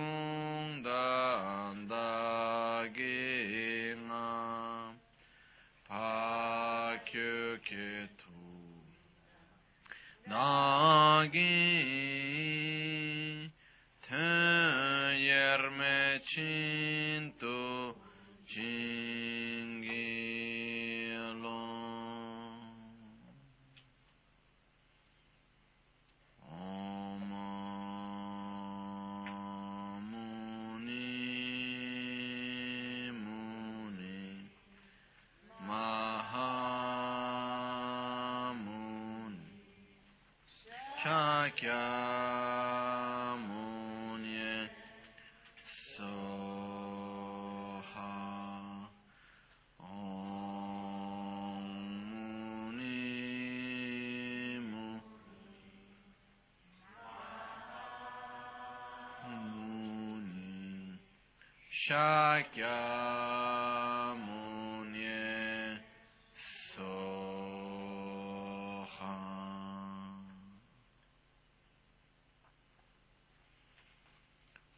Shakyamuni 61.89 62.69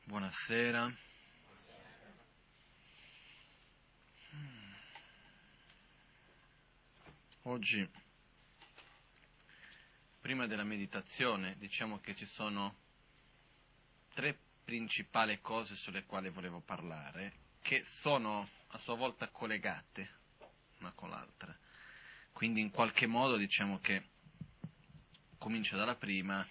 Buonasera. 0.06 0.90
Oggi, 7.42 7.90
prima 10.22 10.48
della 10.48 10.64
meditazione, 10.64 11.58
diciamo 11.58 12.00
che 12.00 12.16
ci 12.16 12.26
sono 12.26 12.91
principali 14.72 15.42
cose 15.42 15.76
sulle 15.76 16.06
quali 16.06 16.30
volevo 16.30 16.62
parlare, 16.62 17.34
che 17.62 17.84
sono 17.84 18.48
a 18.68 18.78
sua 18.78 18.96
volta 18.96 19.28
collegate 19.28 20.20
una 20.80 20.94
con 20.94 21.10
l'altra. 21.10 21.54
Quindi 22.32 22.62
in 22.62 22.72
qualche 22.72 23.06
modo 23.06 23.36
diciamo 23.36 23.80
che 23.80 24.02
comincio 25.38 25.76
dalla 25.76 25.98
prima 25.98 26.48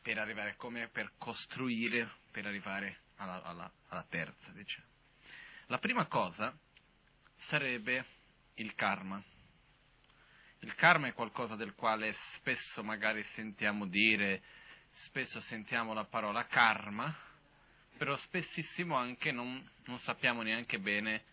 per 0.00 0.16
arrivare 0.16 0.56
come 0.56 0.88
per 0.88 1.12
costruire, 1.18 2.10
per 2.30 2.46
arrivare 2.46 3.00
alla, 3.16 3.42
alla, 3.42 3.70
alla 3.88 4.06
terza, 4.08 4.50
diciamo. 4.52 4.86
La 5.66 5.78
prima 5.78 6.06
cosa 6.06 6.58
sarebbe 7.36 8.02
il 8.54 8.74
karma. 8.74 9.22
Il 10.60 10.74
karma 10.74 11.08
è 11.08 11.12
qualcosa 11.12 11.54
del 11.54 11.74
quale 11.74 12.14
spesso 12.14 12.82
magari 12.82 13.22
sentiamo 13.24 13.86
dire, 13.86 14.42
spesso 14.92 15.40
sentiamo 15.40 15.94
la 15.94 16.04
parola 16.04 16.46
karma, 16.46 17.14
però 17.96 18.16
spessissimo 18.16 18.96
anche 18.96 19.32
non, 19.32 19.68
non 19.84 19.98
sappiamo 20.00 20.42
neanche 20.42 20.78
bene 20.78 21.24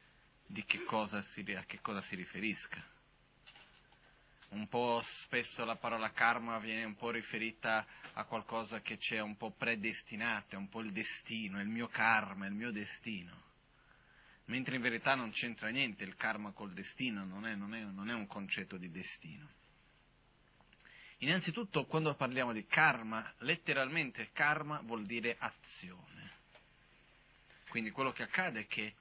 che 0.66 0.84
si, 1.22 1.46
a 1.56 1.64
che 1.64 1.80
cosa 1.82 2.02
si 2.02 2.16
riferisca. 2.16 2.84
un 4.50 4.68
po' 4.68 5.02
spesso 5.04 5.64
la 5.64 5.76
parola 5.76 6.12
karma 6.12 6.58
viene 6.58 6.84
un 6.84 6.96
po' 6.96 7.12
riferita 7.12 7.86
a 8.14 8.24
qualcosa 8.26 8.82
che 8.82 8.98
c'è 8.98 9.20
un 9.20 9.38
po' 9.38 9.52
predestinato, 9.52 10.56
è 10.56 10.58
un 10.58 10.70
po' 10.70 10.82
il 10.82 10.92
destino, 10.92 11.60
è 11.60 11.62
il 11.62 11.68
mio 11.70 11.88
karma, 11.88 12.46
è 12.46 12.50
il 12.50 12.56
mio 12.56 12.72
destino. 12.72 13.48
Mentre 14.46 14.78
in 14.78 14.82
verità 14.82 15.14
non 15.14 15.30
c'entra 15.30 15.70
niente 15.70 16.04
il 16.04 16.16
karma 16.16 16.52
col 16.52 16.74
destino, 16.74 17.24
non 17.24 17.46
è, 17.46 17.54
non 17.54 17.76
è, 17.76 17.84
non 17.84 18.10
è 18.10 18.14
un 18.14 18.26
concetto 18.26 18.78
di 18.78 18.90
destino. 18.90 19.48
Innanzitutto, 21.20 21.86
quando 21.86 22.16
parliamo 22.16 22.54
di 22.54 22.66
karma, 22.66 23.34
letteralmente 23.40 24.30
karma 24.32 24.80
vuol 24.82 25.06
dire 25.06 25.36
azione. 25.38 26.38
Quindi 27.70 27.92
quello 27.92 28.12
che 28.12 28.24
accade 28.24 28.62
è 28.62 28.68
che 28.68 28.96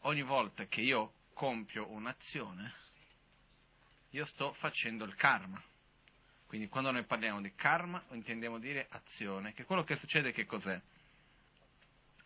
ogni 0.00 0.22
volta 0.22 0.66
che 0.66 0.80
io 0.80 1.14
compio 1.32 1.90
un'azione, 1.90 2.72
io 4.10 4.24
sto 4.26 4.52
facendo 4.54 5.04
il 5.04 5.14
karma. 5.14 5.62
Quindi 6.46 6.68
quando 6.68 6.90
noi 6.90 7.04
parliamo 7.04 7.40
di 7.40 7.54
karma 7.54 8.04
intendiamo 8.10 8.58
dire 8.58 8.86
azione, 8.90 9.54
che 9.54 9.64
quello 9.64 9.84
che 9.84 9.96
succede 9.96 10.32
che 10.32 10.44
cos'è? 10.44 10.78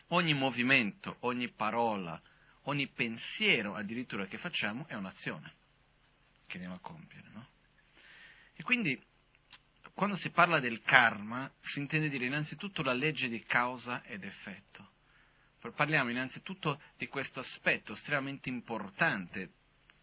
Ogni 0.07 0.33
movimento, 0.33 1.17
ogni 1.21 1.49
parola, 1.49 2.21
ogni 2.63 2.87
pensiero 2.89 3.75
addirittura 3.75 4.25
che 4.25 4.37
facciamo 4.37 4.85
è 4.87 4.95
un'azione 4.95 5.53
che 6.45 6.55
andiamo 6.55 6.75
a 6.75 6.79
compiere. 6.79 7.29
No? 7.29 7.47
E 8.53 8.63
quindi 8.63 9.01
quando 9.97 10.15
si 10.15 10.29
parla 10.29 10.59
del 10.59 10.83
karma 10.83 11.51
si 11.59 11.79
intende 11.79 12.09
dire 12.09 12.27
innanzitutto 12.27 12.83
la 12.83 12.93
legge 12.93 13.27
di 13.29 13.43
causa 13.43 14.03
ed 14.03 14.23
effetto. 14.23 14.91
Parliamo 15.75 16.11
innanzitutto 16.11 16.79
di 16.97 17.07
questo 17.07 17.39
aspetto 17.39 17.93
estremamente 17.93 18.47
importante 18.47 19.53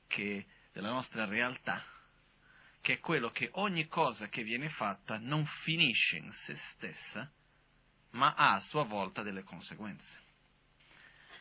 che 0.09 0.47
della 0.73 0.91
nostra 0.91 1.27
realtà, 1.27 1.81
che 2.81 2.95
è 2.95 2.99
quello 2.99 3.31
che 3.31 3.51
ogni 3.53 3.87
cosa 3.87 4.27
che 4.27 4.43
viene 4.43 4.69
fatta 4.69 5.17
non 5.21 5.47
finisce 5.47 6.17
in 6.17 6.33
se 6.33 6.57
stessa, 6.57 7.33
ma 8.11 8.35
ha 8.35 8.55
a 8.55 8.61
sua 8.61 8.83
volta 8.83 9.23
delle 9.23 9.45
conseguenze. 9.45 10.23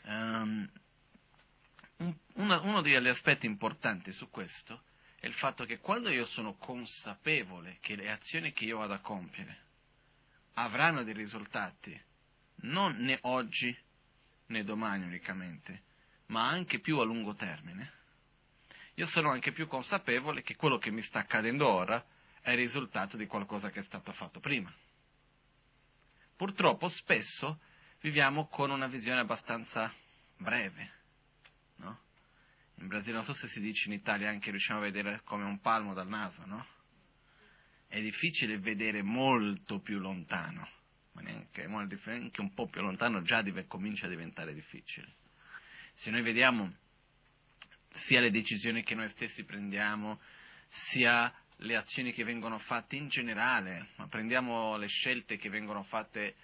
Um, 0.04 0.72
un, 1.98 2.16
uno 2.36 2.82
degli 2.82 3.08
aspetti 3.08 3.48
importanti 3.48 4.12
su 4.12 4.30
questo 4.30 4.84
è 5.24 5.28
il 5.28 5.36
fatto 5.36 5.64
che 5.64 5.80
quando 5.80 6.10
io 6.10 6.26
sono 6.26 6.56
consapevole 6.56 7.78
che 7.80 7.96
le 7.96 8.12
azioni 8.12 8.52
che 8.52 8.66
io 8.66 8.80
vado 8.80 8.92
a 8.92 9.00
compiere 9.00 9.58
avranno 10.56 11.02
dei 11.04 11.14
risultati, 11.14 11.98
non 12.56 12.98
né 12.98 13.20
oggi 13.22 13.74
né 14.48 14.64
domani 14.66 15.06
unicamente, 15.06 15.84
ma 16.26 16.50
anche 16.50 16.80
più 16.80 16.98
a 16.98 17.06
lungo 17.06 17.36
termine, 17.36 17.90
io 18.96 19.06
sono 19.06 19.32
anche 19.32 19.54
più 19.54 19.66
consapevole 19.66 20.42
che 20.42 20.58
quello 20.58 20.78
che 20.78 20.92
mi 20.92 21.02
sta 21.02 21.20
accadendo 21.20 21.70
ora 21.70 22.06
è 22.42 22.52
il 22.52 22.58
risultato 22.58 23.16
di 23.16 23.26
qualcosa 23.26 23.70
che 23.70 23.80
è 23.80 23.84
stato 23.84 24.12
fatto 24.12 24.42
prima. 24.42 24.76
Purtroppo 26.36 26.90
spesso 26.90 27.62
viviamo 28.02 28.48
con 28.48 28.72
una 28.72 28.88
visione 28.88 29.22
abbastanza 29.22 29.90
breve, 30.36 30.92
no? 31.78 32.03
In 32.84 32.90
Brasile 32.90 33.14
non 33.14 33.24
so 33.24 33.32
se 33.32 33.48
si 33.48 33.62
dice 33.62 33.88
in 33.88 33.94
Italia 33.94 34.28
anche 34.28 34.50
riusciamo 34.50 34.80
a 34.80 34.84
vedere 34.84 35.22
come 35.24 35.46
un 35.46 35.62
palmo 35.62 35.94
dal 35.94 36.10
naso, 36.10 36.46
no? 36.46 36.68
È 37.88 38.02
difficile 38.02 38.60
vedere 38.60 39.02
molto 39.02 39.80
più 39.80 40.00
lontano, 40.00 40.68
ma 41.14 41.22
neanche, 41.22 41.66
neanche 41.66 42.42
un 42.42 42.54
po' 42.54 42.68
più 42.68 42.82
lontano 42.82 43.22
già 43.22 43.42
div- 43.42 43.68
comincia 43.68 44.08
a 44.08 44.10
diventare 44.10 44.54
difficile. 44.54 45.16
Se 45.94 46.12
noi 46.12 46.24
vediamo 46.24 46.76
sia 47.94 48.20
le 48.20 48.32
decisioni 48.32 48.84
che 48.84 48.96
noi 48.96 49.08
stessi 49.08 49.46
prendiamo, 49.46 50.20
sia 50.68 51.34
le 51.58 51.78
azioni 51.78 52.12
che 52.12 52.26
vengono 52.26 52.58
fatte 52.58 52.98
in 52.98 53.08
generale, 53.08 53.92
ma 53.96 54.10
prendiamo 54.10 54.76
le 54.76 54.88
scelte 54.88 55.38
che 55.38 55.48
vengono 55.48 55.84
fatte 55.84 56.36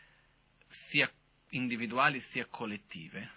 sia 0.69 1.12
individuali 1.50 2.21
sia 2.21 2.45
collettive, 2.45 3.30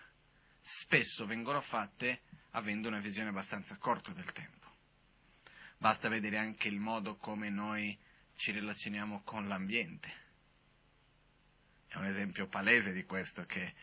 spesso 0.61 1.27
vengono 1.27 1.61
fatte 1.63 2.21
avendo 2.53 2.89
una 2.89 3.01
visione 3.01 3.29
abbastanza 3.29 3.77
corta 3.77 4.13
del 4.13 4.31
tempo. 4.33 4.71
Basta 5.79 6.09
vedere 6.09 6.39
anche 6.39 6.69
il 6.69 6.79
modo 6.79 7.17
come 7.17 7.51
noi 7.51 7.99
ci 8.37 8.53
relazioniamo 8.53 9.23
con 9.23 9.49
l'ambiente. 9.49 10.21
È 11.89 11.97
un 11.97 12.07
esempio 12.07 12.49
palese 12.49 12.93
di 12.93 13.05
questo 13.05 13.45
che 13.45 13.75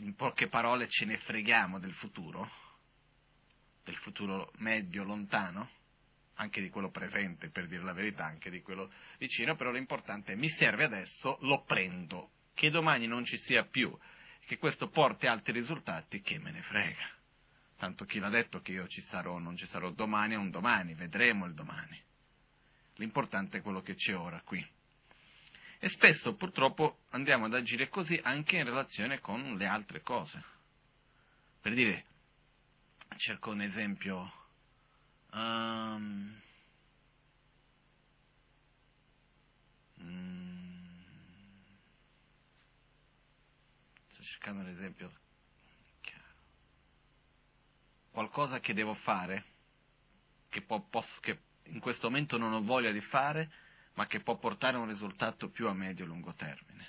in 0.00 0.14
poche 0.14 0.48
parole 0.48 0.88
ce 0.88 1.06
ne 1.06 1.16
freghiamo 1.18 1.78
del 1.78 1.94
futuro, 1.94 2.50
del 3.82 3.96
futuro 3.96 4.52
medio, 4.56 5.04
lontano, 5.04 5.70
anche 6.34 6.60
di 6.60 6.68
quello 6.68 6.90
presente, 6.90 7.50
per 7.50 7.66
dire 7.66 7.82
la 7.82 7.92
verità, 7.92 8.24
anche 8.24 8.50
di 8.50 8.60
quello 8.60 8.92
vicino, 9.18 9.56
però 9.56 9.70
l'importante 9.70 10.32
è 10.32 10.36
mi 10.36 10.48
serve 10.48 10.84
adesso, 10.84 11.38
lo 11.42 11.62
prendo, 11.64 12.30
che 12.54 12.70
domani 12.70 13.06
non 13.06 13.24
ci 13.24 13.38
sia 13.38 13.64
più, 13.64 13.96
che 14.46 14.58
questo 14.58 14.88
porti 14.88 15.26
altri 15.26 15.52
risultati, 15.52 16.20
che 16.20 16.38
me 16.38 16.50
ne 16.50 16.62
frega. 16.62 17.19
Tanto 17.80 18.04
chi 18.04 18.18
l'ha 18.18 18.28
detto 18.28 18.60
che 18.60 18.72
io 18.72 18.86
ci 18.88 19.00
sarò 19.00 19.36
o 19.36 19.38
non 19.38 19.56
ci 19.56 19.66
sarò 19.66 19.90
domani 19.90 20.34
è 20.34 20.36
un 20.36 20.50
domani, 20.50 20.92
vedremo 20.92 21.46
il 21.46 21.54
domani. 21.54 21.98
L'importante 22.96 23.56
è 23.56 23.62
quello 23.62 23.80
che 23.80 23.94
c'è 23.94 24.14
ora 24.14 24.38
qui. 24.42 24.62
E 25.78 25.88
spesso 25.88 26.34
purtroppo 26.34 27.04
andiamo 27.12 27.46
ad 27.46 27.54
agire 27.54 27.88
così 27.88 28.20
anche 28.22 28.58
in 28.58 28.64
relazione 28.64 29.20
con 29.20 29.56
le 29.56 29.64
altre 29.64 30.02
cose. 30.02 30.44
Per 31.62 31.72
dire, 31.72 32.04
cerco 33.16 33.48
un 33.48 33.62
esempio. 33.62 34.30
Um, 35.32 36.38
sto 44.06 44.22
cercando 44.22 44.60
un 44.60 44.68
esempio. 44.68 45.10
Qualcosa 48.20 48.60
che 48.60 48.74
devo 48.74 48.92
fare, 48.92 49.44
che, 50.50 50.60
può, 50.60 50.86
posso, 50.90 51.10
che 51.20 51.38
in 51.68 51.80
questo 51.80 52.10
momento 52.10 52.36
non 52.36 52.52
ho 52.52 52.60
voglia 52.60 52.90
di 52.90 53.00
fare, 53.00 53.50
ma 53.94 54.06
che 54.06 54.20
può 54.20 54.36
portare 54.36 54.76
a 54.76 54.80
un 54.80 54.88
risultato 54.88 55.48
più 55.48 55.68
a 55.68 55.72
medio 55.72 56.04
e 56.04 56.06
lungo 56.06 56.34
termine. 56.34 56.86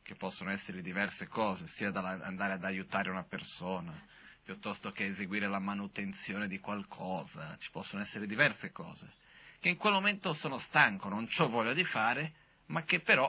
Che 0.00 0.14
possono 0.14 0.50
essere 0.50 0.80
diverse 0.80 1.26
cose, 1.26 1.66
sia 1.66 1.90
da 1.90 2.02
andare 2.22 2.52
ad 2.52 2.62
aiutare 2.62 3.10
una 3.10 3.24
persona, 3.24 4.00
piuttosto 4.44 4.90
che 4.90 5.06
eseguire 5.06 5.48
la 5.48 5.58
manutenzione 5.58 6.46
di 6.46 6.60
qualcosa, 6.60 7.56
ci 7.56 7.72
possono 7.72 8.00
essere 8.00 8.24
diverse 8.24 8.70
cose, 8.70 9.12
che 9.58 9.70
in 9.70 9.76
quel 9.76 9.94
momento 9.94 10.32
sono 10.32 10.58
stanco, 10.58 11.08
non 11.08 11.26
ho 11.36 11.48
voglia 11.48 11.74
di 11.74 11.84
fare, 11.84 12.32
ma 12.66 12.84
che 12.84 13.00
però, 13.00 13.28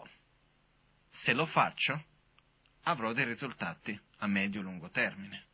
se 1.10 1.34
lo 1.34 1.48
faccio, 1.48 2.04
avrò 2.84 3.14
dei 3.14 3.26
risultati 3.26 4.00
a 4.18 4.28
medio-lungo 4.28 4.92
termine. 4.92 5.48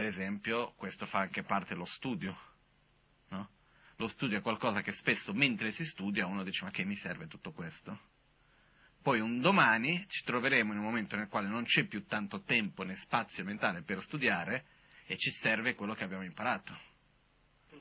Per 0.00 0.08
esempio, 0.08 0.72
questo 0.76 1.04
fa 1.04 1.18
anche 1.18 1.42
parte 1.42 1.74
dello 1.74 1.84
studio. 1.84 2.34
No? 3.28 3.50
Lo 3.96 4.08
studio 4.08 4.38
è 4.38 4.40
qualcosa 4.40 4.80
che 4.80 4.92
spesso 4.92 5.34
mentre 5.34 5.72
si 5.72 5.84
studia 5.84 6.24
uno 6.24 6.42
dice 6.42 6.64
ma 6.64 6.70
che 6.70 6.86
mi 6.86 6.94
serve 6.94 7.26
tutto 7.26 7.52
questo? 7.52 8.00
Poi 9.02 9.20
un 9.20 9.42
domani 9.42 10.06
ci 10.08 10.24
troveremo 10.24 10.72
in 10.72 10.78
un 10.78 10.84
momento 10.86 11.16
nel 11.16 11.28
quale 11.28 11.48
non 11.48 11.64
c'è 11.64 11.84
più 11.84 12.06
tanto 12.06 12.44
tempo 12.44 12.82
né 12.82 12.94
spazio 12.94 13.44
mentale 13.44 13.82
per 13.82 14.00
studiare 14.00 14.64
e 15.04 15.18
ci 15.18 15.30
serve 15.32 15.74
quello 15.74 15.92
che 15.92 16.04
abbiamo 16.04 16.24
imparato. 16.24 16.74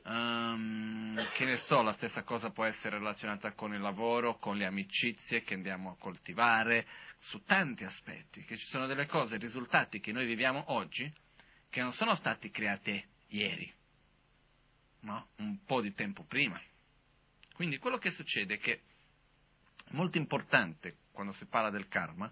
Um, 0.04 1.26
che 1.36 1.46
ne 1.46 1.56
so, 1.56 1.82
la 1.82 1.94
stessa 1.94 2.24
cosa 2.24 2.50
può 2.50 2.66
essere 2.66 2.98
relazionata 2.98 3.54
con 3.54 3.74
il 3.74 3.80
lavoro, 3.80 4.40
con 4.40 4.58
le 4.58 4.66
amicizie 4.66 5.44
che 5.44 5.54
andiamo 5.54 5.92
a 5.92 5.98
coltivare, 5.98 6.86
su 7.18 7.44
tanti 7.44 7.86
aspetti, 7.86 8.44
che 8.44 8.58
ci 8.58 8.66
sono 8.66 8.88
delle 8.88 9.08
cose, 9.08 9.38
risultati 9.38 10.02
che 10.02 10.12
noi 10.12 10.26
viviamo 10.26 10.74
oggi, 10.74 11.10
che 11.70 11.82
non 11.82 11.92
sono 11.94 12.16
stati 12.16 12.50
creati 12.50 13.04
ieri, 13.28 13.72
ma 15.02 15.26
un 15.38 15.64
po' 15.64 15.82
di 15.82 15.94
tempo 15.94 16.24
prima. 16.24 16.60
Quindi 17.54 17.78
quello 17.78 17.98
che 17.98 18.12
succede 18.12 18.56
è 18.56 18.58
che 18.58 18.74
è 18.74 18.82
molto 19.92 20.18
importante 20.18 20.98
quando 21.12 21.32
si 21.34 21.46
parla 21.46 21.70
del 21.70 21.88
karma, 21.88 22.32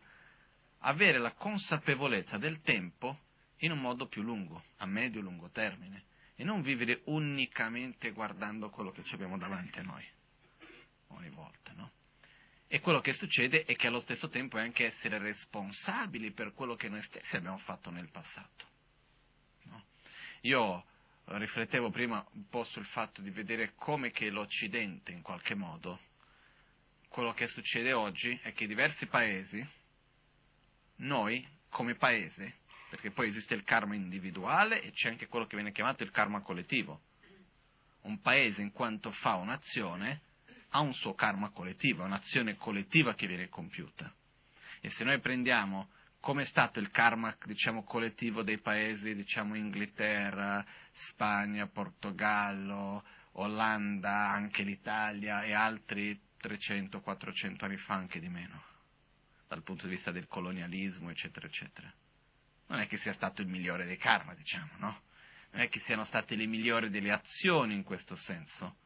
avere 0.79 1.17
la 1.17 1.34
consapevolezza 1.34 2.38
del 2.38 2.62
tempo 2.62 3.20
in 3.58 3.72
un 3.72 3.79
modo 3.79 4.08
più 4.08 4.22
lungo, 4.22 4.63
a 4.77 4.86
medio-lungo 4.86 5.50
termine, 5.50 6.06
e 6.36 6.44
non 6.44 6.62
vivere 6.62 7.01
unicamente 7.06 8.12
guardando 8.12 8.70
quello 8.70 8.91
che 8.91 9.03
abbiamo 9.12 9.38
davanti 9.38 9.79
a 9.79 9.84
noi, 9.84 10.06
ogni 11.08 11.29
volta, 11.29 11.74
no? 11.74 11.91
E 12.67 12.79
quello 12.79 13.00
che 13.00 13.13
succede 13.13 13.63
è 13.63 13.75
che 13.75 13.88
allo 13.88 14.00
stesso 14.00 14.29
tempo 14.29 14.58
è 14.58 14.62
anche 14.62 14.86
essere 14.86 15.17
responsabili 15.17 16.32
per 16.32 16.53
quello 16.53 16.75
che 16.75 16.89
noi 16.89 17.01
stessi 17.01 17.36
abbiamo 17.36 17.58
fatto 17.58 17.89
nel 17.89 18.10
passato. 18.10 18.75
Io 20.41 20.86
riflettevo 21.25 21.89
prima 21.89 22.25
un 22.34 22.48
po' 22.48 22.63
sul 22.63 22.86
fatto 22.86 23.22
di 23.22 23.32
vedere 23.32 23.74
come 23.75 24.12
che 24.12 24.29
l'Occidente, 24.29 25.12
in 25.12 25.22
qualche 25.22 25.56
modo, 25.56 26.00
quello 27.10 27.34
che 27.34 27.48
succede 27.48 27.94
oggi 27.94 28.38
è 28.44 28.53
che 28.53 28.67
diversi 28.67 29.08
paesi, 29.08 29.65
noi 30.98 31.46
come 31.70 31.96
paese, 31.96 32.60
perché 32.89 33.12
poi 33.12 33.29
esiste 33.29 33.53
il 33.53 33.63
karma 33.63 33.96
individuale 33.96 34.82
e 34.82 34.91
c'è 34.91 35.10
anche 35.10 35.27
quello 35.27 35.46
che 35.46 35.56
viene 35.56 35.72
chiamato 35.72 36.03
il 36.03 36.12
karma 36.12 36.41
collettivo. 36.41 37.01
un 38.03 38.22
paese 38.22 38.62
in 38.62 38.72
quanto 38.72 39.12
fa 39.12 39.36
un'azione 39.36 40.22
ha 40.70 40.79
un 40.79 40.94
suo 40.94 41.13
karma 41.13 41.50
collettivo, 41.50 42.03
è 42.03 42.06
un'azione 42.06 42.56
collettiva 42.56 43.15
che 43.15 43.27
viene 43.27 43.50
compiuta. 43.50 44.13
E 44.79 44.89
se 44.89 45.03
noi 45.03 45.20
prendiamo 45.20 45.89
come 46.27 46.41
è 46.41 46.46
stato 46.46 46.81
il 46.81 46.91
karma, 46.91 47.34
diciamo, 47.46 47.86
collettivo 47.86 48.43
dei 48.43 48.60
paesi, 48.60 49.15
diciamo, 49.15 49.55
Inghilterra, 49.55 50.62
Spagna, 50.91 51.67
Portogallo, 51.67 53.05
Olanda, 53.36 54.27
anche 54.27 54.63
l'Italia 54.63 55.43
e 55.43 55.53
altri 55.53 56.19
300-400 56.41 57.63
anni 57.63 57.77
fa, 57.77 57.93
anche 57.93 58.19
di 58.19 58.27
meno, 58.27 58.62
dal 59.48 59.63
punto 59.63 59.86
di 59.86 59.93
vista 59.93 60.12
del 60.12 60.27
colonialismo, 60.27 61.12
eccetera, 61.12 61.48
eccetera. 61.48 61.89
Non 62.67 62.81
è 62.81 62.88
che 62.88 62.98
sia 62.98 63.13
stato 63.13 63.41
il 63.41 63.48
migliore 63.48 63.86
dei 63.86 63.98
karma, 63.98 64.36
diciamo, 64.36 64.72
no? 64.79 65.03
Non 65.51 65.62
è 65.62 65.69
che 65.69 65.79
siano 65.79 66.03
state 66.03 66.36
le 66.36 66.46
migliori 66.46 66.89
delle 66.89 67.13
azioni 67.13 67.74
in 67.74 67.84
questo 67.84 68.17
senso, 68.17 68.79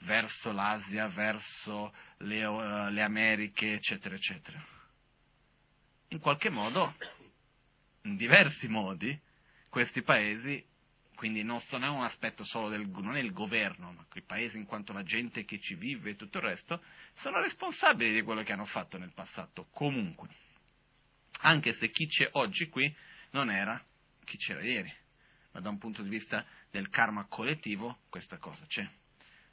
verso 0.00 0.50
l'Asia, 0.50 1.06
verso 1.06 1.94
le, 2.16 2.44
uh, 2.44 2.88
le 2.90 3.02
Americhe, 3.02 3.74
eccetera, 3.74 4.16
eccetera. 4.16 4.81
In 6.12 6.18
qualche 6.18 6.50
modo, 6.50 6.94
in 8.02 8.16
diversi 8.16 8.68
modi, 8.68 9.18
questi 9.70 10.02
paesi 10.02 10.62
quindi 11.14 11.42
non, 11.42 11.60
è 11.70 11.88
un 11.88 12.02
aspetto 12.02 12.44
solo 12.44 12.68
del 12.68 12.86
non 12.88 13.16
è 13.16 13.20
il 13.20 13.32
governo, 13.32 13.92
ma 13.92 14.04
i 14.14 14.22
paesi 14.22 14.58
in 14.58 14.66
quanto 14.66 14.92
la 14.92 15.04
gente 15.04 15.44
che 15.44 15.58
ci 15.58 15.74
vive 15.74 16.10
e 16.10 16.16
tutto 16.16 16.38
il 16.38 16.44
resto, 16.44 16.82
sono 17.14 17.40
responsabili 17.40 18.12
di 18.12 18.22
quello 18.22 18.42
che 18.42 18.52
hanno 18.52 18.66
fatto 18.66 18.98
nel 18.98 19.12
passato, 19.14 19.68
comunque. 19.70 20.28
Anche 21.42 21.72
se 21.72 21.90
chi 21.90 22.06
c'è 22.06 22.28
oggi 22.32 22.68
qui 22.68 22.94
non 23.30 23.50
era 23.50 23.82
chi 24.24 24.36
c'era 24.36 24.62
ieri, 24.62 24.92
ma 25.52 25.60
da 25.60 25.70
un 25.70 25.78
punto 25.78 26.02
di 26.02 26.08
vista 26.08 26.44
del 26.70 26.90
karma 26.90 27.24
collettivo 27.26 28.00
questa 28.10 28.36
cosa 28.36 28.66
c'è. 28.66 28.86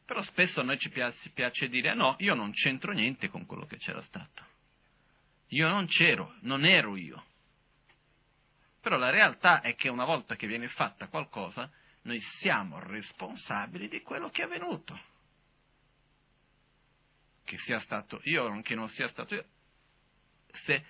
Però 0.04 0.22
spesso 0.24 0.60
a 0.60 0.64
noi 0.64 0.80
ci 0.80 0.90
piace, 0.90 1.30
piace 1.30 1.70
dire 1.70 1.94
no, 1.94 2.16
io 2.18 2.34
non 2.34 2.52
c'entro 2.52 2.92
niente 2.92 3.30
con 3.30 3.46
quello 3.46 3.66
che 3.66 3.78
c'era 3.78 4.02
stato. 4.02 4.58
Io 5.50 5.68
non 5.68 5.88
c'ero, 5.88 6.36
non 6.42 6.66
ero 6.66 6.96
io. 6.96 7.24
Però 8.82 8.98
la 8.98 9.10
realtà 9.10 9.62
è 9.62 9.76
che 9.76 9.90
una 9.90 10.06
volta 10.06 10.36
che 10.36 10.48
viene 10.48 10.68
fatta 10.68 11.08
qualcosa, 11.08 11.70
noi 12.04 12.20
siamo 12.20 12.80
responsabili 12.80 13.88
di 13.88 14.02
quello 14.02 14.30
che 14.30 14.42
è 14.42 14.46
avvenuto. 14.46 15.00
Che 17.44 17.58
sia 17.58 17.80
stato 17.80 18.22
io 18.24 18.46
o 18.46 18.62
che 18.62 18.76
non 18.76 18.88
sia 18.90 19.08
stato 19.08 19.36
io. 19.36 19.46
Se, 20.52 20.86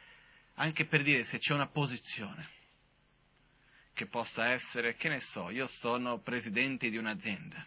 anche 0.56 0.86
per 0.86 1.04
dire 1.04 1.24
se 1.24 1.38
c'è 1.38 1.54
una 1.54 1.68
posizione 1.68 2.58
che 3.94 4.08
possa 4.08 4.52
essere, 4.52 4.96
che 4.96 5.10
ne 5.10 5.20
so, 5.20 5.50
io 5.50 5.68
sono 5.68 6.20
presidente 6.20 6.90
di 6.90 6.98
un'azienda. 6.98 7.66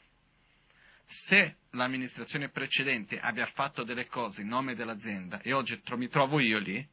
Se 1.13 1.57
l'amministrazione 1.73 2.49
precedente 2.49 3.21
abbia 3.21 3.45
fatto 3.45 3.85
delle 3.85 4.07
cose 4.07 4.41
in 4.41 4.49
nome 4.49 4.75
dell'azienda 4.75 5.43
e 5.43 5.53
oggi 5.53 5.81
mi 5.97 6.09
trovo 6.09 6.41
io 6.41 6.59
lì, 6.59 6.89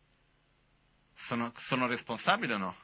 sono, 1.13 1.53
sono 1.55 1.87
responsabile 1.87 2.53
o 2.55 2.57
no? 2.57 2.77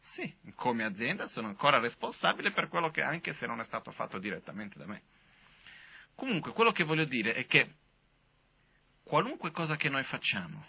Sì, 0.00 0.34
come 0.54 0.84
azienda 0.84 1.26
sono 1.26 1.48
ancora 1.48 1.78
responsabile 1.78 2.52
per 2.52 2.68
quello 2.68 2.90
che 2.90 3.02
anche 3.02 3.34
se 3.34 3.46
non 3.46 3.60
è 3.60 3.64
stato 3.64 3.90
fatto 3.90 4.18
direttamente 4.18 4.78
da 4.78 4.86
me. 4.86 5.02
Comunque, 6.14 6.52
quello 6.52 6.72
che 6.72 6.84
voglio 6.84 7.04
dire 7.04 7.34
è 7.34 7.44
che 7.44 7.74
qualunque 9.04 9.50
cosa 9.50 9.76
che 9.76 9.90
noi 9.90 10.04
facciamo 10.04 10.64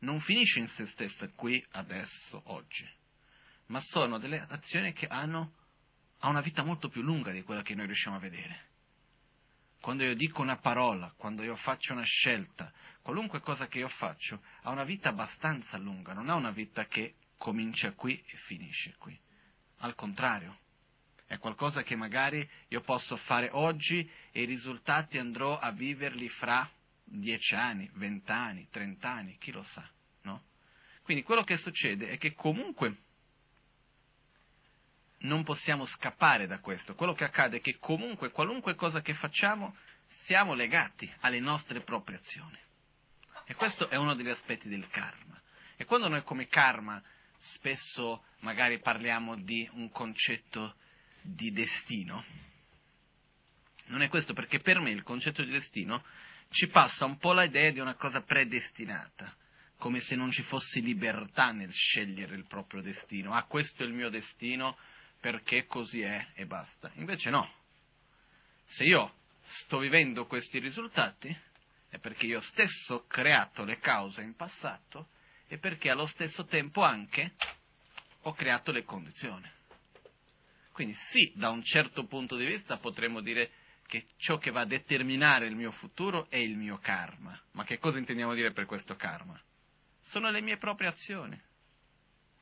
non 0.00 0.20
finisce 0.20 0.58
in 0.58 0.68
se 0.68 0.86
stessa 0.86 1.26
qui, 1.34 1.64
adesso, 1.70 2.42
oggi, 2.46 2.86
ma 3.66 3.80
sono 3.80 4.18
delle 4.18 4.44
azioni 4.46 4.92
che 4.92 5.06
hanno, 5.06 5.54
hanno 6.22 6.32
una 6.32 6.40
vita 6.40 6.62
molto 6.62 6.88
più 6.88 7.02
lunga 7.02 7.32
di 7.32 7.42
quella 7.42 7.62
che 7.62 7.74
noi 7.74 7.86
riusciamo 7.86 8.16
a 8.16 8.20
vedere. 8.20 8.70
Quando 9.80 10.04
io 10.04 10.14
dico 10.14 10.40
una 10.40 10.58
parola, 10.58 11.12
quando 11.16 11.42
io 11.42 11.56
faccio 11.56 11.92
una 11.92 12.04
scelta, 12.04 12.72
qualunque 13.02 13.40
cosa 13.40 13.66
che 13.66 13.78
io 13.78 13.88
faccio, 13.88 14.40
ha 14.62 14.70
una 14.70 14.84
vita 14.84 15.08
abbastanza 15.08 15.76
lunga, 15.78 16.12
non 16.12 16.28
ha 16.28 16.34
una 16.34 16.52
vita 16.52 16.86
che 16.86 17.16
comincia 17.36 17.90
qui 17.92 18.22
e 18.24 18.36
finisce 18.46 18.94
qui. 18.98 19.18
Al 19.78 19.96
contrario, 19.96 20.56
è 21.26 21.38
qualcosa 21.38 21.82
che 21.82 21.96
magari 21.96 22.48
io 22.68 22.82
posso 22.82 23.16
fare 23.16 23.48
oggi 23.50 24.08
e 24.30 24.42
i 24.42 24.46
risultati 24.46 25.18
andrò 25.18 25.58
a 25.58 25.72
viverli 25.72 26.28
fra 26.28 26.70
dieci 27.02 27.56
anni, 27.56 27.90
vent'anni, 27.94 28.68
trent'anni, 28.70 29.36
chi 29.38 29.50
lo 29.50 29.64
sa, 29.64 29.84
no? 30.22 30.44
Quindi 31.02 31.24
quello 31.24 31.42
che 31.42 31.56
succede 31.56 32.10
è 32.10 32.18
che 32.18 32.32
comunque 32.34 32.96
non 35.22 35.44
possiamo 35.44 35.84
scappare 35.84 36.46
da 36.46 36.60
questo. 36.60 36.94
Quello 36.94 37.12
che 37.12 37.24
accade 37.24 37.58
è 37.58 37.60
che 37.60 37.78
comunque 37.78 38.30
qualunque 38.30 38.74
cosa 38.74 39.00
che 39.00 39.14
facciamo 39.14 39.76
siamo 40.06 40.54
legati 40.54 41.10
alle 41.20 41.40
nostre 41.40 41.80
proprie 41.82 42.18
azioni. 42.18 42.58
E 43.44 43.54
questo 43.54 43.88
è 43.88 43.96
uno 43.96 44.14
degli 44.14 44.28
aspetti 44.28 44.68
del 44.68 44.88
karma. 44.88 45.40
E 45.76 45.84
quando 45.84 46.08
noi 46.08 46.22
come 46.22 46.46
karma 46.46 47.02
spesso 47.38 48.24
magari 48.40 48.78
parliamo 48.78 49.36
di 49.36 49.68
un 49.74 49.90
concetto 49.90 50.76
di 51.22 51.50
destino. 51.50 52.24
Non 53.86 54.02
è 54.02 54.08
questo 54.08 54.32
perché 54.32 54.60
per 54.60 54.80
me 54.80 54.90
il 54.90 55.02
concetto 55.02 55.42
di 55.42 55.50
destino 55.50 56.04
ci 56.50 56.68
passa 56.68 57.04
un 57.04 57.18
po' 57.18 57.32
l'idea 57.32 57.70
di 57.70 57.80
una 57.80 57.94
cosa 57.94 58.22
predestinata, 58.22 59.34
come 59.76 60.00
se 60.00 60.14
non 60.14 60.30
ci 60.30 60.42
fosse 60.42 60.80
libertà 60.80 61.50
nel 61.50 61.72
scegliere 61.72 62.36
il 62.36 62.46
proprio 62.46 62.80
destino. 62.80 63.34
Ah, 63.34 63.44
questo 63.44 63.82
è 63.82 63.86
il 63.86 63.92
mio 63.92 64.08
destino 64.08 64.76
perché 65.22 65.66
così 65.66 66.00
è 66.00 66.30
e 66.34 66.46
basta. 66.46 66.90
Invece 66.94 67.30
no. 67.30 67.48
Se 68.64 68.82
io 68.82 69.18
sto 69.40 69.78
vivendo 69.78 70.26
questi 70.26 70.58
risultati 70.58 71.34
è 71.88 71.98
perché 71.98 72.26
io 72.26 72.40
stesso 72.40 72.94
ho 72.94 73.06
creato 73.06 73.64
le 73.64 73.78
cause 73.78 74.20
in 74.20 74.34
passato 74.34 75.10
e 75.46 75.58
perché 75.58 75.90
allo 75.90 76.06
stesso 76.06 76.44
tempo 76.46 76.82
anche 76.82 77.34
ho 78.22 78.32
creato 78.32 78.72
le 78.72 78.82
condizioni. 78.82 79.48
Quindi 80.72 80.94
sì, 80.94 81.32
da 81.36 81.50
un 81.50 81.62
certo 81.62 82.04
punto 82.06 82.34
di 82.34 82.44
vista 82.44 82.78
potremmo 82.78 83.20
dire 83.20 83.52
che 83.86 84.06
ciò 84.16 84.38
che 84.38 84.50
va 84.50 84.62
a 84.62 84.66
determinare 84.66 85.46
il 85.46 85.54
mio 85.54 85.70
futuro 85.70 86.28
è 86.30 86.36
il 86.38 86.56
mio 86.56 86.78
karma. 86.78 87.40
Ma 87.52 87.62
che 87.62 87.78
cosa 87.78 87.98
intendiamo 87.98 88.34
dire 88.34 88.50
per 88.50 88.66
questo 88.66 88.96
karma? 88.96 89.40
Sono 90.00 90.32
le 90.32 90.40
mie 90.40 90.56
proprie 90.56 90.88
azioni. 90.88 91.40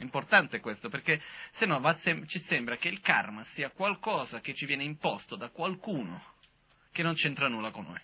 È 0.00 0.02
importante 0.02 0.61
questo, 0.61 0.88
perché 0.88 1.21
se 1.50 1.66
no 1.66 1.78
sem- 1.97 2.25
ci 2.25 2.38
sembra 2.38 2.78
che 2.78 2.88
il 2.88 3.00
karma 3.00 3.45
sia 3.45 3.69
qualcosa 3.69 4.40
che 4.40 4.54
ci 4.54 4.64
viene 4.64 4.83
imposto 4.83 5.37
da 5.37 5.50
qualcuno 5.50 6.37
che 6.90 7.02
non 7.02 7.12
c'entra 7.12 7.49
nulla 7.49 7.71
con 7.71 7.85
noi. 7.85 8.00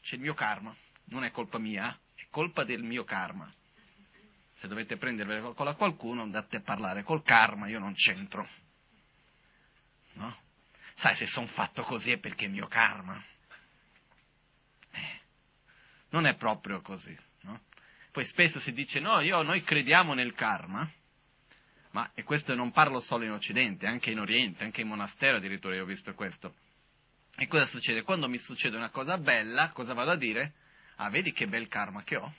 C'è 0.00 0.14
il 0.14 0.22
mio 0.22 0.32
karma, 0.32 0.74
non 1.08 1.24
è 1.24 1.30
colpa 1.30 1.58
mia, 1.58 1.94
colpa 2.30 2.64
del 2.64 2.82
mio 2.82 3.04
karma. 3.04 3.52
Se 4.54 4.66
dovete 4.66 4.96
prendervela 4.96 5.52
con 5.52 5.74
qualcuno, 5.76 6.22
andate 6.22 6.56
a 6.56 6.62
parlare 6.62 7.02
col 7.02 7.22
karma, 7.22 7.68
io 7.68 7.80
non 7.80 7.92
c'entro. 7.92 8.48
No? 10.14 10.38
Sai, 10.94 11.14
se 11.16 11.26
sono 11.26 11.48
fatto 11.48 11.82
così 11.82 12.12
è 12.12 12.18
perché 12.18 12.46
è 12.46 12.48
mio 12.48 12.66
karma. 12.66 13.22
Eh, 14.90 15.20
non 16.08 16.24
è 16.24 16.34
proprio 16.36 16.80
così. 16.80 17.14
Poi 18.10 18.24
spesso 18.24 18.58
si 18.58 18.72
dice, 18.72 18.98
no, 18.98 19.20
io, 19.20 19.42
noi 19.42 19.62
crediamo 19.62 20.14
nel 20.14 20.34
karma, 20.34 20.88
ma, 21.92 22.10
e 22.14 22.22
questo 22.22 22.54
non 22.54 22.72
parlo 22.72 23.00
solo 23.00 23.24
in 23.24 23.32
Occidente, 23.32 23.86
anche 23.86 24.10
in 24.10 24.18
Oriente, 24.18 24.64
anche 24.64 24.80
in 24.80 24.88
monastero 24.88 25.36
addirittura 25.36 25.74
io 25.74 25.82
ho 25.82 25.86
visto 25.86 26.14
questo. 26.14 26.54
E 27.36 27.46
cosa 27.46 27.66
succede? 27.66 28.02
Quando 28.02 28.28
mi 28.28 28.38
succede 28.38 28.76
una 28.76 28.90
cosa 28.90 29.16
bella, 29.18 29.70
cosa 29.70 29.94
vado 29.94 30.10
a 30.10 30.16
dire? 30.16 30.54
Ah, 30.96 31.08
vedi 31.08 31.32
che 31.32 31.46
bel 31.46 31.68
karma 31.68 32.02
che 32.02 32.16
ho? 32.16 32.34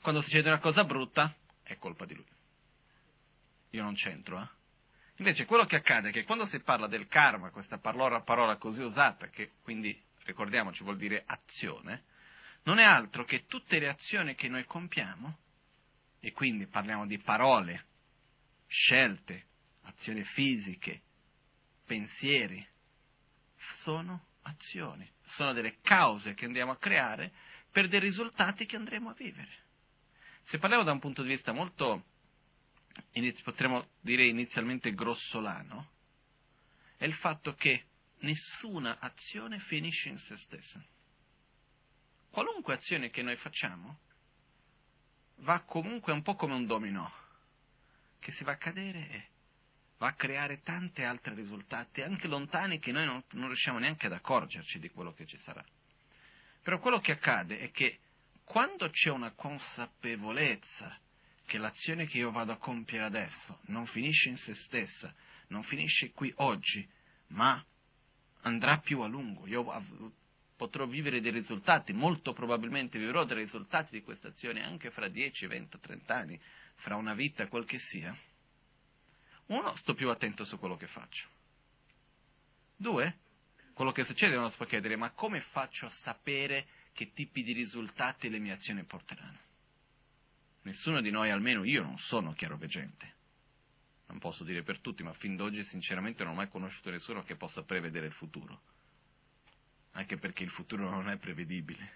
Quando 0.00 0.22
succede 0.22 0.48
una 0.48 0.58
cosa 0.58 0.84
brutta, 0.84 1.34
è 1.62 1.76
colpa 1.76 2.04
di 2.04 2.14
lui. 2.14 2.26
Io 3.70 3.82
non 3.82 3.94
c'entro, 3.94 4.40
eh? 4.40 4.58
Invece 5.16 5.44
quello 5.44 5.66
che 5.66 5.76
accade 5.76 6.08
è 6.08 6.12
che 6.12 6.24
quando 6.24 6.46
si 6.46 6.60
parla 6.60 6.86
del 6.86 7.06
karma, 7.06 7.50
questa 7.50 7.76
parola, 7.76 8.22
parola 8.22 8.56
così 8.56 8.80
usata, 8.80 9.28
che 9.28 9.52
quindi 9.62 9.96
ricordiamoci 10.24 10.82
vuol 10.82 10.96
dire 10.96 11.22
azione, 11.26 12.04
non 12.70 12.78
è 12.78 12.84
altro 12.84 13.24
che 13.24 13.46
tutte 13.46 13.80
le 13.80 13.88
azioni 13.88 14.36
che 14.36 14.48
noi 14.48 14.64
compiamo, 14.64 15.38
e 16.20 16.30
quindi 16.30 16.68
parliamo 16.68 17.04
di 17.04 17.18
parole, 17.18 17.86
scelte, 18.68 19.46
azioni 19.82 20.22
fisiche, 20.22 21.02
pensieri, 21.84 22.64
sono 23.56 24.26
azioni 24.42 25.10
sono 25.24 25.52
delle 25.52 25.80
cause 25.80 26.34
che 26.34 26.44
andiamo 26.44 26.72
a 26.72 26.78
creare 26.78 27.32
per 27.70 27.88
dei 27.88 28.00
risultati 28.00 28.66
che 28.66 28.76
andremo 28.76 29.10
a 29.10 29.14
vivere. 29.14 29.50
Se 30.42 30.58
parliamo 30.58 30.84
da 30.84 30.92
un 30.92 30.98
punto 31.00 31.22
di 31.22 31.28
vista 31.28 31.52
molto, 31.52 32.04
potremmo 33.42 33.88
dire 34.00 34.26
inizialmente 34.26 34.92
grossolano, 34.92 35.90
è 36.96 37.04
il 37.04 37.14
fatto 37.14 37.54
che 37.54 37.86
nessuna 38.20 38.98
azione 39.00 39.58
finisce 39.58 40.08
in 40.08 40.18
se 40.18 40.36
stessa. 40.36 40.84
Qualunque 42.30 42.74
azione 42.74 43.10
che 43.10 43.22
noi 43.22 43.36
facciamo 43.36 43.98
va 45.36 45.60
comunque 45.62 46.12
un 46.12 46.22
po' 46.22 46.34
come 46.34 46.54
un 46.54 46.66
dominò, 46.66 47.10
che 48.18 48.30
si 48.32 48.44
va 48.44 48.52
a 48.52 48.56
cadere 48.56 49.08
e 49.08 49.28
va 49.98 50.08
a 50.08 50.14
creare 50.14 50.62
tanti 50.62 51.02
altri 51.02 51.34
risultati, 51.34 52.02
anche 52.02 52.28
lontani, 52.28 52.78
che 52.78 52.92
noi 52.92 53.04
non, 53.04 53.22
non 53.32 53.46
riusciamo 53.46 53.78
neanche 53.78 54.06
ad 54.06 54.12
accorgerci 54.12 54.78
di 54.78 54.90
quello 54.90 55.12
che 55.12 55.26
ci 55.26 55.36
sarà. 55.38 55.64
Però 56.62 56.78
quello 56.78 57.00
che 57.00 57.12
accade 57.12 57.58
è 57.58 57.70
che 57.70 57.98
quando 58.44 58.88
c'è 58.90 59.10
una 59.10 59.32
consapevolezza 59.32 60.98
che 61.46 61.58
l'azione 61.58 62.06
che 62.06 62.18
io 62.18 62.30
vado 62.30 62.52
a 62.52 62.58
compiere 62.58 63.04
adesso 63.04 63.60
non 63.66 63.86
finisce 63.86 64.28
in 64.28 64.36
se 64.36 64.54
stessa, 64.54 65.12
non 65.48 65.62
finisce 65.64 66.12
qui 66.12 66.32
oggi, 66.36 66.88
ma 67.28 67.62
andrà 68.42 68.78
più 68.78 69.00
a 69.00 69.06
lungo, 69.06 69.46
io 69.46 69.68
potrò 70.60 70.84
vivere 70.84 71.22
dei 71.22 71.30
risultati, 71.30 71.94
molto 71.94 72.34
probabilmente 72.34 72.98
vivrò 72.98 73.24
dei 73.24 73.38
risultati 73.38 73.92
di 73.92 74.02
questa 74.02 74.28
azione 74.28 74.62
anche 74.62 74.90
fra 74.90 75.08
10, 75.08 75.46
20, 75.46 75.80
30 75.80 76.14
anni, 76.14 76.38
fra 76.74 76.96
una 76.96 77.14
vita, 77.14 77.46
quel 77.46 77.64
che 77.64 77.78
sia. 77.78 78.14
Uno, 79.46 79.74
sto 79.76 79.94
più 79.94 80.10
attento 80.10 80.44
su 80.44 80.58
quello 80.58 80.76
che 80.76 80.86
faccio. 80.86 81.26
Due, 82.76 83.18
quello 83.72 83.90
che 83.90 84.04
succede 84.04 84.36
uno 84.36 84.50
si 84.50 84.58
può 84.58 84.66
chiedere, 84.66 84.96
ma 84.96 85.12
come 85.12 85.40
faccio 85.40 85.86
a 85.86 85.90
sapere 85.90 86.66
che 86.92 87.10
tipi 87.14 87.42
di 87.42 87.54
risultati 87.54 88.28
le 88.28 88.38
mie 88.38 88.52
azioni 88.52 88.84
porteranno? 88.84 89.38
Nessuno 90.64 91.00
di 91.00 91.10
noi, 91.10 91.30
almeno 91.30 91.64
io, 91.64 91.82
non 91.82 91.96
sono 91.96 92.34
chiaroveggente. 92.34 93.14
Non 94.08 94.18
posso 94.18 94.44
dire 94.44 94.62
per 94.62 94.80
tutti, 94.80 95.02
ma 95.02 95.14
fin 95.14 95.36
d'oggi 95.36 95.64
sinceramente 95.64 96.22
non 96.22 96.34
ho 96.34 96.36
mai 96.36 96.50
conosciuto 96.50 96.90
nessuno 96.90 97.22
che 97.22 97.36
possa 97.36 97.62
prevedere 97.62 98.04
il 98.04 98.12
futuro. 98.12 98.60
Anche 99.92 100.18
perché 100.18 100.42
il 100.42 100.50
futuro 100.50 100.88
non 100.88 101.08
è 101.08 101.18
prevedibile, 101.18 101.92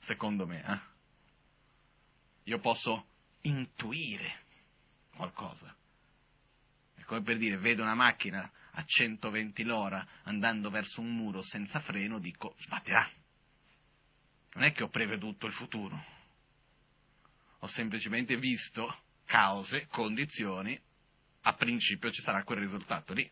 secondo 0.00 0.46
me. 0.46 0.64
Eh? 0.64 0.80
Io 2.44 2.58
posso 2.58 3.06
intuire 3.42 4.44
qualcosa. 5.14 5.74
È 6.94 7.02
come 7.02 7.22
per 7.22 7.38
dire, 7.38 7.56
vedo 7.56 7.82
una 7.82 7.94
macchina 7.94 8.50
a 8.72 8.84
120 8.84 9.62
l'ora 9.64 10.06
andando 10.24 10.70
verso 10.70 11.00
un 11.00 11.14
muro 11.14 11.42
senza 11.42 11.80
freno, 11.80 12.18
dico 12.18 12.54
sbatterà. 12.58 13.08
Non 14.54 14.64
è 14.64 14.72
che 14.72 14.82
ho 14.82 14.88
preveduto 14.88 15.46
il 15.46 15.52
futuro, 15.52 16.02
ho 17.60 17.66
semplicemente 17.66 18.36
visto 18.36 19.02
cause, 19.24 19.86
condizioni, 19.86 20.78
a 21.42 21.54
principio 21.54 22.10
ci 22.10 22.20
sarà 22.20 22.42
quel 22.42 22.58
risultato 22.58 23.12
lì. 23.12 23.30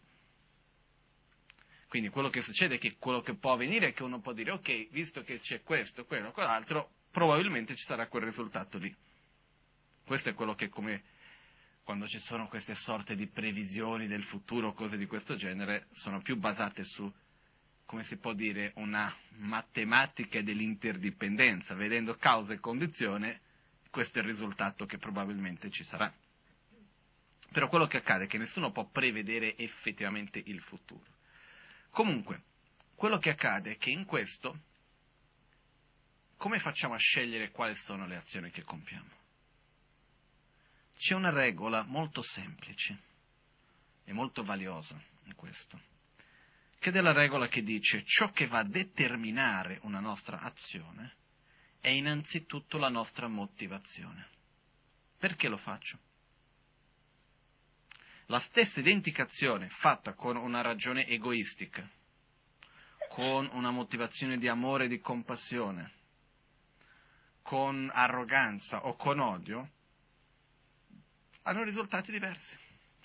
Quindi 1.88 2.10
quello 2.10 2.28
che 2.28 2.42
succede 2.42 2.74
è 2.74 2.78
che 2.78 2.96
quello 2.98 3.22
che 3.22 3.34
può 3.34 3.52
avvenire 3.52 3.88
è 3.88 3.92
che 3.94 4.02
uno 4.02 4.20
può 4.20 4.34
dire 4.34 4.50
ok, 4.50 4.90
visto 4.90 5.22
che 5.22 5.40
c'è 5.40 5.62
questo, 5.62 6.04
quello, 6.04 6.32
quell'altro, 6.32 6.90
probabilmente 7.10 7.74
ci 7.74 7.84
sarà 7.84 8.08
quel 8.08 8.24
risultato 8.24 8.76
lì. 8.76 8.94
Questo 10.04 10.28
è 10.28 10.34
quello 10.34 10.54
che 10.54 10.68
come 10.68 11.02
quando 11.82 12.06
ci 12.06 12.18
sono 12.18 12.48
queste 12.48 12.74
sorte 12.74 13.16
di 13.16 13.26
previsioni 13.28 14.06
del 14.06 14.22
futuro, 14.22 14.74
cose 14.74 14.98
di 14.98 15.06
questo 15.06 15.36
genere, 15.36 15.86
sono 15.92 16.20
più 16.20 16.36
basate 16.36 16.84
su, 16.84 17.10
come 17.86 18.04
si 18.04 18.18
può 18.18 18.34
dire, 18.34 18.72
una 18.74 19.10
matematica 19.38 20.42
dell'interdipendenza, 20.42 21.74
vedendo 21.74 22.16
causa 22.16 22.52
e 22.52 22.60
condizione, 22.60 23.40
questo 23.88 24.18
è 24.18 24.20
il 24.20 24.28
risultato 24.28 24.84
che 24.84 24.98
probabilmente 24.98 25.70
ci 25.70 25.82
sarà. 25.82 26.12
Però 27.50 27.68
quello 27.68 27.86
che 27.86 27.96
accade 27.96 28.24
è 28.24 28.26
che 28.26 28.36
nessuno 28.36 28.70
può 28.70 28.86
prevedere 28.90 29.56
effettivamente 29.56 30.42
il 30.44 30.60
futuro. 30.60 31.16
Comunque, 31.90 32.42
quello 32.94 33.18
che 33.18 33.30
accade 33.30 33.72
è 33.72 33.76
che 33.76 33.90
in 33.90 34.04
questo, 34.04 34.58
come 36.36 36.58
facciamo 36.58 36.94
a 36.94 36.98
scegliere 36.98 37.50
quali 37.50 37.74
sono 37.74 38.06
le 38.06 38.16
azioni 38.16 38.50
che 38.50 38.62
compiamo? 38.62 39.16
C'è 40.96 41.14
una 41.14 41.30
regola 41.30 41.82
molto 41.82 42.22
semplice 42.22 42.98
e 44.04 44.12
molto 44.12 44.42
valiosa 44.42 45.00
in 45.24 45.34
questo, 45.34 45.80
che 46.78 46.88
è 46.88 46.92
della 46.92 47.12
regola 47.12 47.48
che 47.48 47.62
dice 47.62 48.04
ciò 48.04 48.30
che 48.30 48.46
va 48.46 48.60
a 48.60 48.64
determinare 48.64 49.78
una 49.82 50.00
nostra 50.00 50.40
azione 50.40 51.14
è 51.80 51.88
innanzitutto 51.88 52.78
la 52.78 52.88
nostra 52.88 53.28
motivazione. 53.28 54.26
Perché 55.18 55.48
lo 55.48 55.56
faccio? 55.56 55.98
La 58.30 58.40
stessa 58.40 58.80
identica 58.80 59.22
azione 59.22 59.70
fatta 59.70 60.12
con 60.12 60.36
una 60.36 60.60
ragione 60.60 61.06
egoistica, 61.06 61.88
con 63.08 63.48
una 63.52 63.70
motivazione 63.70 64.36
di 64.36 64.46
amore 64.48 64.84
e 64.84 64.88
di 64.88 65.00
compassione, 65.00 65.92
con 67.40 67.90
arroganza 67.90 68.84
o 68.84 68.96
con 68.96 69.18
odio, 69.18 69.70
hanno 71.44 71.62
risultati 71.62 72.12
diversi. 72.12 72.54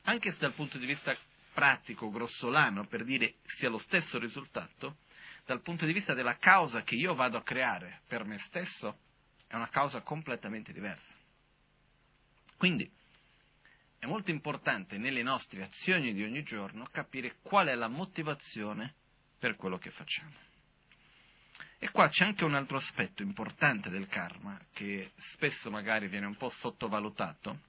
Anche 0.03 0.33
se 0.33 0.39
dal 0.39 0.51
punto 0.51 0.77
di 0.77 0.85
vista 0.85 1.15
pratico, 1.53 2.11
grossolano, 2.11 2.85
per 2.85 3.05
dire 3.05 3.35
sia 3.45 3.69
lo 3.69 3.77
stesso 3.77 4.19
risultato, 4.19 4.97
dal 5.45 5.61
punto 5.61 5.85
di 5.85 5.93
vista 5.93 6.13
della 6.13 6.35
causa 6.35 6.83
che 6.83 6.95
io 6.95 7.15
vado 7.15 7.37
a 7.37 7.43
creare 7.43 8.01
per 8.09 8.25
me 8.25 8.39
stesso, 8.39 8.99
è 9.47 9.55
una 9.55 9.69
causa 9.69 10.01
completamente 10.01 10.73
diversa. 10.73 11.13
Quindi 12.57 12.91
è 14.03 14.05
molto 14.05 14.31
importante 14.31 14.97
nelle 14.97 15.23
nostre 15.23 15.63
azioni 15.63 16.13
di 16.13 16.23
ogni 16.23 16.43
giorno 16.43 16.85
capire 16.91 17.37
qual 17.41 17.67
è 17.67 17.73
la 17.73 17.87
motivazione 17.87 18.95
per 19.39 19.55
quello 19.55 19.77
che 19.77 19.91
facciamo. 19.91 20.35
E 21.79 21.89
qua 21.89 22.09
c'è 22.09 22.25
anche 22.25 22.43
un 22.43 22.53
altro 22.53 22.75
aspetto 22.75 23.23
importante 23.23 23.89
del 23.89 24.07
karma 24.07 24.59
che 24.73 25.13
spesso 25.15 25.71
magari 25.71 26.09
viene 26.09 26.25
un 26.25 26.35
po' 26.35 26.49
sottovalutato, 26.49 27.61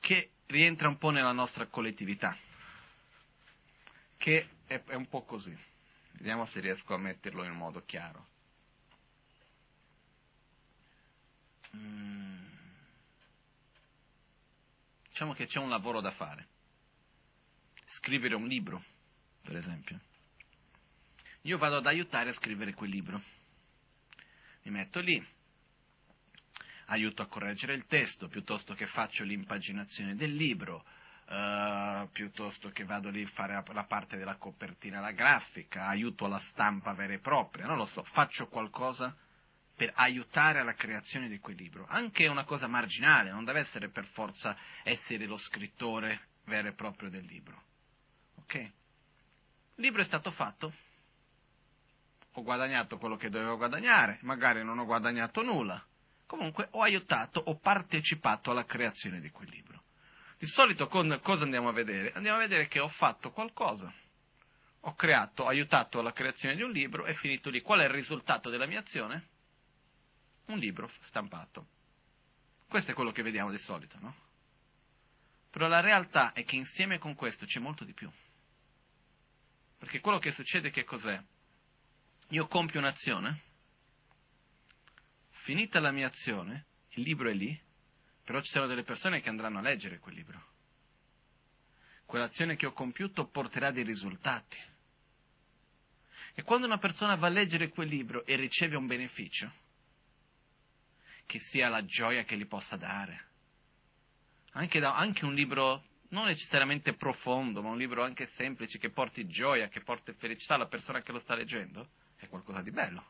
che 0.00 0.30
rientra 0.46 0.88
un 0.88 0.96
po' 0.96 1.10
nella 1.10 1.32
nostra 1.32 1.66
collettività, 1.66 2.34
che 4.16 4.48
è, 4.64 4.82
è 4.82 4.94
un 4.94 5.06
po' 5.06 5.24
così. 5.24 5.54
Vediamo 6.12 6.46
se 6.46 6.60
riesco 6.60 6.94
a 6.94 6.98
metterlo 6.98 7.44
in 7.44 7.52
modo 7.52 7.84
chiaro. 7.84 8.26
Mm. 11.76 12.31
Diciamo 15.22 15.38
che 15.38 15.46
c'è 15.46 15.60
un 15.60 15.68
lavoro 15.68 16.00
da 16.00 16.10
fare. 16.10 16.48
Scrivere 17.84 18.34
un 18.34 18.48
libro, 18.48 18.82
per 19.40 19.54
esempio. 19.54 20.00
Io 21.42 21.58
vado 21.58 21.76
ad 21.76 21.86
aiutare 21.86 22.30
a 22.30 22.32
scrivere 22.32 22.74
quel 22.74 22.90
libro. 22.90 23.22
Mi 24.62 24.72
metto 24.72 24.98
lì, 24.98 25.24
aiuto 26.86 27.22
a 27.22 27.28
correggere 27.28 27.74
il 27.74 27.86
testo, 27.86 28.26
piuttosto 28.26 28.74
che 28.74 28.88
faccio 28.88 29.22
l'impaginazione 29.22 30.16
del 30.16 30.34
libro, 30.34 30.84
uh, 31.28 32.10
piuttosto 32.10 32.70
che 32.70 32.82
vado 32.82 33.08
lì 33.08 33.22
a 33.22 33.28
fare 33.28 33.62
la 33.64 33.84
parte 33.84 34.16
della 34.16 34.34
copertina, 34.34 34.98
la 34.98 35.12
grafica, 35.12 35.86
aiuto 35.86 36.24
alla 36.24 36.40
stampa 36.40 36.94
vera 36.94 37.12
e 37.12 37.20
propria, 37.20 37.66
non 37.66 37.76
lo 37.76 37.86
so, 37.86 38.02
faccio 38.02 38.48
qualcosa 38.48 39.16
per 39.74 39.92
aiutare 39.94 40.58
alla 40.58 40.74
creazione 40.74 41.28
di 41.28 41.38
quel 41.38 41.56
libro. 41.56 41.86
Anche 41.88 42.26
una 42.26 42.44
cosa 42.44 42.66
marginale, 42.66 43.30
non 43.30 43.44
deve 43.44 43.60
essere 43.60 43.88
per 43.88 44.06
forza 44.06 44.56
essere 44.82 45.26
lo 45.26 45.36
scrittore 45.36 46.28
vero 46.44 46.68
e 46.68 46.72
proprio 46.72 47.10
del 47.10 47.24
libro. 47.24 47.62
Ok? 48.36 48.54
Il 48.54 48.70
libro 49.76 50.02
è 50.02 50.04
stato 50.04 50.30
fatto, 50.30 50.72
ho 52.32 52.42
guadagnato 52.42 52.98
quello 52.98 53.16
che 53.16 53.30
dovevo 53.30 53.56
guadagnare, 53.56 54.18
magari 54.22 54.62
non 54.62 54.78
ho 54.78 54.84
guadagnato 54.84 55.42
nulla, 55.42 55.84
comunque 56.26 56.68
ho 56.72 56.82
aiutato, 56.82 57.40
ho 57.40 57.58
partecipato 57.58 58.50
alla 58.50 58.64
creazione 58.64 59.20
di 59.20 59.30
quel 59.30 59.48
libro. 59.48 59.82
Di 60.38 60.46
solito 60.46 60.88
con, 60.88 61.20
cosa 61.22 61.44
andiamo 61.44 61.68
a 61.68 61.72
vedere? 61.72 62.12
Andiamo 62.12 62.38
a 62.38 62.40
vedere 62.40 62.66
che 62.66 62.80
ho 62.80 62.88
fatto 62.88 63.30
qualcosa, 63.30 63.92
ho 64.80 64.94
creato, 64.94 65.44
ho 65.44 65.48
aiutato 65.48 66.00
alla 66.00 66.12
creazione 66.12 66.56
di 66.56 66.62
un 66.62 66.72
libro, 66.72 67.04
è 67.04 67.12
finito 67.14 67.48
lì. 67.48 67.60
Qual 67.60 67.80
è 67.80 67.84
il 67.84 67.90
risultato 67.90 68.50
della 68.50 68.66
mia 68.66 68.80
azione? 68.80 69.28
Un 70.52 70.58
libro 70.58 70.86
stampato. 71.00 71.66
Questo 72.68 72.90
è 72.90 72.94
quello 72.94 73.10
che 73.10 73.22
vediamo 73.22 73.50
di 73.50 73.56
solito, 73.56 73.98
no? 74.00 74.14
Però 75.48 75.66
la 75.66 75.80
realtà 75.80 76.32
è 76.32 76.44
che 76.44 76.56
insieme 76.56 76.98
con 76.98 77.14
questo 77.14 77.46
c'è 77.46 77.58
molto 77.58 77.84
di 77.84 77.94
più. 77.94 78.10
Perché 79.78 80.00
quello 80.00 80.18
che 80.18 80.30
succede 80.30 80.68
che 80.68 80.84
cos'è? 80.84 81.18
Io 82.28 82.46
compio 82.48 82.80
un'azione, 82.80 83.40
finita 85.30 85.80
la 85.80 85.90
mia 85.90 86.08
azione, 86.08 86.66
il 86.90 87.02
libro 87.02 87.30
è 87.30 87.34
lì, 87.34 87.58
però 88.22 88.38
ci 88.42 88.50
saranno 88.50 88.68
delle 88.68 88.84
persone 88.84 89.22
che 89.22 89.30
andranno 89.30 89.58
a 89.58 89.62
leggere 89.62 90.00
quel 90.00 90.16
libro. 90.16 90.46
Quell'azione 92.04 92.56
che 92.56 92.66
ho 92.66 92.72
compiuto 92.72 93.26
porterà 93.26 93.70
dei 93.70 93.84
risultati. 93.84 94.58
E 96.34 96.42
quando 96.42 96.66
una 96.66 96.78
persona 96.78 97.14
va 97.16 97.28
a 97.28 97.30
leggere 97.30 97.70
quel 97.70 97.88
libro 97.88 98.26
e 98.26 98.36
riceve 98.36 98.76
un 98.76 98.86
beneficio, 98.86 99.61
che 101.26 101.38
sia 101.38 101.68
la 101.68 101.84
gioia 101.84 102.24
che 102.24 102.36
gli 102.36 102.46
possa 102.46 102.76
dare, 102.76 103.30
anche, 104.52 104.80
da, 104.80 104.96
anche 104.96 105.24
un 105.24 105.34
libro 105.34 105.84
non 106.10 106.26
necessariamente 106.26 106.94
profondo, 106.94 107.62
ma 107.62 107.70
un 107.70 107.78
libro 107.78 108.02
anche 108.02 108.26
semplice 108.26 108.78
che 108.78 108.90
porti 108.90 109.26
gioia, 109.26 109.68
che 109.68 109.80
porti 109.80 110.12
felicità 110.12 110.54
alla 110.54 110.66
persona 110.66 111.00
che 111.00 111.12
lo 111.12 111.18
sta 111.18 111.34
leggendo, 111.34 111.88
è 112.16 112.28
qualcosa 112.28 112.60
di 112.60 112.70
bello. 112.70 113.04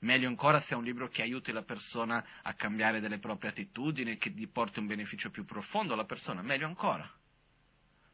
Meglio 0.00 0.28
ancora 0.28 0.60
se 0.60 0.74
è 0.74 0.76
un 0.76 0.84
libro 0.84 1.08
che 1.08 1.22
aiuti 1.22 1.52
la 1.52 1.62
persona 1.62 2.24
a 2.42 2.54
cambiare 2.54 3.00
delle 3.00 3.18
proprie 3.18 3.50
attitudini, 3.50 4.16
che 4.16 4.30
gli 4.30 4.48
porti 4.48 4.78
un 4.78 4.86
beneficio 4.86 5.30
più 5.30 5.44
profondo 5.44 5.94
alla 5.94 6.04
persona, 6.04 6.42
meglio 6.42 6.66
ancora. 6.66 7.10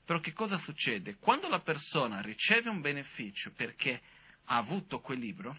Però 0.04 0.20
che 0.20 0.32
cosa 0.32 0.56
succede? 0.56 1.16
Quando 1.16 1.48
la 1.48 1.60
persona 1.60 2.20
riceve 2.20 2.70
un 2.70 2.80
beneficio 2.80 3.52
perché 3.52 4.00
ha 4.44 4.56
avuto 4.56 5.00
quel 5.00 5.18
libro, 5.18 5.56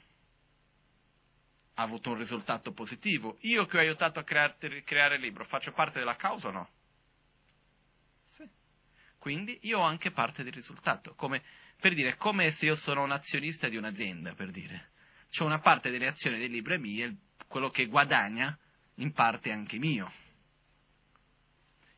ha 1.80 1.84
avuto 1.84 2.10
un 2.10 2.18
risultato 2.18 2.72
positivo, 2.72 3.38
io 3.42 3.66
che 3.66 3.78
ho 3.78 3.80
aiutato 3.80 4.20
a 4.20 4.24
creare, 4.24 5.16
il 5.16 5.22
libro, 5.22 5.44
faccio 5.46 5.72
parte 5.72 6.00
della 6.00 6.16
causa 6.16 6.48
o 6.48 6.52
no? 6.52 6.70
Sì. 8.26 8.50
Quindi 9.20 9.60
io 9.62 9.80
ho 9.80 9.84
anche 9.84 10.12
parte 10.12 10.44
del 10.44 10.54
risultato, 10.54 11.14
come, 11.14 11.44
per 11.80 11.94
dire, 11.94 12.16
come 12.16 12.50
se 12.50 12.66
io 12.66 12.76
sono 12.76 13.04
un 13.04 13.12
azionista 13.12 13.70
di 13.70 13.78
un'azienda, 13.78 14.34
per 14.34 14.50
dire. 14.50 14.92
C'è 15.30 15.44
una 15.44 15.60
parte 15.60 15.92
delle 15.92 16.08
azioni 16.08 16.40
del 16.40 16.50
libro 16.50 16.74
è 16.74 16.78
mia, 16.78 17.14
quello 17.48 17.70
che 17.70 17.86
guadagna 17.86 18.58
in 18.96 19.12
parte 19.12 19.50
è 19.50 19.54
anche 19.54 19.78
mio 19.78 20.12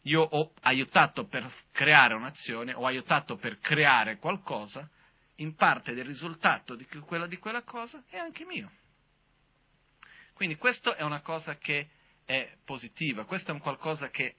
io 0.04 0.22
ho 0.22 0.54
aiutato 0.62 1.28
per 1.28 1.52
creare 1.72 2.14
un'azione, 2.14 2.74
ho 2.74 2.86
aiutato 2.86 3.36
per 3.36 3.60
creare 3.60 4.18
qualcosa, 4.18 4.90
in 5.36 5.56
parte 5.56 5.94
del 5.94 6.06
risultato 6.06 6.76
di 6.76 6.86
quella, 6.86 7.28
di 7.28 7.38
quella 7.38 7.64
cosa 7.64 8.04
è 8.08 8.18
anche 8.18 8.46
mio. 8.46 8.72
Quindi 10.40 10.56
questo 10.56 10.96
è 10.96 11.02
una 11.02 11.20
cosa 11.20 11.58
che 11.58 11.90
è 12.24 12.56
positiva, 12.64 13.26
questo 13.26 13.52
è 13.52 13.54
un 13.54 13.60
qualcosa 13.60 14.10
che 14.10 14.38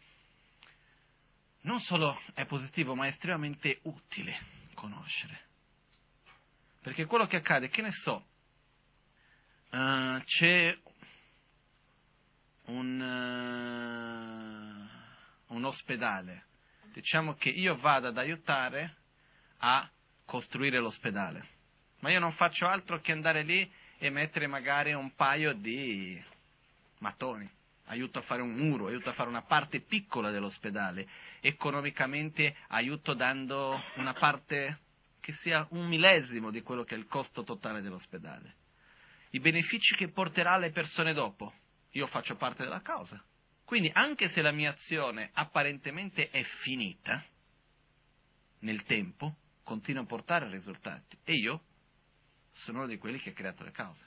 non 1.65 1.79
solo 1.79 2.19
è 2.33 2.47
positivo, 2.47 2.95
ma 2.95 3.05
è 3.05 3.09
estremamente 3.09 3.81
utile 3.83 4.35
conoscere. 4.73 5.39
Perché 6.81 7.05
quello 7.05 7.27
che 7.27 7.37
accade, 7.37 7.69
che 7.69 7.83
ne 7.83 7.91
so, 7.91 8.27
uh, 9.73 10.23
c'è 10.25 10.75
un... 12.65 13.01
Uh, 15.47 15.55
un 15.55 15.65
ospedale, 15.67 16.47
diciamo 16.95 17.35
che 17.35 17.51
io 17.51 17.77
vado 17.77 18.09
ad 18.09 18.17
aiutare 18.17 18.97
a 19.59 19.87
costruire 20.25 20.79
l'ospedale, 20.79 21.47
ma 21.99 22.11
io 22.11 22.21
non 22.21 22.33
faccio 22.33 22.67
altro 22.67 23.03
che 23.03 23.13
andare 23.13 23.43
lì 23.43 23.71
e 24.03 24.09
mettere 24.09 24.47
magari 24.47 24.95
un 24.95 25.15
paio 25.15 25.53
di 25.53 26.19
mattoni, 27.01 27.49
aiuto 27.85 28.19
a 28.19 28.23
fare 28.23 28.41
un 28.41 28.53
muro, 28.53 28.87
aiuto 28.87 29.11
a 29.11 29.13
fare 29.13 29.29
una 29.29 29.43
parte 29.43 29.81
piccola 29.81 30.31
dell'ospedale, 30.31 31.07
economicamente 31.41 32.57
aiuto 32.69 33.13
dando 33.13 33.79
una 33.97 34.15
parte 34.15 34.79
che 35.21 35.33
sia 35.33 35.67
un 35.73 35.87
millesimo 35.87 36.51
di 36.51 36.63
quello 36.63 36.83
che 36.83 36.95
è 36.95 36.99
il 36.99 37.07
costo 37.07 37.45
totale 37.45 37.83
dell'ospedale. 37.83 38.55
I 39.33 39.41
benefici 39.41 39.95
che 39.95 40.09
porterà 40.09 40.53
alle 40.53 40.71
persone 40.71 41.13
dopo, 41.13 41.53
io 41.91 42.07
faccio 42.07 42.37
parte 42.37 42.63
della 42.63 42.81
causa. 42.81 43.23
Quindi 43.67 43.91
anche 43.93 44.29
se 44.29 44.41
la 44.41 44.51
mia 44.51 44.71
azione 44.71 45.29
apparentemente 45.35 46.31
è 46.31 46.43
finita 46.43 47.23
nel 48.61 48.83
tempo, 48.85 49.37
continua 49.63 50.03
a 50.03 50.07
portare 50.07 50.49
risultati 50.49 51.19
e 51.23 51.35
io 51.35 51.65
sono 52.61 52.79
uno 52.79 52.87
di 52.87 52.99
quelli 52.99 53.19
che 53.19 53.31
ha 53.31 53.33
creato 53.33 53.65
le 53.65 53.71
cause. 53.71 54.07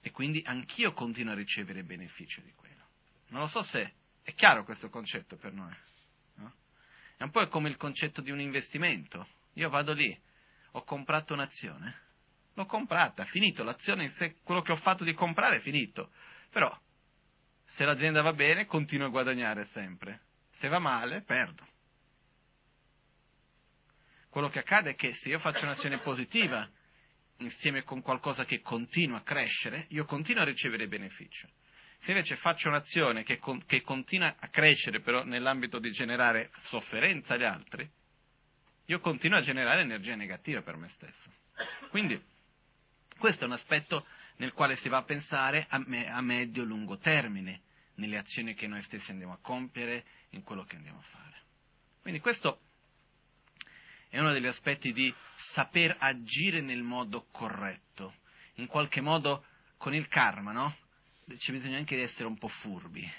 E 0.00 0.10
quindi 0.10 0.42
anch'io 0.44 0.92
continuo 0.92 1.32
a 1.32 1.36
ricevere 1.36 1.84
beneficio 1.84 2.40
di 2.40 2.52
quello. 2.54 2.84
Non 3.28 3.40
lo 3.40 3.46
so 3.46 3.62
se 3.62 3.94
è 4.22 4.34
chiaro 4.34 4.64
questo 4.64 4.88
concetto 4.88 5.36
per 5.36 5.52
noi. 5.52 5.72
No? 6.36 6.52
È 7.16 7.22
un 7.22 7.30
po' 7.30 7.46
come 7.46 7.68
il 7.68 7.76
concetto 7.76 8.20
di 8.20 8.32
un 8.32 8.40
investimento. 8.40 9.26
Io 9.54 9.68
vado 9.68 9.92
lì, 9.92 10.18
ho 10.72 10.82
comprato 10.82 11.34
un'azione, 11.34 12.00
l'ho 12.54 12.66
comprata, 12.66 13.24
finito, 13.26 13.62
l'azione, 13.62 14.12
quello 14.42 14.62
che 14.62 14.72
ho 14.72 14.76
fatto 14.76 15.04
di 15.04 15.14
comprare 15.14 15.56
è 15.56 15.60
finito. 15.60 16.10
Però 16.50 16.76
se 17.64 17.84
l'azienda 17.84 18.22
va 18.22 18.32
bene, 18.32 18.66
continuo 18.66 19.06
a 19.06 19.10
guadagnare 19.10 19.66
sempre. 19.66 20.22
Se 20.50 20.66
va 20.66 20.80
male, 20.80 21.22
perdo. 21.22 21.64
Quello 24.32 24.48
che 24.48 24.60
accade 24.60 24.92
è 24.92 24.94
che 24.94 25.12
se 25.12 25.28
io 25.28 25.38
faccio 25.38 25.66
un'azione 25.66 25.98
positiva 25.98 26.66
insieme 27.40 27.82
con 27.82 28.00
qualcosa 28.00 28.46
che 28.46 28.62
continua 28.62 29.18
a 29.18 29.22
crescere, 29.22 29.84
io 29.90 30.06
continuo 30.06 30.40
a 30.40 30.46
ricevere 30.46 30.88
beneficio. 30.88 31.50
Se 31.98 32.12
invece 32.12 32.36
faccio 32.36 32.70
un'azione 32.70 33.24
che, 33.24 33.36
con, 33.36 33.62
che 33.66 33.82
continua 33.82 34.34
a 34.38 34.48
crescere 34.48 35.00
però 35.00 35.22
nell'ambito 35.22 35.78
di 35.78 35.90
generare 35.90 36.50
sofferenza 36.56 37.34
agli 37.34 37.44
altri, 37.44 37.86
io 38.86 39.00
continuo 39.00 39.36
a 39.36 39.42
generare 39.42 39.82
energia 39.82 40.14
negativa 40.14 40.62
per 40.62 40.76
me 40.76 40.88
stesso. 40.88 41.30
Quindi 41.90 42.18
questo 43.18 43.44
è 43.44 43.46
un 43.46 43.52
aspetto 43.52 44.06
nel 44.36 44.54
quale 44.54 44.76
si 44.76 44.88
va 44.88 44.96
a 44.96 45.04
pensare 45.04 45.66
a, 45.68 45.76
me, 45.84 46.10
a 46.10 46.22
medio-lungo 46.22 46.96
termine, 46.96 47.64
nelle 47.96 48.16
azioni 48.16 48.54
che 48.54 48.66
noi 48.66 48.80
stessi 48.80 49.10
andiamo 49.10 49.34
a 49.34 49.38
compiere, 49.42 50.06
in 50.30 50.42
quello 50.42 50.64
che 50.64 50.76
andiamo 50.76 51.00
a 51.00 51.02
fare. 51.02 51.36
Quindi 52.00 52.20
questo 52.20 52.70
è 54.12 54.18
uno 54.18 54.32
degli 54.32 54.46
aspetti 54.46 54.92
di 54.92 55.12
saper 55.36 55.96
agire 55.98 56.60
nel 56.60 56.82
modo 56.82 57.28
corretto. 57.30 58.16
In 58.56 58.66
qualche 58.66 59.00
modo 59.00 59.46
con 59.78 59.94
il 59.94 60.06
karma, 60.06 60.52
no? 60.52 60.76
C'è 61.34 61.50
bisogno 61.50 61.78
anche 61.78 61.96
di 61.96 62.02
essere 62.02 62.26
un 62.26 62.36
po' 62.36 62.48
furbi, 62.48 63.10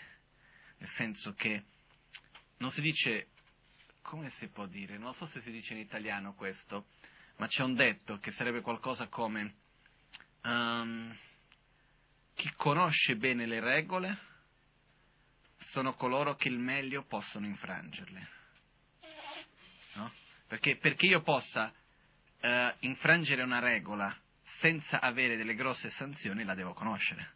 nel 0.77 0.89
senso 0.89 1.33
che 1.33 1.63
non 2.57 2.69
si 2.69 2.81
dice, 2.81 3.29
come 4.03 4.29
si 4.29 4.49
può 4.49 4.67
dire, 4.67 4.99
non 4.99 5.15
so 5.15 5.25
se 5.25 5.41
si 5.41 5.49
dice 5.49 5.73
in 5.73 5.79
italiano 5.79 6.35
questo, 6.35 6.85
ma 7.37 7.47
c'è 7.47 7.63
un 7.63 7.73
detto 7.73 8.19
che 8.19 8.29
sarebbe 8.29 8.61
qualcosa 8.61 9.07
come 9.07 9.55
um, 10.43 11.17
chi 12.35 12.51
conosce 12.55 13.15
bene 13.15 13.47
le 13.47 13.59
regole 13.59 14.17
sono 15.57 15.95
coloro 15.95 16.35
che 16.35 16.49
il 16.49 16.59
meglio 16.59 17.03
possono 17.05 17.47
infrangerle. 17.47 18.41
Perché, 20.53 20.77
perché, 20.77 21.07
io 21.07 21.23
possa 21.23 21.73
uh, 22.41 22.47
infrangere 22.81 23.41
una 23.41 23.57
regola 23.57 24.15
senza 24.43 25.01
avere 25.01 25.35
delle 25.35 25.55
grosse 25.55 25.89
sanzioni, 25.89 26.43
la 26.43 26.53
devo 26.53 26.73
conoscere. 26.73 27.27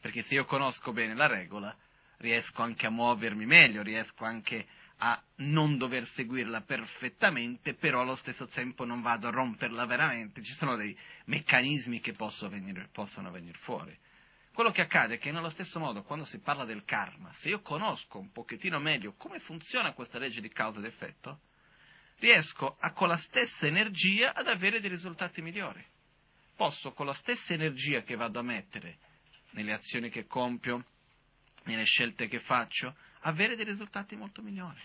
Perché 0.00 0.22
se 0.22 0.32
io 0.32 0.46
conosco 0.46 0.92
bene 0.92 1.14
la 1.14 1.26
regola, 1.26 1.76
riesco 2.16 2.62
anche 2.62 2.86
a 2.86 2.90
muovermi 2.90 3.44
meglio, 3.44 3.82
riesco 3.82 4.24
anche 4.24 4.66
a 4.96 5.22
non 5.40 5.76
dover 5.76 6.06
seguirla 6.06 6.62
perfettamente, 6.62 7.74
però 7.74 8.00
allo 8.00 8.16
stesso 8.16 8.46
tempo 8.46 8.86
non 8.86 9.02
vado 9.02 9.28
a 9.28 9.30
romperla 9.30 9.84
veramente, 9.84 10.42
ci 10.42 10.54
sono 10.54 10.74
dei 10.74 10.98
meccanismi 11.26 12.00
che 12.00 12.14
venire, 12.48 12.88
possono 12.90 13.30
venire 13.30 13.58
fuori. 13.58 13.94
Quello 14.52 14.70
che 14.70 14.82
accade 14.82 15.14
è 15.14 15.18
che 15.18 15.32
nello 15.32 15.48
stesso 15.48 15.78
modo, 15.78 16.02
quando 16.02 16.26
si 16.26 16.40
parla 16.40 16.64
del 16.64 16.84
karma, 16.84 17.32
se 17.32 17.48
io 17.48 17.62
conosco 17.62 18.18
un 18.18 18.30
pochettino 18.30 18.78
meglio 18.78 19.14
come 19.14 19.38
funziona 19.38 19.94
questa 19.94 20.18
legge 20.18 20.42
di 20.42 20.50
causa 20.50 20.78
ed 20.78 20.84
effetto, 20.84 21.40
riesco 22.18 22.76
a, 22.78 22.92
con 22.92 23.08
la 23.08 23.16
stessa 23.16 23.66
energia 23.66 24.34
ad 24.34 24.46
avere 24.48 24.78
dei 24.78 24.90
risultati 24.90 25.40
migliori. 25.40 25.84
Posso 26.54 26.92
con 26.92 27.06
la 27.06 27.14
stessa 27.14 27.54
energia 27.54 28.02
che 28.02 28.14
vado 28.14 28.38
a 28.38 28.42
mettere 28.42 28.98
nelle 29.52 29.72
azioni 29.72 30.10
che 30.10 30.26
compio, 30.26 30.84
nelle 31.64 31.84
scelte 31.84 32.28
che 32.28 32.40
faccio, 32.40 32.94
avere 33.20 33.56
dei 33.56 33.64
risultati 33.64 34.16
molto 34.16 34.42
migliori. 34.42 34.80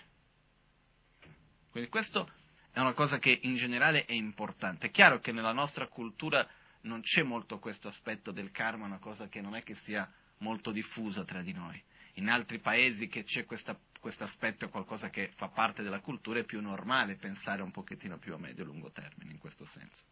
Quindi 1.69 1.89
questo 1.89 2.32
è 2.71 2.80
una 2.80 2.93
cosa 2.93 3.19
che 3.19 3.38
in 3.43 3.56
generale 3.56 4.06
è 4.06 4.13
importante. 4.13 4.88
È 4.88 4.91
chiaro 4.91 5.19
che 5.19 5.34
nella 5.34 5.51
nostra 5.51 5.88
cultura 5.88 6.47
non 6.81 7.01
c'è 7.01 7.23
molto 7.23 7.59
questo 7.59 7.87
aspetto 7.87 8.31
del 8.31 8.51
karma, 8.51 8.85
una 8.85 8.99
cosa 8.99 9.27
che 9.27 9.41
non 9.41 9.55
è 9.55 9.63
che 9.63 9.75
sia 9.75 10.11
molto 10.39 10.71
diffusa 10.71 11.23
tra 11.23 11.41
di 11.41 11.53
noi. 11.53 11.81
In 12.13 12.29
altri 12.29 12.59
paesi 12.59 13.07
che 13.07 13.23
c'è 13.23 13.45
questo 13.45 13.79
aspetto 14.23 14.65
è 14.65 14.69
qualcosa 14.69 15.09
che 15.09 15.31
fa 15.35 15.49
parte 15.49 15.83
della 15.83 15.99
cultura, 15.99 16.39
è 16.39 16.45
più 16.45 16.61
normale 16.61 17.15
pensare 17.15 17.61
un 17.61 17.71
pochettino 17.71 18.17
più 18.17 18.33
a 18.33 18.39
medio-lungo 18.39 18.91
termine 18.91 19.31
in 19.31 19.37
questo 19.37 19.65
senso. 19.65 20.03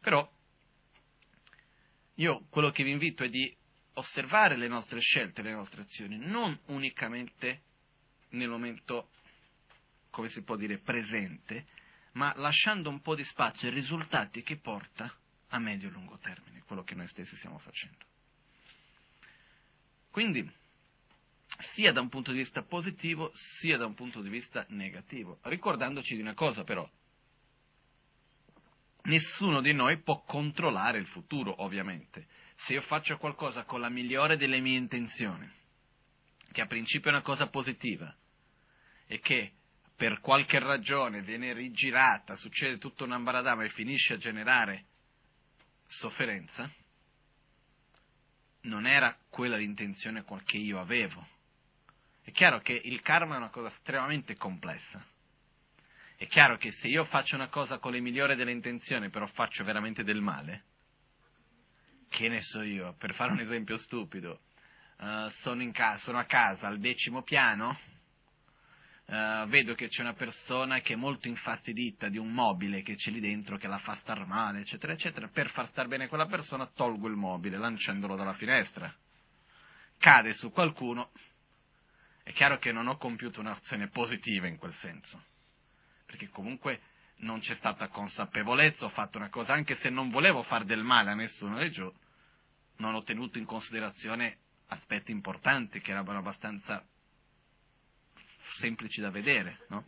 Però 0.00 0.30
io 2.14 2.46
quello 2.50 2.70
che 2.70 2.84
vi 2.84 2.90
invito 2.90 3.24
è 3.24 3.28
di 3.28 3.56
osservare 3.94 4.56
le 4.56 4.68
nostre 4.68 5.00
scelte, 5.00 5.42
le 5.42 5.52
nostre 5.52 5.82
azioni, 5.82 6.18
non 6.18 6.58
unicamente 6.66 7.62
nel 8.30 8.48
momento 8.48 9.10
come 10.10 10.28
si 10.28 10.42
può 10.42 10.56
dire, 10.56 10.78
presente, 10.78 11.64
ma 12.12 12.32
lasciando 12.36 12.90
un 12.90 13.00
po' 13.00 13.14
di 13.14 13.24
spazio 13.24 13.68
ai 13.68 13.74
risultati 13.74 14.42
che 14.42 14.56
porta 14.56 15.14
a 15.50 15.58
medio 15.58 15.88
e 15.88 15.92
lungo 15.92 16.18
termine, 16.18 16.62
quello 16.66 16.82
che 16.82 16.94
noi 16.94 17.08
stessi 17.08 17.36
stiamo 17.36 17.58
facendo. 17.58 18.04
Quindi, 20.10 20.48
sia 21.58 21.92
da 21.92 22.00
un 22.00 22.08
punto 22.08 22.32
di 22.32 22.38
vista 22.38 22.62
positivo, 22.62 23.30
sia 23.34 23.76
da 23.76 23.86
un 23.86 23.94
punto 23.94 24.20
di 24.20 24.28
vista 24.28 24.64
negativo, 24.68 25.38
ricordandoci 25.42 26.14
di 26.14 26.22
una 26.22 26.34
cosa 26.34 26.64
però, 26.64 26.88
nessuno 29.02 29.60
di 29.60 29.72
noi 29.72 30.00
può 30.00 30.22
controllare 30.22 30.98
il 30.98 31.06
futuro, 31.06 31.62
ovviamente. 31.62 32.26
Se 32.56 32.74
io 32.74 32.82
faccio 32.82 33.16
qualcosa 33.16 33.64
con 33.64 33.80
la 33.80 33.88
migliore 33.88 34.36
delle 34.36 34.60
mie 34.60 34.76
intenzioni, 34.76 35.48
che 36.52 36.60
a 36.60 36.66
principio 36.66 37.10
è 37.10 37.14
una 37.14 37.22
cosa 37.22 37.48
positiva, 37.48 38.14
e 39.06 39.18
che 39.18 39.54
per 39.96 40.20
qualche 40.20 40.58
ragione 40.58 41.22
viene 41.22 41.52
rigirata, 41.52 42.34
succede 42.34 42.78
tutto 42.78 43.04
un 43.04 43.12
ambaradama 43.12 43.64
e 43.64 43.70
finisce 43.70 44.14
a 44.14 44.18
generare 44.18 44.86
sofferenza, 45.90 46.70
non 48.62 48.86
era 48.86 49.16
quella 49.28 49.56
l'intenzione 49.56 50.24
che 50.44 50.56
io 50.56 50.78
avevo. 50.78 51.26
È 52.22 52.30
chiaro 52.30 52.60
che 52.60 52.80
il 52.84 53.00
karma 53.00 53.34
è 53.34 53.38
una 53.38 53.50
cosa 53.50 53.68
estremamente 53.68 54.36
complessa. 54.36 55.04
È 56.16 56.26
chiaro 56.26 56.58
che 56.58 56.70
se 56.70 56.86
io 56.86 57.04
faccio 57.04 57.34
una 57.34 57.48
cosa 57.48 57.78
con 57.78 57.92
le 57.92 58.00
migliori 58.00 58.36
delle 58.36 58.52
intenzioni, 58.52 59.10
però 59.10 59.26
faccio 59.26 59.64
veramente 59.64 60.04
del 60.04 60.20
male, 60.20 60.64
che 62.08 62.28
ne 62.28 62.40
so 62.40 62.62
io, 62.62 62.94
per 62.94 63.14
fare 63.14 63.32
un 63.32 63.40
esempio 63.40 63.76
stupido, 63.76 64.42
uh, 64.98 65.28
sono, 65.28 65.68
ca- 65.72 65.96
sono, 65.96 66.18
a 66.18 66.24
casa 66.24 66.68
al 66.68 66.78
decimo 66.78 67.22
piano, 67.22 67.76
uh, 69.10 69.48
vedo 69.48 69.74
che 69.74 69.88
c'è 69.88 70.02
una 70.02 70.14
persona 70.14 70.80
che 70.80 70.92
è 70.92 70.96
molto 70.96 71.26
infastidita 71.26 72.08
di 72.08 72.18
un 72.18 72.32
mobile 72.32 72.82
che 72.82 72.94
c'è 72.94 73.10
lì 73.10 73.20
dentro, 73.20 73.56
che 73.56 73.66
la 73.66 73.78
fa 73.78 73.96
star 73.96 74.24
male, 74.26 74.60
eccetera, 74.60 74.92
eccetera, 74.92 75.28
per 75.28 75.50
far 75.50 75.66
star 75.66 75.88
bene 75.88 76.06
quella 76.06 76.26
persona 76.26 76.66
tolgo 76.66 77.08
il 77.08 77.16
mobile 77.16 77.58
lanciandolo 77.58 78.16
dalla 78.16 78.34
finestra. 78.34 78.94
Cade 79.98 80.32
su 80.32 80.50
qualcuno, 80.50 81.10
è 82.22 82.32
chiaro 82.32 82.58
che 82.58 82.72
non 82.72 82.86
ho 82.86 82.96
compiuto 82.96 83.40
un'azione 83.40 83.88
positiva 83.88 84.46
in 84.46 84.56
quel 84.56 84.72
senso, 84.74 85.22
perché 86.06 86.28
comunque 86.28 86.80
non 87.18 87.40
c'è 87.40 87.54
stata 87.54 87.88
consapevolezza, 87.88 88.86
ho 88.86 88.90
fatto 88.90 89.18
una 89.18 89.28
cosa, 89.28 89.52
anche 89.52 89.74
se 89.74 89.90
non 89.90 90.08
volevo 90.08 90.42
far 90.42 90.64
del 90.64 90.82
male 90.82 91.10
a 91.10 91.14
nessuno 91.14 91.58
di 91.58 91.70
giù, 91.70 91.92
non 92.76 92.94
ho 92.94 93.02
tenuto 93.02 93.36
in 93.36 93.44
considerazione 93.44 94.38
aspetti 94.68 95.10
importanti 95.10 95.80
che 95.80 95.90
erano 95.90 96.16
abbastanza 96.16 96.82
semplici 98.56 99.00
da 99.00 99.10
vedere, 99.10 99.64
no? 99.68 99.84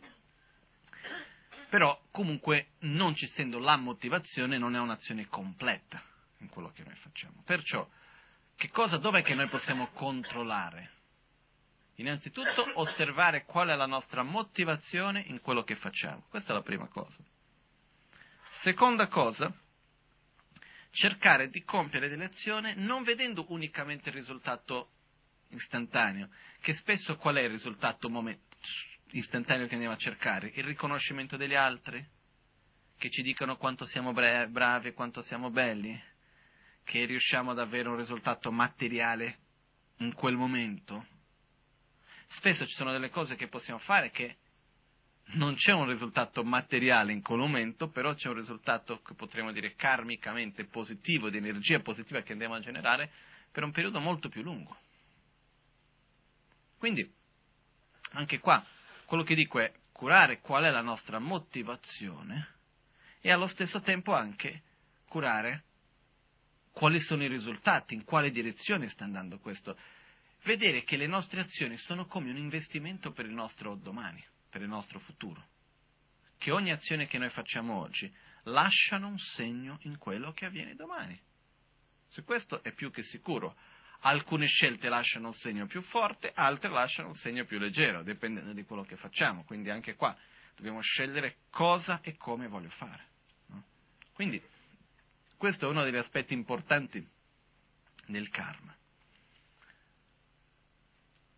Però 1.69 1.99
comunque 2.11 2.73
non 2.79 3.15
ci 3.15 3.25
essendo 3.25 3.57
la 3.57 3.77
motivazione 3.77 4.57
non 4.57 4.75
è 4.75 4.79
un'azione 4.79 5.27
completa 5.27 6.01
in 6.37 6.49
quello 6.49 6.71
che 6.71 6.83
noi 6.83 6.95
facciamo. 6.95 7.41
Perciò, 7.43 7.87
che 8.55 8.69
cosa, 8.69 8.97
dov'è 8.97 9.23
che 9.23 9.33
noi 9.33 9.47
possiamo 9.47 9.87
controllare? 9.87 10.91
Innanzitutto 11.95 12.79
osservare 12.79 13.45
qual 13.45 13.69
è 13.69 13.75
la 13.75 13.85
nostra 13.85 14.23
motivazione 14.23 15.21
in 15.21 15.41
quello 15.41 15.63
che 15.63 15.75
facciamo. 15.75 16.25
Questa 16.29 16.51
è 16.51 16.55
la 16.55 16.61
prima 16.61 16.87
cosa. 16.87 17.17
Seconda 18.49 19.07
cosa, 19.07 19.51
cercare 20.91 21.49
di 21.49 21.63
compiere 21.63 22.07
delle 22.07 22.25
azioni 22.25 22.73
non 22.77 23.03
vedendo 23.03 23.45
unicamente 23.49 24.09
il 24.09 24.15
risultato 24.15 24.91
istantaneo, 25.49 26.29
che 26.59 26.73
spesso 26.73 27.17
qual 27.17 27.35
è 27.35 27.41
il 27.41 27.49
risultato 27.49 28.09
moment- 28.09 28.52
istantaneo 29.11 29.67
che 29.67 29.73
andiamo 29.73 29.95
a 29.95 29.97
cercare? 29.97 30.51
Il 30.55 30.63
riconoscimento 30.63 31.37
degli 31.37 31.55
altri, 31.55 32.05
che 32.97 33.09
ci 33.09 33.21
dicono 33.21 33.57
quanto 33.57 33.85
siamo 33.85 34.13
bra- 34.13 34.47
bravi 34.47 34.89
e 34.89 34.93
quanto 34.93 35.21
siamo 35.21 35.49
belli, 35.49 36.01
che 36.83 37.05
riusciamo 37.05 37.51
ad 37.51 37.59
avere 37.59 37.89
un 37.89 37.97
risultato 37.97 38.51
materiale 38.51 39.37
in 39.97 40.13
quel 40.13 40.35
momento. 40.35 41.05
Spesso 42.27 42.65
ci 42.65 42.75
sono 42.75 42.91
delle 42.91 43.09
cose 43.09 43.35
che 43.35 43.47
possiamo 43.47 43.79
fare 43.79 44.09
che 44.09 44.37
non 45.33 45.55
c'è 45.55 45.71
un 45.71 45.87
risultato 45.87 46.43
materiale 46.43 47.13
in 47.13 47.21
quel 47.21 47.39
momento, 47.39 47.89
però 47.89 48.13
c'è 48.13 48.27
un 48.27 48.35
risultato 48.35 49.01
che 49.01 49.13
potremmo 49.13 49.51
dire 49.51 49.73
karmicamente 49.75 50.65
positivo, 50.65 51.29
di 51.29 51.37
energia 51.37 51.79
positiva 51.79 52.21
che 52.21 52.33
andiamo 52.33 52.55
a 52.55 52.59
generare 52.59 53.11
per 53.51 53.63
un 53.63 53.71
periodo 53.71 53.99
molto 53.99 54.29
più 54.29 54.41
lungo. 54.41 54.77
Quindi, 56.77 57.09
anche 58.13 58.39
qua, 58.39 58.65
quello 59.05 59.23
che 59.23 59.35
dico 59.35 59.59
è 59.59 59.71
curare 59.91 60.39
qual 60.39 60.63
è 60.63 60.71
la 60.71 60.81
nostra 60.81 61.19
motivazione 61.19 62.55
e 63.21 63.31
allo 63.31 63.47
stesso 63.47 63.81
tempo 63.81 64.13
anche 64.13 64.63
curare 65.07 65.63
quali 66.71 66.99
sono 66.99 67.23
i 67.23 67.27
risultati, 67.27 67.93
in 67.93 68.03
quale 68.03 68.31
direzione 68.31 68.87
sta 68.87 69.03
andando 69.03 69.37
questo. 69.37 69.77
Vedere 70.43 70.83
che 70.83 70.97
le 70.97 71.07
nostre 71.07 71.41
azioni 71.41 71.77
sono 71.77 72.05
come 72.05 72.31
un 72.31 72.37
investimento 72.37 73.11
per 73.11 73.25
il 73.25 73.33
nostro 73.33 73.75
domani 73.75 74.23
per 74.53 74.61
il 74.61 74.67
nostro 74.67 74.99
futuro. 74.99 75.47
Che 76.37 76.51
ogni 76.51 76.69
azione 76.69 77.07
che 77.07 77.17
noi 77.17 77.31
facciamo 77.31 77.79
oggi 77.79 78.13
lasciano 78.43 79.07
un 79.07 79.17
segno 79.17 79.79
in 79.81 79.97
quello 79.97 80.31
che 80.31 80.45
avviene 80.45 80.75
domani. 80.75 81.19
Su 82.07 82.23
questo 82.23 82.61
è 82.61 82.71
più 82.71 82.91
che 82.91 83.01
sicuro. 83.01 83.57
Alcune 84.05 84.47
scelte 84.47 84.89
lasciano 84.89 85.27
un 85.27 85.33
segno 85.33 85.65
più 85.65 85.81
forte, 85.81 86.31
altre 86.35 86.69
lasciano 86.69 87.09
un 87.09 87.15
segno 87.15 87.45
più 87.45 87.57
leggero, 87.57 88.03
dipendendo 88.03 88.51
di 88.51 88.63
quello 88.63 88.83
che 88.83 88.97
facciamo. 88.97 89.45
Quindi 89.45 89.69
anche 89.69 89.95
qua 89.95 90.15
dobbiamo 90.55 90.81
scegliere 90.81 91.37
cosa 91.49 92.01
e 92.01 92.17
come 92.17 92.47
voglio 92.47 92.69
fare. 92.69 93.05
No? 93.47 93.63
Quindi 94.13 94.41
questo 95.37 95.67
è 95.67 95.69
uno 95.69 95.83
degli 95.83 95.95
aspetti 95.95 96.33
importanti 96.33 97.05
del 98.07 98.27
karma. 98.29 98.75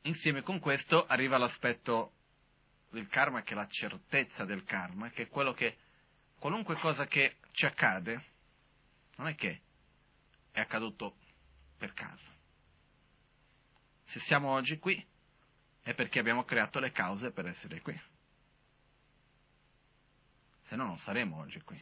Insieme 0.02 0.42
con 0.42 0.60
questo 0.60 1.06
arriva 1.06 1.38
l'aspetto 1.38 2.14
del 2.90 3.08
karma, 3.08 3.44
che 3.44 3.54
è 3.54 3.56
la 3.56 3.68
certezza 3.68 4.44
del 4.44 4.64
karma, 4.64 5.10
che 5.10 5.24
è 5.24 5.28
quello 5.28 5.54
che 5.54 5.78
qualunque 6.40 6.76
cosa 6.76 7.06
che 7.06 7.38
ci 7.52 7.66
accade, 7.66 8.24
non 9.18 9.28
è 9.28 9.36
che 9.36 9.62
è 10.52 10.60
accaduto 10.62 11.16
per 11.78 11.94
caso. 11.94 12.35
Se 14.06 14.20
siamo 14.20 14.50
oggi 14.50 14.80
qui 14.80 15.06
è 15.82 15.94
perché 15.94 16.20
abbiamo 16.20 16.44
creato 16.44 16.80
le 16.80 16.92
cause 16.92 17.32
per 17.32 17.46
essere 17.46 17.82
qui. 17.82 18.00
Se 20.64 20.76
no 20.76 20.86
non 20.86 20.98
saremo 20.98 21.38
oggi 21.38 21.62
qui. 21.62 21.80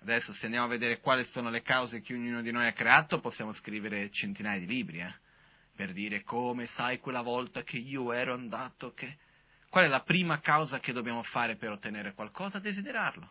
Adesso 0.00 0.32
se 0.32 0.44
andiamo 0.44 0.66
a 0.66 0.70
vedere 0.70 1.00
quali 1.00 1.24
sono 1.24 1.48
le 1.48 1.62
cause 1.62 2.00
che 2.00 2.12
ognuno 2.12 2.42
di 2.42 2.50
noi 2.50 2.66
ha 2.66 2.72
creato, 2.72 3.20
possiamo 3.20 3.52
scrivere 3.52 4.10
centinaia 4.10 4.58
di 4.58 4.66
libri, 4.66 5.00
eh? 5.00 5.14
per 5.74 5.92
dire 5.92 6.22
come 6.22 6.66
sai 6.66 6.98
quella 6.98 7.22
volta 7.22 7.62
che 7.62 7.78
io 7.78 8.12
ero 8.12 8.34
andato, 8.34 8.92
che 8.92 9.18
Qual 9.76 9.84
è 9.84 9.88
la 9.88 10.00
prima 10.00 10.40
causa 10.40 10.78
che 10.78 10.94
dobbiamo 10.94 11.22
fare 11.22 11.56
per 11.56 11.70
ottenere 11.70 12.14
qualcosa? 12.14 12.58
Desiderarlo. 12.58 13.30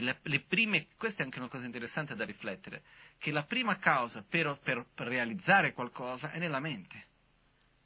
Le 0.00 0.40
prime, 0.40 0.88
questa 0.96 1.22
è 1.22 1.24
anche 1.24 1.38
una 1.38 1.48
cosa 1.48 1.64
interessante 1.64 2.14
da 2.14 2.24
riflettere, 2.24 2.82
che 3.18 3.30
la 3.30 3.44
prima 3.44 3.78
causa 3.78 4.22
per, 4.22 4.58
per, 4.62 4.86
per 4.94 5.06
realizzare 5.06 5.72
qualcosa 5.72 6.32
è 6.32 6.38
nella 6.38 6.60
mente. 6.60 7.06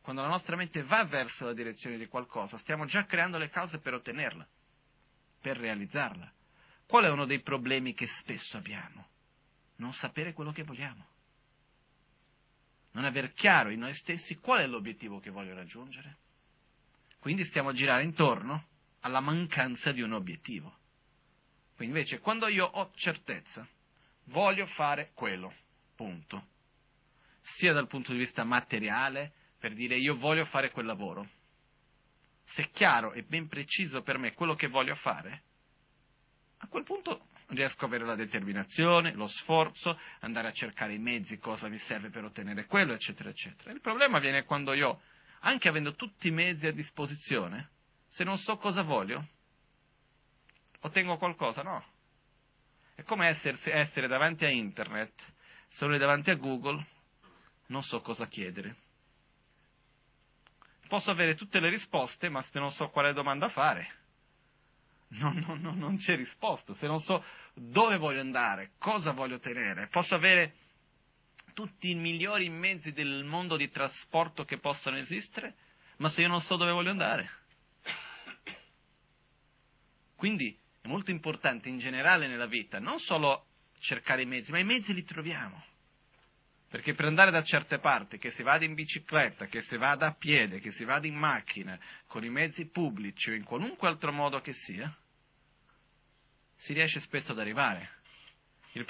Quando 0.03 0.23
la 0.23 0.29
nostra 0.29 0.57
mente 0.57 0.83
va 0.83 1.05
verso 1.05 1.45
la 1.45 1.53
direzione 1.53 1.99
di 1.99 2.07
qualcosa, 2.07 2.57
stiamo 2.57 2.85
già 2.85 3.05
creando 3.05 3.39
le 3.39 3.49
cause 3.49 3.79
per 3.79 3.95
ottenerla, 3.95 4.47
per 5.41 5.57
realizzarla. 5.57 6.33
Qual 6.87 7.05
è 7.05 7.09
uno 7.11 7.27
dei 7.27 7.43
problemi 7.43 7.95
che 7.95 8.09
spesso 8.09 8.57
abbiamo? 8.57 9.07
Non 9.77 9.93
sapere 9.93 10.33
quello 10.33 10.51
che 10.51 10.65
vogliamo. 10.65 11.07
Non 12.93 13.05
aver 13.05 13.33
chiaro 13.33 13.71
in 13.71 13.79
noi 13.79 13.95
stessi 13.95 14.37
qual 14.37 14.63
è 14.63 14.67
l'obiettivo 14.67 15.21
che 15.21 15.31
voglio 15.31 15.55
raggiungere. 15.55 16.17
Quindi 17.21 17.45
stiamo 17.45 17.69
a 17.69 17.73
girare 17.73 18.03
intorno 18.03 18.67
alla 19.01 19.21
mancanza 19.21 19.93
di 19.93 20.03
un 20.03 20.13
obiettivo. 20.13 20.79
Quindi 21.81 21.97
invece 21.97 22.21
quando 22.21 22.47
io 22.47 22.67
ho 22.67 22.91
certezza, 22.95 23.67
voglio 24.25 24.67
fare 24.67 25.13
quello, 25.15 25.51
punto. 25.95 26.49
Sia 27.41 27.73
dal 27.73 27.87
punto 27.87 28.13
di 28.13 28.19
vista 28.19 28.45
materiale, 28.45 29.33
per 29.59 29.73
dire 29.73 29.97
io 29.97 30.15
voglio 30.15 30.45
fare 30.45 30.71
quel 30.73 30.85
lavoro. 30.85 31.27
Se 32.45 32.65
è 32.65 32.71
chiaro 32.71 33.15
e 33.15 33.23
ben 33.23 33.49
preciso 33.49 34.03
per 34.03 34.19
me 34.19 34.35
quello 34.35 34.55
che 34.55 34.67
voglio 34.67 34.95
fare, 34.95 35.43
a 36.59 36.67
quel 36.67 36.85
punto 36.85 37.29
riesco 37.47 37.87
ad 37.87 37.93
avere 37.93 38.05
la 38.05 38.15
determinazione, 38.15 39.15
lo 39.15 39.27
sforzo, 39.27 39.99
andare 40.19 40.49
a 40.49 40.53
cercare 40.53 40.93
i 40.93 40.99
mezzi, 40.99 41.39
cosa 41.39 41.69
mi 41.69 41.79
serve 41.79 42.11
per 42.11 42.25
ottenere 42.25 42.67
quello, 42.67 42.93
eccetera, 42.93 43.31
eccetera. 43.31 43.73
Il 43.73 43.81
problema 43.81 44.19
viene 44.19 44.45
quando 44.45 44.75
io 44.75 45.01
anche 45.41 45.71
avendo 45.71 45.95
tutti 45.95 46.29
i 46.29 46.31
mezzi 46.31 46.67
a 46.67 46.73
disposizione, 46.73 47.71
se 48.07 48.23
non 48.23 48.37
so 48.37 48.59
cosa 48.59 48.83
voglio, 48.83 49.27
ottengo 50.81 51.17
qualcosa? 51.17 51.63
No. 51.63 51.85
È 52.95 53.03
come 53.03 53.29
essersi, 53.29 53.71
essere 53.71 54.07
davanti 54.09 54.45
a 54.45 54.51
internet, 54.51 55.33
solo 55.69 55.97
davanti 55.97 56.31
a 56.31 56.35
Google, 56.35 56.85
non 57.67 57.83
so 57.83 58.01
cosa 58.01 58.27
chiedere. 58.27 58.77
Posso 60.87 61.11
avere 61.11 61.35
tutte 61.35 61.61
le 61.61 61.71
risposte, 61.71 62.29
ma 62.29 62.43
se 62.43 62.59
non 62.59 62.71
so 62.71 62.89
quale 62.91 63.13
domanda 63.13 63.49
fare, 63.49 63.89
non, 65.11 65.37
non, 65.47 65.61
non, 65.61 65.79
non 65.79 65.97
c'è 65.97 66.17
risposta. 66.17 66.75
Se 66.75 66.87
non 66.87 66.99
so 66.99 67.25
dove 67.55 67.97
voglio 67.97 68.21
andare, 68.21 68.73
cosa 68.79 69.13
voglio 69.13 69.37
ottenere, 69.37 69.89
posso 69.89 70.15
avere 70.15 70.55
tutti 71.55 71.91
i 71.91 71.95
migliori 71.95 72.49
mezzi 72.49 72.93
del 72.93 73.25
mondo 73.25 73.57
di 73.57 73.71
trasporto 73.71 74.45
che 74.45 74.59
possano 74.59 74.99
esistere, 74.99 75.55
ma 75.99 76.09
se 76.09 76.23
io 76.23 76.29
non 76.29 76.41
so 76.41 76.57
dove 76.57 76.73
voglio 76.73 76.91
andare. 76.91 77.31
Quindi 80.17 80.60
è 80.81 80.89
molto 80.89 81.11
importante 81.11 81.69
in 81.69 81.79
generale 81.79 82.27
nella 82.27 82.47
vita 82.47 82.79
non 82.79 82.99
solo 82.99 83.47
cercare 83.79 84.23
i 84.23 84.27
mezzi, 84.27 84.51
ma 84.51 84.59
i 84.59 84.65
mezzi 84.65 84.95
li 84.95 85.05
troviamo. 85.05 85.65
Perché 86.69 86.95
per 86.95 87.07
andare 87.07 87.33
da 87.33 87.43
certe 87.43 87.79
parti, 87.79 88.19
che 88.19 88.31
si 88.31 88.45
vada 88.45 88.65
in 88.65 88.75
bicicletta, 88.75 89.47
che 89.47 89.61
si 89.61 89.77
vada 89.77 90.07
a 90.07 90.15
piede, 90.15 90.61
che 90.61 90.71
si 90.71 90.85
vada 90.85 91.07
in 91.07 91.17
macchina, 91.17 91.79
con 92.07 92.25
i 92.25 92.31
mezzi 92.31 92.69
pubblici 92.69 93.31
o 93.31 93.35
in 93.35 93.43
qualunque 93.43 93.89
altro 93.89 94.13
modo 94.13 94.41
che 94.41 94.53
sia, 94.53 94.95
si 96.55 96.73
riesce 96.73 97.01
spesso 97.01 97.33
ad 97.33 97.41
arrivare. 97.41 97.99
Il, 98.73 98.87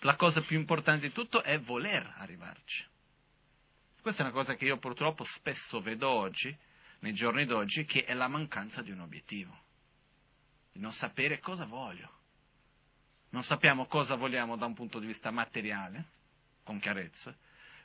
la 0.00 0.14
cosa 0.14 0.40
più 0.42 0.56
importante 0.56 1.08
di 1.08 1.12
tutto 1.12 1.42
è 1.42 1.58
voler 1.58 2.14
arrivarci. 2.18 2.86
Questa 4.00 4.22
è 4.22 4.26
una 4.26 4.34
cosa 4.34 4.54
che 4.54 4.66
io 4.66 4.78
purtroppo 4.78 5.24
spesso 5.24 5.80
vedo 5.80 6.08
oggi, 6.08 6.56
nei 7.00 7.12
giorni 7.12 7.44
d'oggi, 7.44 7.84
che 7.84 8.04
è 8.04 8.14
la 8.14 8.28
mancanza 8.28 8.82
di 8.82 8.92
un 8.92 9.00
obiettivo, 9.00 9.64
di 10.76 10.82
non 10.82 10.92
sapere 10.92 11.40
cosa 11.40 11.64
voglio. 11.64 12.12
Non 13.30 13.42
sappiamo 13.42 13.86
cosa 13.86 14.14
vogliamo 14.14 14.56
da 14.56 14.66
un 14.66 14.74
punto 14.74 14.98
di 14.98 15.06
vista 15.06 15.30
materiale, 15.30 16.04
con 16.62 16.78
chiarezza, 16.78 17.36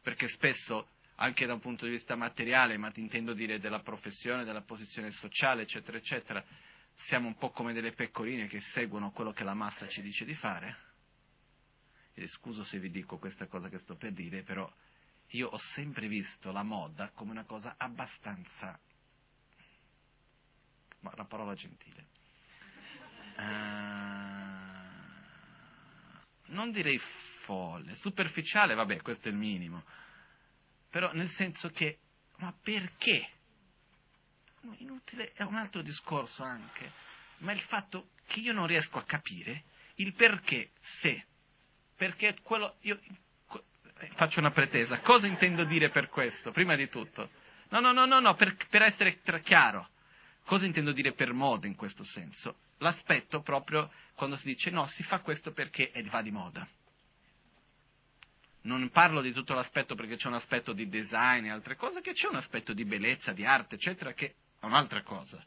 perché 0.01 0.27
spesso 0.27 0.89
anche 1.15 1.45
da 1.45 1.53
un 1.53 1.59
punto 1.59 1.85
di 1.85 1.91
vista 1.91 2.15
materiale, 2.15 2.77
ma 2.77 2.91
intendo 2.95 3.33
dire 3.33 3.59
della 3.59 3.79
professione, 3.79 4.43
della 4.43 4.61
posizione 4.61 5.11
sociale, 5.11 5.63
eccetera, 5.63 5.97
eccetera, 5.97 6.43
siamo 6.93 7.27
un 7.27 7.35
po' 7.35 7.51
come 7.51 7.73
delle 7.73 7.93
pecorine 7.93 8.47
che 8.47 8.59
seguono 8.59 9.11
quello 9.11 9.31
che 9.31 9.43
la 9.43 9.53
massa 9.53 9.87
ci 9.87 10.01
dice 10.01 10.25
di 10.25 10.33
fare. 10.33 10.89
E 12.13 12.27
scuso 12.27 12.63
se 12.63 12.79
vi 12.79 12.91
dico 12.91 13.17
questa 13.17 13.47
cosa 13.47 13.69
che 13.69 13.79
sto 13.79 13.95
per 13.95 14.11
dire, 14.11 14.43
però 14.43 14.71
io 15.27 15.47
ho 15.47 15.57
sempre 15.57 16.07
visto 16.07 16.51
la 16.51 16.63
moda 16.63 17.11
come 17.11 17.31
una 17.31 17.45
cosa 17.45 17.75
abbastanza... 17.77 18.77
ma 20.99 21.11
una 21.13 21.25
parola 21.25 21.53
gentile. 21.55 22.19
Uh, 23.41 24.89
non 26.53 26.71
direi 26.71 26.99
folle, 27.43 27.95
superficiale, 27.95 28.75
vabbè, 28.75 29.01
questo 29.01 29.27
è 29.27 29.31
il 29.31 29.37
minimo 29.37 29.83
però 30.91 31.09
nel 31.13 31.29
senso 31.29 31.69
che, 31.69 31.99
ma 32.37 32.53
perché? 32.61 33.27
Inutile, 34.77 35.31
è 35.33 35.43
un 35.43 35.55
altro 35.55 35.81
discorso 35.81 36.43
anche, 36.43 36.91
ma 37.37 37.53
il 37.53 37.61
fatto 37.61 38.09
che 38.27 38.41
io 38.41 38.53
non 38.53 38.67
riesco 38.67 38.99
a 38.99 39.03
capire 39.03 39.63
il 39.95 40.13
perché 40.13 40.71
se, 40.79 41.25
perché 41.95 42.35
quello, 42.43 42.75
io 42.81 42.99
faccio 44.15 44.39
una 44.39 44.51
pretesa, 44.51 44.99
cosa 44.99 45.27
intendo 45.27 45.63
dire 45.63 45.89
per 45.89 46.09
questo, 46.09 46.51
prima 46.51 46.75
di 46.75 46.89
tutto? 46.89 47.29
No, 47.69 47.79
no, 47.79 47.93
no, 47.93 48.05
no, 48.05 48.19
no, 48.19 48.35
per, 48.35 48.57
per 48.69 48.81
essere 48.81 49.21
chiaro, 49.41 49.90
cosa 50.51 50.65
intendo 50.65 50.91
dire 50.91 51.13
per 51.13 51.31
moda 51.31 51.65
in 51.65 51.77
questo 51.77 52.03
senso? 52.03 52.57
L'aspetto 52.79 53.41
proprio 53.41 53.89
quando 54.15 54.35
si 54.35 54.47
dice 54.47 54.69
no, 54.69 54.85
si 54.87 55.01
fa 55.01 55.21
questo 55.21 55.53
perché 55.53 55.93
va 56.09 56.21
di 56.21 56.29
moda 56.29 56.67
non 58.63 58.89
parlo 58.89 59.21
di 59.21 59.31
tutto 59.31 59.53
l'aspetto 59.53 59.95
perché 59.95 60.17
c'è 60.17 60.27
un 60.27 60.33
aspetto 60.33 60.73
di 60.73 60.89
design 60.89 61.45
e 61.45 61.49
altre 61.49 61.77
cose, 61.77 62.01
che 62.01 62.11
c'è 62.11 62.27
un 62.27 62.35
aspetto 62.35 62.73
di 62.73 62.83
bellezza, 62.83 63.31
di 63.31 63.43
arte, 63.45 63.75
eccetera, 63.75 64.13
che 64.13 64.35
è 64.59 64.65
un'altra 64.65 65.01
cosa. 65.01 65.43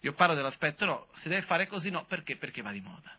Io 0.00 0.14
parlo 0.14 0.34
dell'aspetto 0.34 0.86
no, 0.86 1.08
si 1.14 1.28
deve 1.28 1.42
fare 1.42 1.66
così, 1.66 1.90
no, 1.90 2.06
perché? 2.06 2.36
Perché 2.36 2.62
va 2.62 2.70
di 2.72 2.80
moda. 2.80 3.14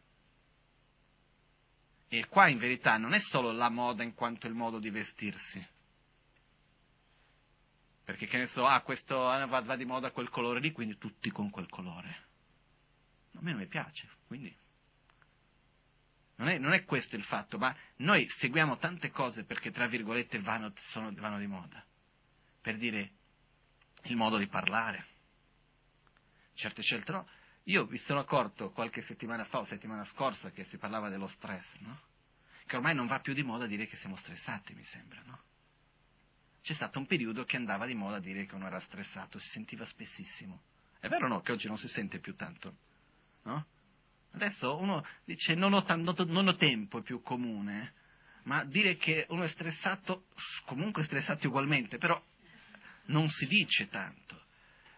E 2.07 2.25
qua 2.29 2.47
in 2.47 2.57
verità 2.57 2.97
non 2.97 3.13
è 3.13 3.19
solo 3.19 3.51
la 3.51 3.69
moda 3.69 4.01
in 4.01 4.15
quanto 4.15 4.47
il 4.47 4.53
modo 4.53 4.79
di 4.79 4.89
vestirsi. 4.89 5.63
Perché 8.11 8.27
che 8.27 8.37
ne 8.37 8.45
so, 8.45 8.65
ah, 8.65 8.81
questo 8.81 9.15
va, 9.15 9.61
va 9.61 9.75
di 9.77 9.85
moda 9.85 10.11
quel 10.11 10.29
colore 10.29 10.59
lì, 10.59 10.73
quindi 10.73 10.97
tutti 10.97 11.31
con 11.31 11.49
quel 11.49 11.69
colore. 11.69 12.09
A 13.35 13.39
me 13.39 13.51
non 13.51 13.61
mi 13.61 13.67
piace, 13.67 14.09
quindi 14.27 14.53
non 16.35 16.49
è, 16.49 16.57
non 16.57 16.73
è, 16.73 16.83
questo 16.83 17.15
il 17.15 17.23
fatto, 17.23 17.57
ma 17.57 17.73
noi 17.97 18.27
seguiamo 18.27 18.75
tante 18.75 19.11
cose 19.11 19.45
perché, 19.45 19.71
tra 19.71 19.87
virgolette, 19.87 20.41
vanno, 20.41 20.73
sono, 20.87 21.09
vanno 21.13 21.39
di 21.39 21.47
moda. 21.47 21.81
Per 22.59 22.75
dire 22.75 23.11
il 24.03 24.17
modo 24.17 24.37
di 24.37 24.47
parlare, 24.47 25.05
certe 26.53 26.81
scelte 26.81 27.13
no. 27.13 27.29
Io 27.65 27.87
mi 27.87 27.97
sono 27.97 28.19
accorto 28.19 28.71
qualche 28.71 29.03
settimana 29.03 29.45
fa 29.45 29.59
o 29.59 29.65
settimana 29.65 30.03
scorsa 30.03 30.51
che 30.51 30.65
si 30.65 30.77
parlava 30.77 31.07
dello 31.07 31.27
stress, 31.27 31.79
no? 31.79 31.97
Che 32.65 32.75
ormai 32.75 32.93
non 32.93 33.07
va 33.07 33.21
più 33.21 33.33
di 33.33 33.43
moda 33.43 33.67
dire 33.67 33.85
che 33.85 33.95
siamo 33.95 34.17
stressati, 34.17 34.73
mi 34.73 34.83
sembra, 34.83 35.21
no? 35.21 35.43
C'è 36.61 36.73
stato 36.73 36.99
un 36.99 37.07
periodo 37.07 37.43
che 37.43 37.57
andava 37.57 37.85
di 37.85 37.95
moda 37.95 38.19
dire 38.19 38.45
che 38.45 38.55
uno 38.55 38.67
era 38.67 38.79
stressato, 38.79 39.39
si 39.39 39.47
sentiva 39.47 39.85
spessissimo. 39.85 40.61
È 40.99 41.07
vero 41.07 41.25
o 41.25 41.29
no 41.29 41.41
che 41.41 41.51
oggi 41.51 41.67
non 41.67 41.77
si 41.77 41.87
sente 41.87 42.19
più 42.19 42.35
tanto? 42.35 42.75
No? 43.43 43.65
Adesso 44.33 44.77
uno 44.77 45.03
dice 45.25 45.55
non 45.55 45.73
ho, 45.73 45.83
t- 45.83 46.25
non 46.25 46.47
ho 46.47 46.55
tempo, 46.55 46.99
è 46.99 47.01
più 47.01 47.21
comune, 47.21 47.93
ma 48.43 48.63
dire 48.63 48.95
che 48.95 49.25
uno 49.29 49.43
è 49.43 49.47
stressato, 49.47 50.25
comunque 50.65 51.01
è 51.01 51.05
stressato 51.05 51.47
ugualmente, 51.47 51.97
però 51.97 52.21
non 53.05 53.27
si 53.27 53.47
dice 53.47 53.87
tanto. 53.87 54.39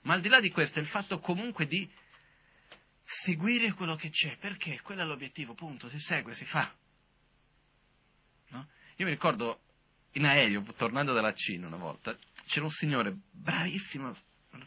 Ma 0.02 0.16
al 0.16 0.22
di 0.22 0.28
là 0.28 0.42
di 0.42 0.52
questo 0.52 0.80
è 0.80 0.82
il 0.82 0.88
fatto 0.88 1.20
comunque 1.20 1.66
di 1.66 1.90
seguire 3.04 3.72
quello 3.74 3.96
che 3.96 4.10
c'è, 4.10 4.38
perché 4.38 4.82
quello 4.82 5.02
è 5.02 5.06
l'obiettivo, 5.06 5.54
punto, 5.54 5.88
si 5.90 6.00
segue, 6.00 6.34
si 6.34 6.46
fa. 6.46 6.74
No? 8.50 8.68
Io 8.98 9.06
mi 9.06 9.12
ricordo 9.12 9.62
in 10.14 10.26
aereo, 10.26 10.64
tornando 10.76 11.14
dalla 11.14 11.34
Cina 11.34 11.68
una 11.68 11.78
volta, 11.78 12.18
c'era 12.46 12.66
un 12.66 12.72
signore 12.72 13.16
bravissimo, 13.32 14.16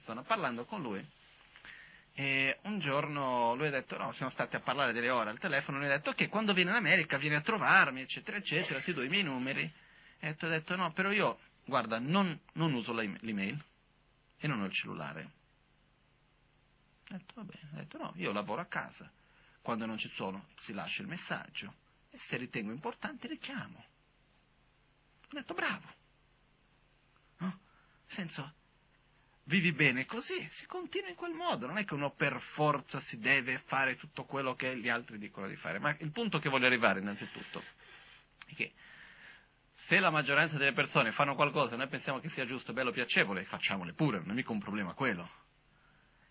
stanno 0.01 0.23
parlando 0.23 0.65
con 0.65 0.83
lui, 0.83 1.05
e 2.19 2.61
un 2.63 2.79
giorno 2.79 3.55
lui 3.57 3.67
ha 3.67 3.71
detto, 3.71 3.99
no, 3.99 4.11
siamo 4.11 4.31
stati 4.31 4.57
a 4.57 4.61
parlare 4.61 4.95
delle 4.95 5.11
ore 5.11 5.29
al 5.29 5.39
telefono, 5.39 5.77
lui 5.77 5.89
ha 5.89 5.97
detto, 5.99 6.11
ok, 6.11 6.31
quando 6.31 6.55
vieni 6.55 6.71
in 6.71 6.77
America 6.77 7.19
vieni 7.19 7.35
a 7.37 7.43
trovarmi, 7.43 8.01
eccetera, 8.01 8.39
eccetera, 8.39 8.81
ti 8.81 8.95
do 8.95 9.03
i 9.03 9.09
miei 9.11 9.23
numeri. 9.23 9.71
E 10.19 10.31
ho 10.41 10.49
detto, 10.49 10.77
no, 10.77 10.93
però 10.93 11.11
io, 11.11 11.39
guarda, 11.67 11.99
non, 11.99 12.41
non 12.55 12.73
uso 12.73 12.95
l'email 12.95 13.63
e 14.39 14.47
non 14.49 14.63
ho 14.63 14.65
il 14.65 14.73
cellulare. 14.73 15.31
Ho 17.11 17.19
detto, 17.19 17.35
va 17.35 17.43
bene, 17.43 17.69
ho 17.71 17.77
detto, 17.77 17.99
no, 17.99 18.13
io 18.17 18.33
lavoro 18.33 18.63
a 18.63 18.67
casa. 18.67 19.13
Quando 19.61 19.85
non 19.85 19.99
ci 19.99 20.09
sono 20.09 20.47
si 20.57 20.73
lascia 20.73 21.03
il 21.03 21.09
messaggio 21.09 21.75
e 22.11 22.19
se 22.19 22.39
ritengo 22.39 22.73
importante 22.73 23.29
richiamo. 23.29 23.85
Ho 25.29 25.35
detto, 25.35 25.55
bravo. 25.55 25.95
No? 27.39 27.59
Senso, 28.07 28.55
vivi 29.45 29.73
bene 29.73 30.07
così, 30.07 30.47
si 30.51 30.67
continua 30.67 31.09
in 31.09 31.17
quel 31.17 31.33
modo, 31.33 31.67
non 31.67 31.79
è 31.79 31.85
che 31.85 31.95
uno 31.95 32.13
per 32.13 32.41
forza 32.41 33.01
si 33.01 33.19
deve 33.19 33.59
fare 33.67 33.97
tutto 33.97 34.25
quello 34.25 34.55
che 34.55 34.77
gli 34.79 34.89
altri 34.89 35.19
dicono 35.19 35.49
di 35.49 35.57
fare, 35.57 35.79
ma 35.79 35.95
il 35.99 36.11
punto 36.11 36.39
che 36.39 36.49
voglio 36.49 36.67
arrivare 36.67 37.01
innanzitutto 37.01 37.63
è 38.47 38.55
che 38.55 38.73
se 39.75 39.99
la 39.99 40.11
maggioranza 40.11 40.57
delle 40.57 40.73
persone 40.73 41.13
fanno 41.13 41.35
qualcosa 41.35 41.75
e 41.75 41.77
noi 41.77 41.89
pensiamo 41.89 42.19
che 42.19 42.29
sia 42.31 42.45
giusto, 42.45 42.73
bello, 42.73 42.91
piacevole, 42.91 43.45
facciamole 43.45 43.93
pure, 43.93 44.19
non 44.19 44.31
è 44.31 44.35
mica 44.35 44.53
un 44.53 44.59
problema 44.59 44.95
quello. 44.95 45.29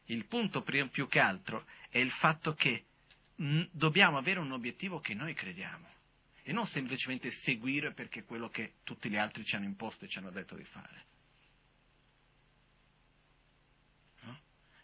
Il 0.05 0.25
punto 0.25 0.61
più 0.61 1.07
che 1.07 1.19
altro 1.19 1.65
è 1.89 1.99
il 1.99 2.11
fatto 2.11 2.53
che 2.53 2.85
dobbiamo 3.71 4.17
avere 4.17 4.39
un 4.39 4.51
obiettivo 4.51 4.99
che 4.99 5.13
noi 5.13 5.33
crediamo 5.33 5.94
e 6.47 6.53
non 6.53 6.67
semplicemente 6.67 7.31
seguire 7.31 7.91
perché 7.91 8.19
è 8.19 8.23
quello 8.23 8.49
che 8.49 8.75
tutti 8.83 9.09
gli 9.09 9.17
altri 9.17 9.43
ci 9.43 9.55
hanno 9.55 9.65
imposto 9.65 10.05
e 10.05 10.07
ci 10.07 10.19
hanno 10.19 10.29
detto 10.29 10.55
di 10.55 10.63
fare. 10.63 11.05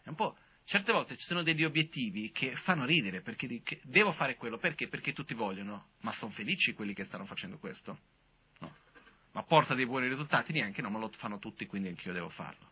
È 0.02 0.08
un 0.08 0.16
po'. 0.16 0.36
Certe 0.64 0.92
volte 0.92 1.16
ci 1.16 1.24
sono 1.24 1.44
degli 1.44 1.62
obiettivi 1.62 2.32
che 2.32 2.56
fanno 2.56 2.84
ridere, 2.84 3.20
perché 3.20 3.62
che 3.62 3.80
devo 3.84 4.10
fare 4.10 4.34
quello, 4.34 4.58
perché? 4.58 4.88
Perché 4.88 5.12
tutti 5.12 5.34
vogliono, 5.34 5.90
ma 6.00 6.10
sono 6.10 6.32
felici 6.32 6.72
quelli 6.72 6.94
che 6.94 7.04
stanno 7.04 7.26
facendo 7.26 7.58
questo? 7.58 7.98
No. 8.58 8.74
Ma 9.30 9.44
porta 9.44 9.74
dei 9.74 9.86
buoni 9.86 10.08
risultati? 10.08 10.52
Neanche, 10.52 10.82
no, 10.82 10.90
ma 10.90 10.98
lo 10.98 11.10
fanno 11.12 11.38
tutti, 11.38 11.66
quindi 11.66 11.88
anch'io 11.88 12.12
devo 12.12 12.28
farlo. 12.28 12.70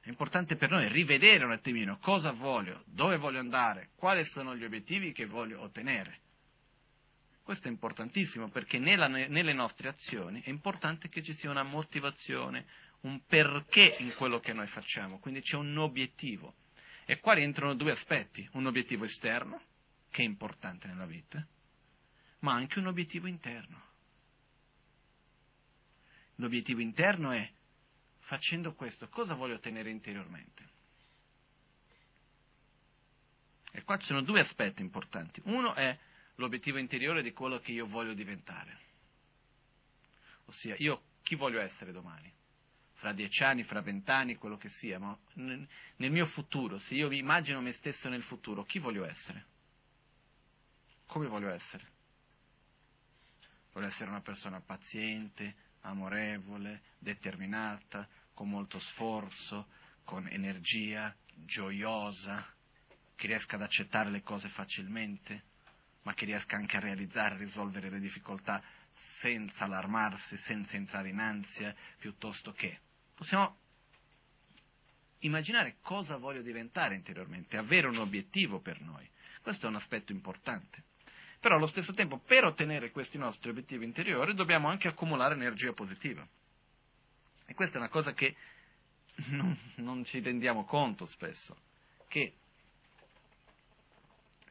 È 0.00 0.08
importante 0.08 0.56
per 0.56 0.70
noi 0.70 0.88
rivedere 0.88 1.44
un 1.44 1.52
attimino 1.52 1.98
cosa 1.98 2.32
voglio, 2.32 2.84
dove 2.86 3.18
voglio 3.18 3.40
andare, 3.40 3.90
quali 3.96 4.24
sono 4.24 4.56
gli 4.56 4.64
obiettivi 4.64 5.12
che 5.12 5.26
voglio 5.26 5.60
ottenere. 5.60 6.20
Questo 7.50 7.66
è 7.66 7.72
importantissimo 7.72 8.48
perché 8.48 8.78
nella, 8.78 9.08
nelle 9.08 9.52
nostre 9.52 9.88
azioni 9.88 10.40
è 10.40 10.50
importante 10.50 11.08
che 11.08 11.20
ci 11.20 11.34
sia 11.34 11.50
una 11.50 11.64
motivazione, 11.64 12.64
un 13.00 13.24
perché 13.26 13.96
in 13.98 14.14
quello 14.14 14.38
che 14.38 14.52
noi 14.52 14.68
facciamo, 14.68 15.18
quindi 15.18 15.40
c'è 15.40 15.56
un 15.56 15.76
obiettivo. 15.76 16.54
E 17.04 17.18
qua 17.18 17.32
rientrano 17.32 17.74
due 17.74 17.90
aspetti, 17.90 18.48
un 18.52 18.66
obiettivo 18.66 19.02
esterno, 19.02 19.60
che 20.10 20.22
è 20.22 20.24
importante 20.24 20.86
nella 20.86 21.06
vita, 21.06 21.44
ma 22.38 22.52
anche 22.52 22.78
un 22.78 22.86
obiettivo 22.86 23.26
interno. 23.26 23.82
L'obiettivo 26.36 26.80
interno 26.80 27.32
è, 27.32 27.50
facendo 28.20 28.74
questo, 28.74 29.08
cosa 29.08 29.34
voglio 29.34 29.56
ottenere 29.56 29.90
interiormente? 29.90 30.68
E 33.72 33.82
qua 33.82 33.96
ci 33.96 34.06
sono 34.06 34.22
due 34.22 34.38
aspetti 34.38 34.82
importanti. 34.82 35.42
Uno 35.46 35.74
è 35.74 35.98
l'obiettivo 36.40 36.78
interiore 36.78 37.22
di 37.22 37.32
quello 37.32 37.58
che 37.58 37.72
io 37.72 37.86
voglio 37.86 38.14
diventare. 38.14 38.78
Ossia, 40.46 40.74
io 40.78 41.02
chi 41.22 41.36
voglio 41.36 41.60
essere 41.60 41.92
domani? 41.92 42.32
fra 43.00 43.14
dieci 43.14 43.42
anni, 43.42 43.64
fra 43.64 43.80
vent'anni, 43.80 44.36
quello 44.36 44.58
che 44.58 44.68
sia, 44.68 44.98
ma 44.98 45.18
nel 45.36 46.10
mio 46.10 46.26
futuro, 46.26 46.76
se 46.76 46.94
io 46.94 47.08
mi 47.08 47.16
immagino 47.16 47.62
me 47.62 47.72
stesso 47.72 48.10
nel 48.10 48.22
futuro, 48.22 48.62
chi 48.64 48.78
voglio 48.78 49.06
essere? 49.06 49.46
Come 51.06 51.26
voglio 51.26 51.48
essere? 51.48 51.82
Voglio 53.72 53.86
essere 53.86 54.10
una 54.10 54.20
persona 54.20 54.60
paziente, 54.60 55.54
amorevole, 55.80 56.82
determinata, 56.98 58.06
con 58.34 58.50
molto 58.50 58.78
sforzo, 58.78 59.68
con 60.04 60.28
energia, 60.28 61.16
gioiosa, 61.34 62.46
che 63.16 63.26
riesca 63.28 63.56
ad 63.56 63.62
accettare 63.62 64.10
le 64.10 64.20
cose 64.20 64.50
facilmente, 64.50 65.44
ma 66.02 66.14
che 66.14 66.24
riesca 66.24 66.56
anche 66.56 66.76
a 66.76 66.80
realizzare, 66.80 67.34
a 67.34 67.38
risolvere 67.38 67.90
le 67.90 68.00
difficoltà 68.00 68.62
senza 69.18 69.64
allarmarsi, 69.64 70.36
senza 70.38 70.76
entrare 70.76 71.08
in 71.08 71.18
ansia, 71.18 71.74
piuttosto 71.98 72.52
che 72.52 72.80
possiamo 73.14 73.58
immaginare 75.20 75.76
cosa 75.82 76.16
voglio 76.16 76.42
diventare 76.42 76.94
interiormente, 76.94 77.56
avere 77.56 77.86
un 77.86 77.98
obiettivo 77.98 78.60
per 78.60 78.80
noi. 78.80 79.08
Questo 79.42 79.66
è 79.66 79.68
un 79.68 79.76
aspetto 79.76 80.12
importante. 80.12 80.84
Però 81.40 81.56
allo 81.56 81.66
stesso 81.66 81.92
tempo, 81.92 82.18
per 82.18 82.44
ottenere 82.44 82.90
questi 82.90 83.16
nostri 83.16 83.50
obiettivi 83.50 83.84
interiori, 83.84 84.34
dobbiamo 84.34 84.68
anche 84.68 84.88
accumulare 84.88 85.34
energia 85.34 85.72
positiva. 85.72 86.26
E 87.46 87.54
questa 87.54 87.76
è 87.76 87.80
una 87.80 87.88
cosa 87.88 88.12
che 88.12 88.36
non, 89.28 89.56
non 89.76 90.04
ci 90.04 90.20
rendiamo 90.20 90.64
conto 90.64 91.06
spesso, 91.06 91.56
che 92.08 92.34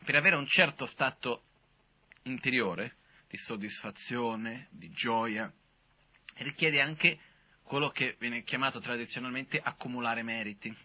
per 0.10 0.18
avere 0.18 0.38
un 0.38 0.48
certo 0.48 0.88
stato 0.88 1.44
interiore, 2.24 2.96
di 3.28 3.38
soddisfazione, 3.38 4.68
di 4.72 4.90
gioia, 4.90 5.54
richiede 6.38 6.82
anche 6.82 7.20
quello 7.62 7.90
che 7.90 8.16
viene 8.18 8.42
chiamato 8.42 8.80
tradizionalmente 8.80 9.60
accumulare 9.60 10.24
meriti, 10.24 10.76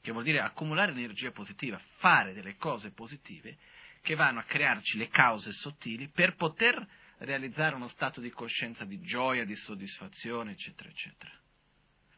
che 0.00 0.12
vuol 0.12 0.24
dire 0.24 0.40
accumulare 0.40 0.92
energia 0.92 1.30
positiva, 1.30 1.78
fare 1.96 2.32
delle 2.32 2.56
cose 2.56 2.90
positive 2.90 3.58
che 4.00 4.14
vanno 4.14 4.38
a 4.38 4.44
crearci 4.44 4.96
le 4.96 5.08
cause 5.08 5.52
sottili 5.52 6.08
per 6.08 6.36
poter 6.36 6.88
realizzare 7.18 7.74
uno 7.74 7.88
stato 7.88 8.22
di 8.22 8.30
coscienza 8.30 8.86
di 8.86 8.98
gioia, 9.02 9.44
di 9.44 9.56
soddisfazione, 9.56 10.52
eccetera, 10.52 10.88
eccetera. 10.88 11.32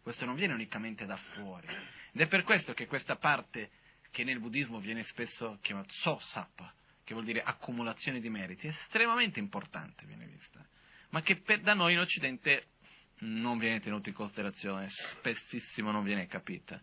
Questo 0.00 0.24
non 0.24 0.36
viene 0.36 0.54
unicamente 0.54 1.06
da 1.06 1.16
fuori. 1.16 1.66
Ed 2.12 2.20
è 2.20 2.28
per 2.28 2.44
questo 2.44 2.72
che 2.72 2.86
questa 2.86 3.16
parte 3.16 3.70
che 4.10 4.24
nel 4.24 4.40
buddismo 4.40 4.80
viene 4.80 5.02
spesso 5.02 5.58
chiamata 5.60 5.88
so-sapa, 5.90 6.72
che 7.04 7.14
vuol 7.14 7.26
dire 7.26 7.42
accumulazione 7.42 8.20
di 8.20 8.28
meriti, 8.28 8.66
estremamente 8.66 9.38
importante, 9.38 10.04
viene 10.06 10.26
vista, 10.26 10.64
ma 11.10 11.22
che 11.22 11.36
per, 11.36 11.60
da 11.60 11.74
noi 11.74 11.94
in 11.94 12.00
Occidente 12.00 12.68
non 13.20 13.58
viene 13.58 13.80
tenuta 13.80 14.08
in 14.08 14.14
considerazione, 14.14 14.88
spessissimo 14.88 15.90
non 15.90 16.04
viene 16.04 16.26
capita. 16.26 16.80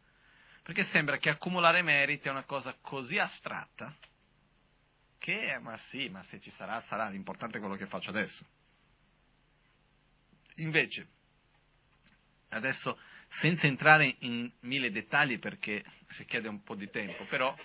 Perché 0.64 0.84
sembra 0.84 1.18
che 1.18 1.30
accumulare 1.30 1.84
meriti 1.84 2.28
è 2.28 2.32
una 2.32 2.44
cosa 2.44 2.76
così 2.82 3.20
astratta 3.20 3.96
che, 5.20 5.58
ma 5.60 5.78
sì, 5.90 6.10
ma 6.10 6.24
se 6.24 6.40
ci 6.40 6.52
sarà, 6.52 6.82
sarà, 6.82 7.08
l'importante 7.10 7.58
è 7.58 7.60
quello 7.60 7.76
che 7.76 7.86
faccio 7.86 8.10
adesso. 8.10 8.46
Invece, 10.56 11.08
adesso, 12.50 13.00
senza 13.28 13.68
entrare 13.68 14.16
in 14.20 14.52
mille 14.62 14.92
dettagli 14.92 15.40
perché 15.40 15.84
richiede 16.18 16.48
un 16.48 16.64
po' 16.64 16.76
di 16.76 16.90
tempo, 16.90 17.26
però 17.26 17.56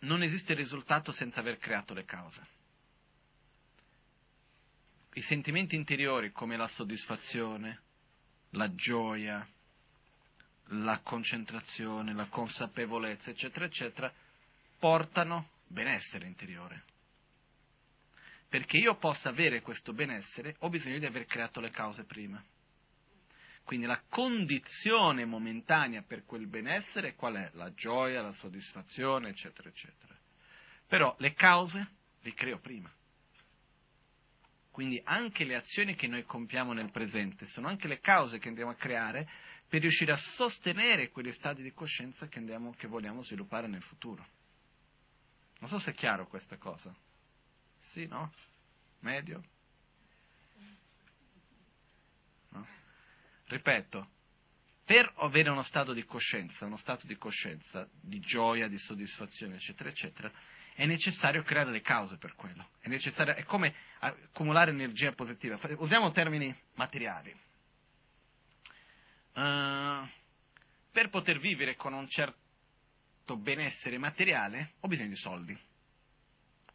non 0.00 0.22
esiste 0.22 0.54
risultato 0.54 1.12
senza 1.12 1.40
aver 1.40 1.58
creato 1.58 1.94
le 1.94 2.04
cause 2.04 2.60
i 5.14 5.22
sentimenti 5.22 5.76
interiori 5.76 6.32
come 6.32 6.56
la 6.56 6.66
soddisfazione, 6.66 7.80
la 8.50 8.74
gioia, 8.74 9.46
la 10.68 11.00
concentrazione, 11.00 12.14
la 12.14 12.26
consapevolezza, 12.28 13.30
eccetera, 13.30 13.66
eccetera, 13.66 14.12
portano 14.78 15.50
benessere 15.66 16.26
interiore. 16.26 16.84
Perché 18.48 18.78
io 18.78 18.96
possa 18.96 19.28
avere 19.28 19.60
questo 19.60 19.92
benessere 19.92 20.56
ho 20.60 20.68
bisogno 20.68 20.98
di 20.98 21.06
aver 21.06 21.26
creato 21.26 21.60
le 21.60 21.70
cause 21.70 22.04
prima. 22.04 22.42
Quindi 23.64 23.86
la 23.86 24.02
condizione 24.08 25.24
momentanea 25.24 26.02
per 26.02 26.24
quel 26.24 26.46
benessere 26.46 27.14
qual 27.14 27.36
è? 27.36 27.50
La 27.54 27.72
gioia, 27.72 28.22
la 28.22 28.32
soddisfazione, 28.32 29.30
eccetera, 29.30 29.68
eccetera. 29.68 30.14
Però 30.86 31.14
le 31.18 31.32
cause 31.32 31.88
le 32.20 32.34
creo 32.34 32.58
prima. 32.58 32.92
Quindi 34.70 35.00
anche 35.04 35.44
le 35.44 35.54
azioni 35.54 35.94
che 35.94 36.06
noi 36.06 36.24
compiamo 36.24 36.72
nel 36.72 36.90
presente 36.90 37.46
sono 37.46 37.68
anche 37.68 37.88
le 37.88 38.00
cause 38.00 38.38
che 38.38 38.48
andiamo 38.48 38.70
a 38.70 38.74
creare 38.74 39.28
per 39.68 39.80
riuscire 39.80 40.12
a 40.12 40.16
sostenere 40.16 41.10
quegli 41.10 41.32
stati 41.32 41.62
di 41.62 41.72
coscienza 41.72 42.26
che, 42.28 42.38
andiamo, 42.38 42.74
che 42.74 42.86
vogliamo 42.86 43.22
sviluppare 43.22 43.66
nel 43.68 43.82
futuro. 43.82 44.26
Non 45.60 45.68
so 45.68 45.78
se 45.78 45.92
è 45.92 45.94
chiaro 45.94 46.26
questa 46.26 46.56
cosa. 46.56 46.94
Sì, 47.78 48.06
no? 48.06 48.32
Medio? 49.00 49.42
No? 52.50 52.66
Ripeto, 53.52 54.08
per 54.82 55.12
avere 55.16 55.50
uno 55.50 55.62
stato 55.62 55.92
di 55.92 56.06
coscienza, 56.06 56.64
uno 56.64 56.78
stato 56.78 57.06
di 57.06 57.16
coscienza, 57.16 57.86
di 58.00 58.18
gioia, 58.18 58.66
di 58.66 58.78
soddisfazione, 58.78 59.56
eccetera, 59.56 59.90
eccetera, 59.90 60.32
è 60.74 60.86
necessario 60.86 61.42
creare 61.42 61.70
le 61.70 61.82
cause 61.82 62.16
per 62.16 62.34
quello. 62.34 62.70
È, 62.80 62.88
è 62.88 63.44
come 63.44 63.74
accumulare 63.98 64.70
energia 64.70 65.12
positiva. 65.12 65.60
Usiamo 65.76 66.10
termini 66.12 66.54
materiali. 66.76 67.30
Uh, 69.34 70.08
per 70.90 71.10
poter 71.10 71.38
vivere 71.38 71.76
con 71.76 71.92
un 71.92 72.08
certo 72.08 73.36
benessere 73.36 73.98
materiale 73.98 74.72
ho 74.80 74.88
bisogno 74.88 75.10
di 75.10 75.16
soldi. 75.16 75.58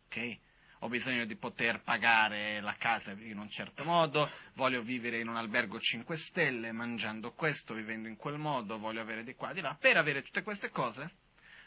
Ok? 0.05 0.37
Ho 0.79 0.89
bisogno 0.89 1.25
di 1.25 1.35
poter 1.35 1.81
pagare 1.81 2.61
la 2.61 2.75
casa 2.77 3.11
in 3.11 3.39
un 3.39 3.49
certo 3.49 3.83
modo, 3.83 4.29
voglio 4.53 4.83
vivere 4.83 5.19
in 5.19 5.27
un 5.27 5.35
albergo 5.35 5.79
5 5.79 6.15
stelle, 6.17 6.71
mangiando 6.71 7.31
questo, 7.31 7.73
vivendo 7.73 8.07
in 8.07 8.15
quel 8.15 8.37
modo, 8.37 8.77
voglio 8.77 9.01
avere 9.01 9.23
di 9.23 9.33
qua, 9.33 9.53
di 9.53 9.61
là. 9.61 9.75
Per 9.79 9.97
avere 9.97 10.21
tutte 10.21 10.43
queste 10.43 10.69
cose 10.69 11.09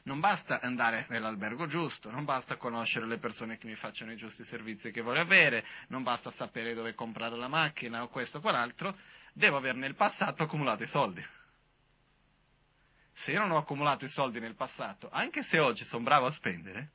non 0.04 0.20
basta 0.20 0.60
andare 0.60 1.06
nell'albergo 1.08 1.66
giusto, 1.66 2.10
non 2.10 2.24
basta 2.24 2.56
conoscere 2.56 3.06
le 3.06 3.18
persone 3.18 3.58
che 3.58 3.66
mi 3.66 3.74
facciano 3.74 4.12
i 4.12 4.16
giusti 4.16 4.44
servizi 4.44 4.92
che 4.92 5.02
voglio 5.02 5.20
avere, 5.20 5.64
non 5.88 6.02
basta 6.02 6.30
sapere 6.30 6.72
dove 6.72 6.94
comprare 6.94 7.36
la 7.36 7.48
macchina 7.48 8.02
o 8.02 8.08
questo 8.08 8.38
o 8.38 8.40
quell'altro, 8.40 8.96
devo 9.32 9.56
aver 9.56 9.74
nel 9.74 9.96
passato 9.96 10.44
accumulato 10.44 10.84
i 10.84 10.86
soldi. 10.86 11.24
Se 13.12 13.32
io 13.32 13.40
non 13.40 13.50
ho 13.50 13.58
accumulato 13.58 14.04
i 14.04 14.08
soldi 14.08 14.40
nel 14.40 14.54
passato, 14.54 15.10
anche 15.10 15.42
se 15.42 15.58
oggi 15.58 15.84
sono 15.84 16.04
bravo 16.04 16.26
a 16.26 16.30
spendere, 16.30 16.92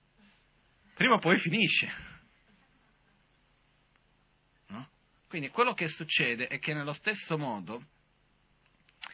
prima 0.96 1.16
o 1.16 1.20
poi 1.20 1.38
finisce. 1.38 1.94
No? 4.68 4.90
Quindi 5.28 5.50
quello 5.50 5.74
che 5.74 5.88
succede 5.88 6.48
è 6.48 6.58
che 6.58 6.74
nello 6.74 6.94
stesso 6.94 7.38
modo 7.38 7.84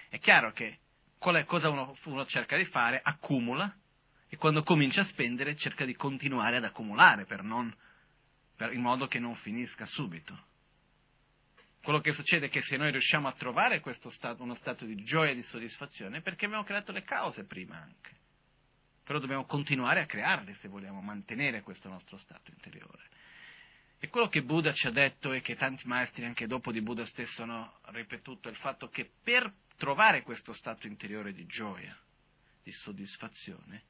è 0.10 0.20
chiaro 0.20 0.52
che 0.54 0.80
cosa 1.46 1.70
uno, 1.70 1.96
uno 2.06 2.26
cerca 2.26 2.56
di 2.56 2.66
fare? 2.66 3.02
Accumula 3.04 3.76
e 4.28 4.38
quando 4.38 4.64
comincia 4.64 5.02
a 5.02 5.06
spendere 5.06 5.56
cerca 5.56 5.84
di 5.84 5.96
continuare 5.96 6.58
ad 6.58 6.64
accumulare 6.64 7.26
per 7.26 7.44
non, 7.44 7.76
per, 8.56 8.74
in 8.74 8.82
modo 8.82 9.08
che 9.08 9.20
non 9.20 9.36
finisca 9.36 9.86
subito. 9.86 10.48
Quello 11.84 12.00
che 12.00 12.12
succede 12.12 12.46
è 12.46 12.50
che 12.50 12.62
se 12.62 12.78
noi 12.78 12.92
riusciamo 12.92 13.28
a 13.28 13.34
trovare 13.34 13.82
stato, 14.10 14.44
uno 14.44 14.54
stato 14.54 14.86
di 14.86 15.04
gioia 15.04 15.32
e 15.32 15.36
di 15.36 15.42
soddisfazione 15.42 16.18
è 16.18 16.22
perché 16.22 16.46
abbiamo 16.46 16.64
creato 16.64 16.92
le 16.92 17.02
cause 17.02 17.46
prima 17.46 17.78
anche. 17.78 18.21
Però 19.04 19.20
dobbiamo 19.20 19.46
continuare 19.46 20.02
a 20.02 20.06
crearle 20.06 20.54
se 20.56 20.68
vogliamo 20.68 21.02
mantenere 21.02 21.62
questo 21.62 21.90
nostro 21.90 22.18
stato 22.18 22.52
interiore. 22.52 23.04
E 24.00 24.08
quello 24.10 24.30
che 24.30 24.42
Buddha 24.42 24.74
ci 24.74 24.88
ha 24.88 24.92
detto 24.92 25.32
e 25.32 25.42
che 25.42 25.56
tanti 25.56 25.88
maestri 25.88 26.26
anche 26.26 26.48
dopo 26.48 26.72
di 26.72 26.82
Buddha 26.82 27.06
stesso 27.06 27.44
hanno 27.44 27.80
ripetuto 27.86 28.48
è 28.48 28.52
il 28.52 28.58
fatto 28.58 28.90
che 28.90 29.12
per 29.24 29.54
trovare 29.78 30.24
questo 30.24 30.54
stato 30.54 30.88
interiore 30.88 31.34
di 31.34 31.46
gioia, 31.46 31.96
di 32.64 32.72
soddisfazione, 32.72 33.84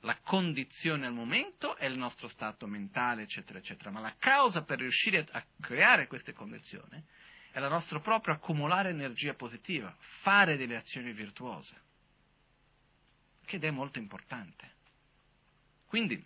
la 0.00 0.18
condizione 0.18 1.06
al 1.06 1.14
momento 1.14 1.76
è 1.76 1.86
il 1.86 1.96
nostro 1.96 2.28
stato 2.28 2.66
mentale, 2.66 3.22
eccetera, 3.22 3.58
eccetera, 3.58 3.90
ma 3.90 4.00
la 4.00 4.14
causa 4.18 4.62
per 4.62 4.78
riuscire 4.78 5.26
a 5.30 5.42
creare 5.60 6.06
queste 6.06 6.34
condizioni 6.34 7.02
è 7.50 7.58
la 7.58 7.68
nostra 7.68 8.00
propria 8.00 8.34
accumulare 8.34 8.90
energia 8.90 9.34
positiva, 9.34 9.94
fare 10.20 10.56
delle 10.56 10.76
azioni 10.76 11.12
virtuose, 11.12 11.83
che 13.44 13.58
è 13.58 13.70
molto 13.70 13.98
importante. 13.98 14.72
Quindi, 15.86 16.22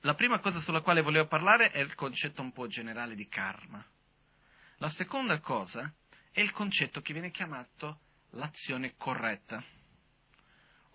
la 0.00 0.14
prima 0.14 0.38
cosa 0.38 0.60
sulla 0.60 0.80
quale 0.80 1.02
volevo 1.02 1.26
parlare 1.26 1.70
è 1.70 1.78
il 1.78 1.94
concetto 1.94 2.42
un 2.42 2.52
po' 2.52 2.66
generale 2.66 3.14
di 3.14 3.28
karma. 3.28 3.84
La 4.78 4.88
seconda 4.88 5.40
cosa 5.40 5.92
è 6.30 6.40
il 6.40 6.52
concetto 6.52 7.00
che 7.00 7.12
viene 7.12 7.30
chiamato 7.30 8.00
l'azione 8.30 8.96
corretta 8.96 9.62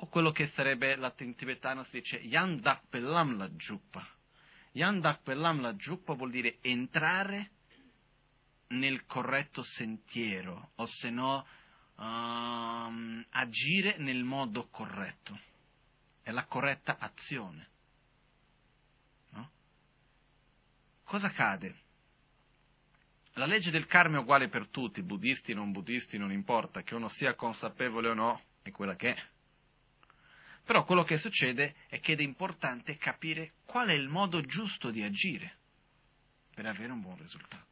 o 0.01 0.07
quello 0.07 0.31
che 0.31 0.47
sarebbe 0.47 0.97
in 1.17 1.35
tibetano 1.35 1.83
si 1.83 1.99
dice 1.99 2.17
Yandak 2.17 2.87
Pellam 2.89 3.37
la 3.37 3.49
Juppa. 3.49 4.07
Yandak 4.71 5.25
la 5.25 5.73
Juppa 5.73 6.13
vuol 6.13 6.31
dire 6.31 6.59
entrare 6.61 7.51
nel 8.67 9.05
corretto 9.05 9.63
sentiero, 9.63 10.71
o 10.75 10.85
se 10.85 11.09
no 11.09 11.45
um, 11.99 13.25
agire 13.29 13.97
nel 13.97 14.23
modo 14.23 14.67
corretto. 14.69 15.39
È 16.21 16.31
la 16.31 16.45
corretta 16.45 16.97
azione. 16.97 17.67
No? 19.31 19.49
Cosa 21.03 21.27
accade? 21.27 21.75
La 23.33 23.45
legge 23.45 23.71
del 23.71 23.85
karma 23.85 24.17
è 24.17 24.19
uguale 24.19 24.49
per 24.49 24.67
tutti, 24.67 25.01
buddisti, 25.01 25.53
non 25.53 25.71
buddisti, 25.71 26.17
non 26.17 26.31
importa, 26.31 26.81
che 26.81 26.95
uno 26.95 27.07
sia 27.07 27.35
consapevole 27.35 28.09
o 28.09 28.13
no, 28.13 28.41
è 28.61 28.71
quella 28.71 28.95
che 28.95 29.13
è 29.13 29.27
Però 30.65 30.83
quello 30.83 31.03
che 31.03 31.17
succede 31.17 31.75
è 31.87 31.99
che 31.99 32.15
è 32.15 32.21
importante 32.21 32.97
capire 32.97 33.53
qual 33.65 33.87
è 33.89 33.93
il 33.93 34.09
modo 34.09 34.41
giusto 34.41 34.89
di 34.91 35.03
agire 35.03 35.57
per 36.53 36.65
avere 36.65 36.91
un 36.91 37.01
buon 37.01 37.17
risultato. 37.17 37.68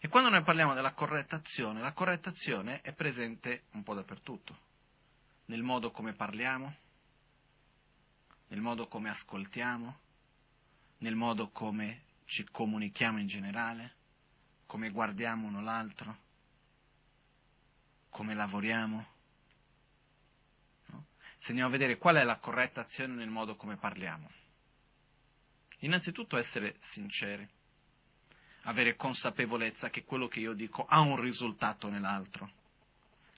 E 0.00 0.08
quando 0.08 0.28
noi 0.28 0.42
parliamo 0.42 0.74
della 0.74 0.92
corretta 0.92 1.36
azione, 1.36 1.80
la 1.80 1.92
corretta 1.92 2.30
azione 2.30 2.82
è 2.82 2.92
presente 2.92 3.64
un 3.72 3.82
po' 3.82 3.94
dappertutto, 3.94 4.56
nel 5.46 5.62
modo 5.62 5.90
come 5.90 6.12
parliamo, 6.12 6.74
nel 8.48 8.60
modo 8.60 8.86
come 8.86 9.08
ascoltiamo, 9.10 9.98
nel 10.98 11.16
modo 11.16 11.50
come 11.50 12.02
ci 12.26 12.44
comunichiamo 12.44 13.18
in 13.18 13.26
generale, 13.26 13.94
come 14.66 14.90
guardiamo 14.90 15.48
uno 15.48 15.60
l'altro, 15.60 16.16
come 18.10 18.34
lavoriamo. 18.34 19.06
No? 20.86 21.06
Se 21.38 21.48
andiamo 21.48 21.70
a 21.70 21.72
vedere 21.72 21.98
qual 21.98 22.16
è 22.16 22.22
la 22.22 22.38
corretta 22.38 22.82
azione 22.82 23.14
nel 23.14 23.30
modo 23.30 23.56
come 23.56 23.76
parliamo. 23.76 24.30
Innanzitutto 25.78 26.36
essere 26.36 26.76
sinceri, 26.80 27.48
avere 28.68 28.96
consapevolezza 28.96 29.88
che 29.88 30.04
quello 30.04 30.28
che 30.28 30.40
io 30.40 30.52
dico 30.52 30.84
ha 30.84 31.00
un 31.00 31.18
risultato 31.20 31.88
nell'altro. 31.88 32.52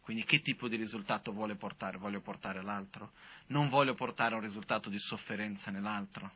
Quindi 0.03 0.25
che 0.25 0.41
tipo 0.41 0.67
di 0.67 0.75
risultato 0.75 1.33
vuole 1.33 1.55
portare? 1.55 1.99
Voglio 1.99 2.21
portare 2.21 2.63
l'altro? 2.63 3.13
Non 3.47 3.69
voglio 3.69 3.95
portare 3.95 4.35
un 4.35 4.41
risultato 4.41 4.91
di 4.91 4.99
sofferenza 4.99 5.71
nell'altro. 5.71 6.33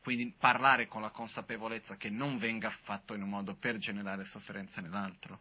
Quindi 0.00 0.34
parlare 0.36 0.88
con 0.88 1.00
la 1.00 1.10
consapevolezza 1.10 1.96
che 1.96 2.10
non 2.10 2.38
venga 2.38 2.70
fatto 2.70 3.14
in 3.14 3.22
un 3.22 3.28
modo 3.28 3.54
per 3.54 3.78
generare 3.78 4.24
sofferenza 4.24 4.80
nell'altro. 4.80 5.40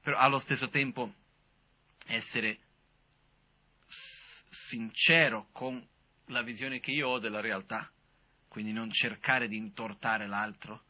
Però 0.00 0.16
allo 0.16 0.38
stesso 0.38 0.70
tempo 0.70 1.12
essere 2.06 2.58
sincero 4.48 5.48
con 5.52 5.86
la 6.26 6.42
visione 6.42 6.80
che 6.80 6.92
io 6.92 7.08
ho 7.08 7.18
della 7.18 7.40
realtà, 7.40 7.90
quindi 8.48 8.72
non 8.72 8.90
cercare 8.90 9.48
di 9.48 9.56
intortare 9.56 10.26
l'altro, 10.26 10.84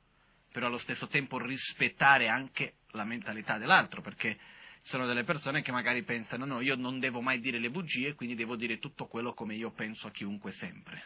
però 0.53 0.67
allo 0.67 0.79
stesso 0.79 1.09
tempo 1.09 1.39
rispettare 1.39 2.29
anche 2.29 2.75
la 2.91 3.05
mentalità 3.05 3.59
dell'altro, 3.59 4.03
perché 4.03 4.39
sono 4.83 5.07
delle 5.07 5.25
persone 5.25 5.63
che 5.63 5.73
magari 5.73 6.03
pensano 6.05 6.45
no, 6.45 6.61
io 6.61 6.77
non 6.77 6.99
devo 6.99 7.21
mai 7.21 7.41
dire 7.41 7.59
le 7.59 7.71
bugie, 7.71 8.15
quindi 8.15 8.35
devo 8.35 8.55
dire 8.55 8.79
tutto 8.79 9.07
quello 9.07 9.33
come 9.33 9.55
io 9.55 9.71
penso 9.73 10.09
a 10.09 10.11
chiunque 10.11 10.51
sempre. 10.53 11.03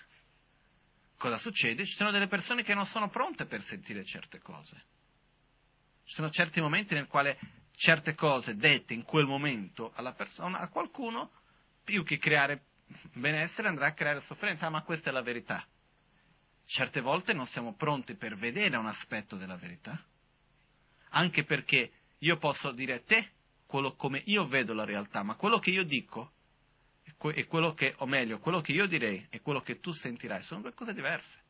Cosa 1.16 1.38
succede? 1.38 1.86
Ci 1.86 1.94
sono 1.94 2.11
delle 2.11 2.26
persone 2.26 2.62
che 2.62 2.74
non 2.74 2.84
sono 2.84 3.09
pronte 3.09 3.47
per 3.47 3.62
sentire 3.62 4.05
certe 4.05 4.38
cose. 4.40 4.74
Ci 6.05 6.14
sono 6.14 6.30
certi 6.30 6.61
momenti 6.61 6.94
nel 6.94 7.07
quale 7.07 7.38
certe 7.74 8.14
cose 8.14 8.57
dette 8.57 8.94
in 8.94 9.03
quel 9.03 9.26
momento 9.26 9.92
alla 9.94 10.12
persona, 10.12 10.59
a 10.59 10.68
qualcuno, 10.68 11.30
più 11.84 12.05
che 12.05 12.18
creare 12.18 12.64
benessere, 13.14 13.68
andrà 13.68 13.86
a 13.86 13.92
creare 13.92 14.20
sofferenza. 14.20 14.66
Ah, 14.66 14.70
ma 14.70 14.82
questa 14.82 15.11
è 15.11 15.12
la 15.12 15.22
verità. 15.22 15.66
Certe 16.67 17.01
volte 17.01 17.33
non 17.33 17.47
siamo 17.47 17.75
pronti 17.75 18.17
per 18.17 18.37
vedere 18.37 18.77
un 18.77 18.87
aspetto 18.87 19.37
della 19.37 19.57
verità. 19.57 20.05
Anche 21.11 21.45
perché 21.45 21.93
io 22.19 22.37
posso 22.39 22.73
dire 22.73 22.95
a 22.95 23.01
te 23.01 23.31
quello 23.67 23.95
come 23.95 24.23
io 24.27 24.47
vedo 24.47 24.75
la 24.75 24.85
realtà, 24.85 25.23
ma 25.23 25.37
quello 25.37 25.59
che 25.59 25.71
io 25.71 25.85
dico 25.85 26.33
e 27.19 27.47
quello 27.47 27.73
che, 27.73 27.95
o 27.99 28.07
meglio, 28.07 28.39
quello 28.41 28.61
che 28.61 28.73
io 28.73 28.87
direi 28.87 29.27
e 29.31 29.41
quello 29.41 29.61
che 29.61 29.81
tu 29.81 29.93
sentirai 29.93 30.43
sono 30.43 30.62
due 30.62 30.75
cose 30.75 30.93
diverse. 30.93 31.45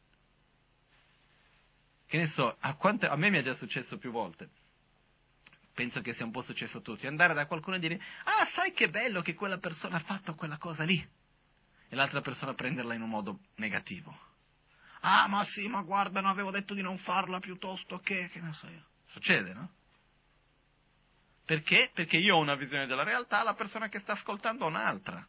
Che 2.06 2.16
ne 2.16 2.26
so, 2.26 2.56
a, 2.60 2.74
quante, 2.76 3.06
a 3.06 3.16
me 3.16 3.30
mi 3.30 3.38
è 3.38 3.42
già 3.42 3.54
successo 3.54 3.98
più 3.98 4.10
volte, 4.12 4.48
penso 5.74 6.00
che 6.02 6.12
sia 6.12 6.24
un 6.24 6.30
po' 6.30 6.42
successo 6.42 6.78
a 6.78 6.80
tutti, 6.82 7.06
andare 7.06 7.34
da 7.34 7.46
qualcuno 7.46 7.76
e 7.76 7.78
dire, 7.80 8.00
ah, 8.24 8.44
sai 8.46 8.72
che 8.72 8.88
bello 8.88 9.22
che 9.22 9.34
quella 9.34 9.58
persona 9.58 9.96
ha 9.96 10.00
fatto 10.00 10.34
quella 10.34 10.56
cosa 10.56 10.84
lì, 10.84 10.96
e 11.88 11.96
l'altra 11.96 12.20
persona 12.20 12.54
prenderla 12.54 12.94
in 12.94 13.02
un 13.02 13.08
modo 13.08 13.40
negativo. 13.56 14.25
Ah, 15.08 15.28
ma 15.28 15.44
sì, 15.44 15.68
ma 15.68 15.82
guarda, 15.82 16.20
non 16.20 16.30
avevo 16.30 16.50
detto 16.50 16.74
di 16.74 16.82
non 16.82 16.98
farla 16.98 17.38
piuttosto 17.38 18.00
che, 18.00 18.28
che 18.28 18.40
ne 18.40 18.52
so 18.52 18.66
io. 18.66 18.84
Succede, 19.04 19.54
no? 19.54 19.70
Perché? 21.44 21.92
Perché 21.94 22.16
io 22.16 22.34
ho 22.34 22.40
una 22.40 22.56
visione 22.56 22.86
della 22.86 23.04
realtà, 23.04 23.44
la 23.44 23.54
persona 23.54 23.88
che 23.88 24.00
sta 24.00 24.14
ascoltando 24.14 24.64
ha 24.64 24.68
un'altra. 24.68 25.24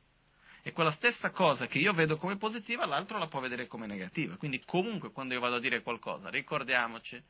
E 0.63 0.71
quella 0.71 0.89
stessa 0.89 1.30
cosa 1.30 1.67
che 1.67 1.78
io 1.78 1.93
vedo 1.93 2.17
come 2.17 2.38
positiva, 2.38 2.88
l'altro 2.88 3.19
la 3.19 3.28
può 3.28 3.39
vedere 3.39 3.67
come 3.67 3.86
negativa. 3.86 4.36
Quindi 4.36 4.63
comunque 4.65 5.11
quando 5.11 5.36
io 5.36 5.39
vado 5.39 5.57
a 5.57 5.59
dire 5.59 5.84
qualcosa, 5.84 6.30
ricordiamoci, 6.30 7.23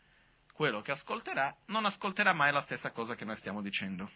quello 0.53 0.79
che 0.79 0.91
ascolterà 0.91 1.53
non 1.65 1.83
ascolterà 1.83 2.31
mai 2.31 2.53
la 2.53 2.61
stessa 2.61 2.91
cosa 2.91 3.15
che 3.15 3.25
noi 3.25 3.35
stiamo 3.35 3.61
dicendo. 3.61 4.09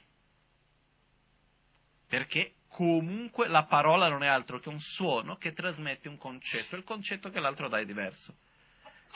Perché 2.07 2.53
comunque 2.71 3.47
la 3.47 3.65
parola 3.65 4.07
non 4.07 4.23
è 4.23 4.27
altro 4.27 4.59
che 4.59 4.69
un 4.69 4.79
suono 4.79 5.35
che 5.35 5.51
trasmette 5.51 6.07
un 6.07 6.17
concetto, 6.17 6.77
il 6.77 6.83
concetto 6.83 7.29
che 7.29 7.39
l'altro 7.39 7.67
dà 7.67 7.79
è 7.79 7.85
diverso. 7.85 8.37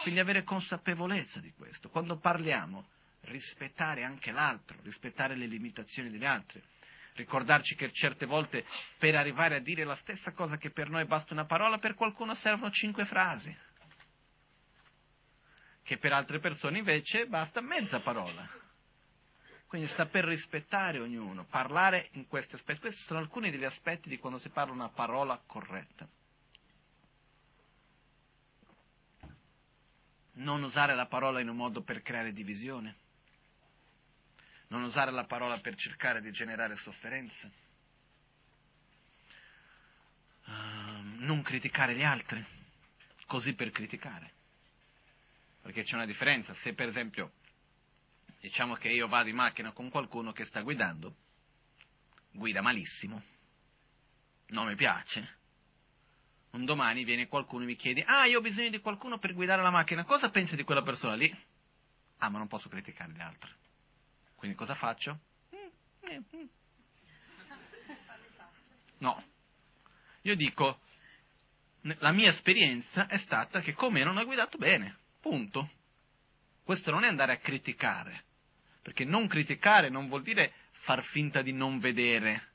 Quindi 0.02 0.20
avere 0.20 0.44
consapevolezza 0.44 1.40
di 1.40 1.54
questo. 1.54 1.90
Quando 1.90 2.18
parliamo 2.18 2.90
rispettare 3.22 4.04
anche 4.04 4.32
l'altro, 4.32 4.78
rispettare 4.84 5.36
le 5.36 5.46
limitazioni 5.46 6.10
degli 6.10 6.26
altri. 6.26 6.62
Ricordarci 7.14 7.76
che 7.76 7.92
certe 7.94 8.26
volte 8.26 8.66
per 8.98 9.16
arrivare 9.16 9.56
a 9.56 9.62
dire 9.62 9.86
la 9.86 9.96
stessa 9.96 10.34
cosa 10.34 10.58
che 10.58 10.72
per 10.72 10.90
noi 10.90 11.06
basta 11.06 11.34
una 11.34 11.46
parola, 11.46 11.78
per 11.78 11.94
qualcuno 11.96 12.36
servono 12.36 12.72
cinque 12.72 13.06
frasi. 13.06 13.56
Che 15.82 15.98
per 15.98 16.12
altre 16.12 16.40
persone 16.40 16.80
invece 16.80 17.26
basta 17.28 17.62
mezza 17.62 18.02
parola. 18.02 18.64
Quindi 19.68 19.88
saper 19.88 20.26
rispettare 20.26 21.00
ognuno, 21.00 21.46
parlare 21.46 22.10
in 22.14 22.28
questi 22.28 22.56
aspetti. 22.56 22.82
Questi 22.82 23.02
sono 23.02 23.20
alcuni 23.20 23.52
degli 23.52 23.66
aspetti 23.66 24.10
di 24.10 24.20
quando 24.20 24.40
si 24.40 24.50
parla 24.50 24.74
una 24.74 24.90
parola 24.90 25.42
corretta. 25.46 26.08
Non 30.34 30.64
usare 30.64 30.96
la 30.96 31.08
parola 31.08 31.40
in 31.40 31.50
un 31.50 31.56
modo 31.56 31.82
per 31.82 32.02
creare 32.02 32.32
divisione 32.32 33.04
non 34.68 34.84
usare 34.84 35.12
la 35.12 35.26
parola 35.26 35.60
per 35.60 35.76
cercare 35.76 36.22
di 36.22 36.32
generare 36.32 36.76
sofferenza, 36.76 37.50
uh, 40.46 40.52
non 41.20 41.42
criticare 41.44 41.96
gli 41.96 42.04
altri, 42.04 42.44
così 43.26 43.54
per 43.54 43.72
criticare. 43.72 44.34
Perché 45.62 45.84
c'è 45.84 45.96
una 45.96 46.06
differenza, 46.06 46.54
se 46.56 46.74
per 46.74 46.90
esempio 46.90 47.34
diciamo 48.46 48.76
che 48.76 48.90
io 48.90 49.08
vado 49.08 49.28
in 49.28 49.36
macchina 49.36 49.72
con 49.72 49.90
qualcuno 49.90 50.32
che 50.32 50.46
sta 50.46 50.62
guidando, 50.62 51.16
guida 52.32 52.62
malissimo, 52.62 53.20
non 54.50 54.68
mi 54.68 54.76
piace, 54.76 55.38
un 56.52 56.64
domani 56.64 57.04
viene 57.04 57.28
qualcuno 57.28 57.64
e 57.64 57.66
mi 57.66 57.76
chiede, 57.76 58.04
ah, 58.04 58.26
io 58.26 58.38
ho 58.38 58.42
bisogno 58.42 58.70
di 58.70 58.80
qualcuno 58.82 59.18
per 59.18 59.34
guidare 59.34 59.64
la 59.64 59.72
macchina, 59.72 60.04
cosa 60.04 60.30
pensi 60.30 60.56
di 60.56 60.64
quella 60.64 60.84
persona 60.84 61.16
lì? 61.16 61.36
Ah, 62.18 62.30
ma 62.30 62.38
non 62.38 62.48
posso 62.48 62.70
criticare 62.70 63.14
gli 63.14 63.20
altri. 63.20 63.52
Quindi 64.36 64.56
cosa 64.56 64.76
faccio? 64.76 65.20
No. 69.00 69.24
Io 70.22 70.36
dico, 70.36 70.82
la 71.82 72.12
mia 72.12 72.30
esperienza 72.30 73.08
è 73.08 73.18
stata 73.18 73.60
che 73.62 73.74
con 73.74 73.92
me 73.92 74.04
non 74.04 74.18
ha 74.18 74.24
guidato 74.24 74.60
bene. 74.60 74.98
Punto. 75.20 75.68
Questo 76.64 76.92
non 76.92 77.04
è 77.04 77.08
andare 77.08 77.34
a 77.34 77.38
criticare. 77.38 78.34
Perché 78.86 79.04
non 79.04 79.26
criticare 79.26 79.90
non 79.90 80.08
vuol 80.08 80.22
dire 80.22 80.54
far 80.70 81.02
finta 81.02 81.42
di 81.42 81.52
non 81.52 81.80
vedere 81.80 82.50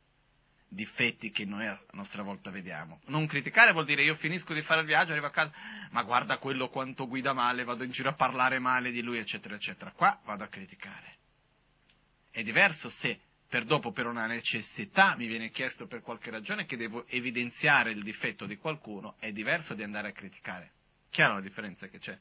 difetti 0.68 1.32
che 1.32 1.44
noi 1.44 1.66
a 1.66 1.76
nostra 1.90 2.22
volta 2.22 2.52
vediamo. 2.52 3.00
Non 3.06 3.26
criticare 3.26 3.72
vuol 3.72 3.84
dire 3.84 4.04
io 4.04 4.14
finisco 4.14 4.54
di 4.54 4.62
fare 4.62 4.82
il 4.82 4.86
viaggio, 4.86 5.10
arrivo 5.10 5.26
a 5.26 5.32
casa, 5.32 5.52
ma 5.90 6.04
guarda 6.04 6.38
quello 6.38 6.68
quanto 6.68 7.08
guida 7.08 7.32
male, 7.32 7.64
vado 7.64 7.82
in 7.82 7.90
giro 7.90 8.10
a 8.10 8.14
parlare 8.14 8.60
male 8.60 8.92
di 8.92 9.02
lui, 9.02 9.18
eccetera, 9.18 9.56
eccetera. 9.56 9.90
Qua 9.90 10.20
vado 10.24 10.44
a 10.44 10.46
criticare. 10.46 11.16
È 12.30 12.44
diverso 12.44 12.90
se 12.90 13.18
per 13.48 13.64
dopo, 13.64 13.90
per 13.90 14.06
una 14.06 14.26
necessità, 14.26 15.16
mi 15.16 15.26
viene 15.26 15.50
chiesto 15.50 15.88
per 15.88 16.00
qualche 16.00 16.30
ragione 16.30 16.64
che 16.64 16.76
devo 16.76 17.08
evidenziare 17.08 17.90
il 17.90 18.04
difetto 18.04 18.46
di 18.46 18.56
qualcuno, 18.56 19.16
è 19.18 19.32
diverso 19.32 19.74
di 19.74 19.82
andare 19.82 20.10
a 20.10 20.12
criticare. 20.12 20.70
Chiaro 21.10 21.34
la 21.34 21.40
differenza 21.40 21.88
che 21.88 21.98
c'è? 21.98 22.16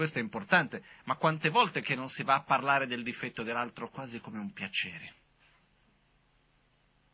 Questo 0.00 0.18
è 0.18 0.22
importante, 0.22 0.82
ma 1.04 1.16
quante 1.16 1.50
volte 1.50 1.82
che 1.82 1.94
non 1.94 2.08
si 2.08 2.22
va 2.22 2.36
a 2.36 2.42
parlare 2.42 2.86
del 2.86 3.02
difetto 3.02 3.42
dell'altro 3.42 3.90
quasi 3.90 4.18
come 4.18 4.38
un 4.38 4.50
piacere? 4.50 5.14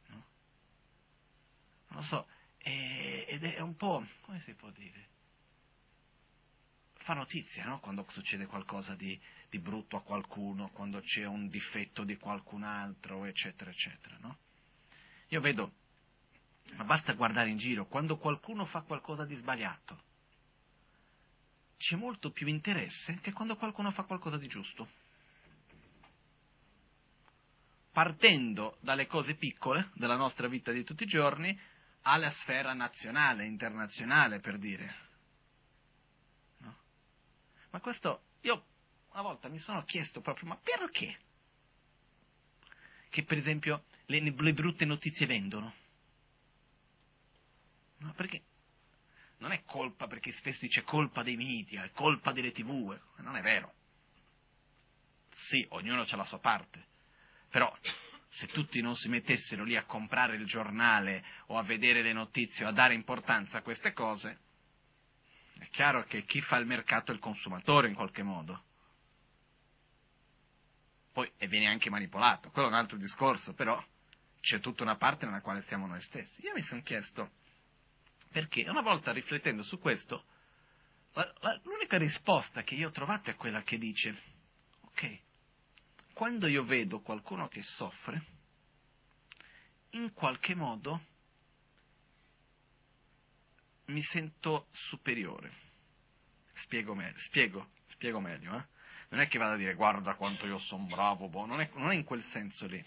No? 0.06 0.24
Non 1.88 1.98
lo 1.98 2.02
so, 2.02 2.28
ed 2.58 3.42
è 3.42 3.58
un 3.58 3.74
po', 3.74 4.06
come 4.20 4.38
si 4.38 4.54
può 4.54 4.70
dire? 4.70 5.08
fa 6.98 7.14
notizia 7.14 7.64
no? 7.64 7.80
quando 7.80 8.06
succede 8.08 8.46
qualcosa 8.46 8.94
di, 8.94 9.20
di, 9.50 9.58
brutto 9.58 9.96
a 9.96 10.02
qualcuno, 10.02 10.70
quando 10.70 11.00
c'è 11.00 11.24
un 11.24 11.48
difetto 11.48 12.04
di 12.04 12.16
qualcun 12.16 12.62
altro, 12.62 13.24
eccetera, 13.24 13.68
eccetera. 13.68 14.16
No? 14.20 14.38
Io 15.30 15.40
vedo, 15.40 15.72
ma 16.76 16.84
basta 16.84 17.14
guardare 17.14 17.50
in 17.50 17.58
giro, 17.58 17.86
quando 17.86 18.16
qualcuno 18.16 18.64
fa 18.64 18.82
qualcosa 18.82 19.24
di 19.24 19.34
sbagliato, 19.34 20.04
c'è 21.76 21.96
molto 21.96 22.30
più 22.30 22.46
interesse 22.46 23.18
che 23.20 23.32
quando 23.32 23.56
qualcuno 23.56 23.90
fa 23.90 24.04
qualcosa 24.04 24.38
di 24.38 24.48
giusto. 24.48 24.88
partendo 27.96 28.76
dalle 28.80 29.06
cose 29.06 29.36
piccole 29.36 29.90
della 29.94 30.16
nostra 30.16 30.48
vita 30.48 30.70
di 30.70 30.84
tutti 30.84 31.04
i 31.04 31.06
giorni 31.06 31.58
alla 32.02 32.28
sfera 32.28 32.74
nazionale, 32.74 33.46
internazionale, 33.46 34.38
per 34.38 34.58
dire. 34.58 34.94
No? 36.58 36.76
Ma 37.70 37.80
questo, 37.80 38.24
io 38.42 38.66
una 39.12 39.22
volta 39.22 39.48
mi 39.48 39.58
sono 39.58 39.82
chiesto 39.84 40.20
proprio, 40.20 40.46
ma 40.46 40.58
perché? 40.58 41.18
Che 43.08 43.22
per 43.24 43.38
esempio 43.38 43.84
le, 44.04 44.20
le 44.20 44.52
brutte 44.52 44.84
notizie 44.84 45.24
vendono? 45.24 45.72
No, 48.00 48.12
perché 48.12 48.42
non 49.38 49.52
è 49.52 49.62
colpa, 49.64 50.06
perché 50.06 50.32
spesso 50.32 50.60
dice 50.60 50.82
colpa 50.82 51.22
dei 51.22 51.36
media, 51.36 51.84
è 51.84 51.90
colpa 51.92 52.32
delle 52.32 52.52
tv, 52.52 52.92
eh, 52.92 53.22
non 53.22 53.36
è 53.36 53.42
vero. 53.42 53.74
Sì, 55.34 55.66
ognuno 55.70 56.02
ha 56.02 56.16
la 56.16 56.24
sua 56.24 56.38
parte, 56.38 56.86
però 57.50 57.74
se 58.28 58.46
tutti 58.46 58.80
non 58.80 58.94
si 58.94 59.08
mettessero 59.08 59.64
lì 59.64 59.76
a 59.76 59.84
comprare 59.84 60.36
il 60.36 60.46
giornale 60.46 61.24
o 61.46 61.58
a 61.58 61.62
vedere 61.62 62.02
le 62.02 62.12
notizie 62.12 62.64
o 62.64 62.68
a 62.68 62.72
dare 62.72 62.94
importanza 62.94 63.58
a 63.58 63.62
queste 63.62 63.92
cose, 63.92 64.40
è 65.58 65.68
chiaro 65.68 66.04
che 66.04 66.24
chi 66.24 66.40
fa 66.40 66.56
il 66.56 66.66
mercato 66.66 67.12
è 67.12 67.14
il 67.14 67.20
consumatore 67.20 67.88
in 67.88 67.94
qualche 67.94 68.22
modo. 68.22 68.64
Poi 71.12 71.30
e 71.38 71.46
viene 71.46 71.66
anche 71.66 71.88
manipolato, 71.88 72.50
quello 72.50 72.68
è 72.68 72.70
un 72.70 72.76
altro 72.76 72.98
discorso, 72.98 73.54
però 73.54 73.82
c'è 74.40 74.60
tutta 74.60 74.82
una 74.82 74.96
parte 74.96 75.24
nella 75.24 75.40
quale 75.40 75.62
siamo 75.62 75.86
noi 75.86 76.00
stessi. 76.00 76.44
Io 76.44 76.52
mi 76.54 76.62
sono 76.62 76.82
chiesto 76.82 77.30
perché 78.36 78.68
una 78.68 78.82
volta 78.82 79.12
riflettendo 79.12 79.62
su 79.62 79.78
questo, 79.78 80.26
la, 81.14 81.32
la, 81.40 81.58
l'unica 81.64 81.96
risposta 81.96 82.62
che 82.64 82.74
io 82.74 82.88
ho 82.88 82.90
trovato 82.90 83.30
è 83.30 83.34
quella 83.34 83.62
che 83.62 83.78
dice, 83.78 84.14
ok, 84.82 85.20
quando 86.12 86.46
io 86.46 86.62
vedo 86.62 87.00
qualcuno 87.00 87.48
che 87.48 87.62
soffre, 87.62 88.22
in 89.92 90.12
qualche 90.12 90.54
modo 90.54 91.00
mi 93.86 94.02
sento 94.02 94.66
superiore. 94.70 95.50
Spiego 96.56 96.94
meglio, 96.94 97.18
spiego, 97.18 97.70
spiego 97.86 98.20
meglio 98.20 98.54
eh? 98.54 98.66
Non 99.08 99.20
è 99.20 99.28
che 99.28 99.38
vado 99.38 99.54
a 99.54 99.56
dire 99.56 99.72
guarda 99.72 100.14
quanto 100.14 100.44
io 100.44 100.58
sono 100.58 100.84
bravo, 100.84 101.30
boh, 101.30 101.46
non, 101.46 101.62
è, 101.62 101.70
non 101.72 101.90
è 101.90 101.94
in 101.94 102.04
quel 102.04 102.22
senso 102.24 102.66
lì. 102.66 102.84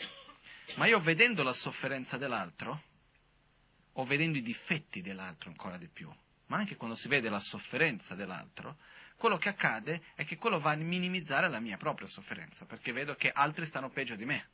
Ma 0.76 0.86
io 0.86 1.00
vedendo 1.00 1.42
la 1.42 1.54
sofferenza 1.54 2.18
dell'altro, 2.18 2.84
o 3.94 4.04
vedendo 4.06 4.38
i 4.38 4.42
difetti 4.42 5.02
dell'altro 5.02 5.50
ancora 5.50 5.78
di 5.78 5.88
più, 5.88 6.12
ma 6.48 6.58
anche 6.58 6.76
quando 6.76 6.96
si 6.96 7.08
vede 7.08 7.30
la 7.30 7.40
sofferenza 7.40 8.16
dell'altro, 8.16 8.78
quello 9.18 9.38
che 9.38 9.50
accade 9.50 10.02
è 10.16 10.24
che 10.24 10.38
quello 10.38 10.60
va 10.60 10.72
a 10.72 10.76
minimizzare 10.76 11.50
la 11.50 11.60
mia 11.60 11.78
propria 11.78 12.08
sofferenza, 12.08 12.66
perché 12.66 12.92
vedo 12.94 13.16
che 13.16 13.30
altri 13.30 13.66
stanno 13.66 13.90
peggio 13.90 14.16
di 14.16 14.26
me. 14.26 14.48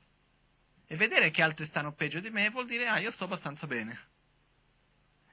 E 0.88 0.95
vedere 0.95 1.29
che 1.29 1.41
altri 1.41 1.65
stanno 1.65 1.93
peggio 1.93 2.19
di 2.19 2.29
me 2.29 2.49
vuol 2.49 2.65
dire, 2.65 2.88
ah, 2.88 2.99
io 2.99 3.11
sto 3.11 3.25
abbastanza 3.25 3.67
bene. 3.67 3.99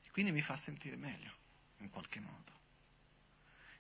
E 0.05 0.11
quindi 0.11 0.33
mi 0.33 0.43
fa 0.43 0.57
sentire 0.59 0.97
meglio, 0.97 1.33
in 1.79 1.89
qualche 1.89 2.21
modo. 2.21 2.53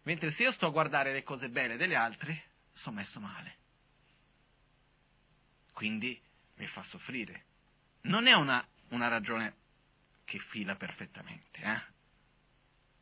Mentre 0.04 0.30
se 0.30 0.44
io 0.44 0.52
sto 0.52 0.66
a 0.66 0.70
guardare 0.70 1.12
le 1.12 1.22
cose 1.22 1.50
belle 1.50 1.76
degli 1.76 1.94
altri, 1.94 2.40
sono 2.72 2.96
messo 2.96 3.20
male. 3.20 3.56
Quindi 5.72 6.20
mi 6.56 6.66
fa 6.66 6.82
soffrire. 6.82 7.44
Non 8.02 8.26
è 8.26 8.32
una, 8.32 8.66
una 8.88 9.08
ragione 9.08 9.54
che 10.32 10.38
fila 10.38 10.76
perfettamente, 10.76 11.60
eh? 11.60 11.82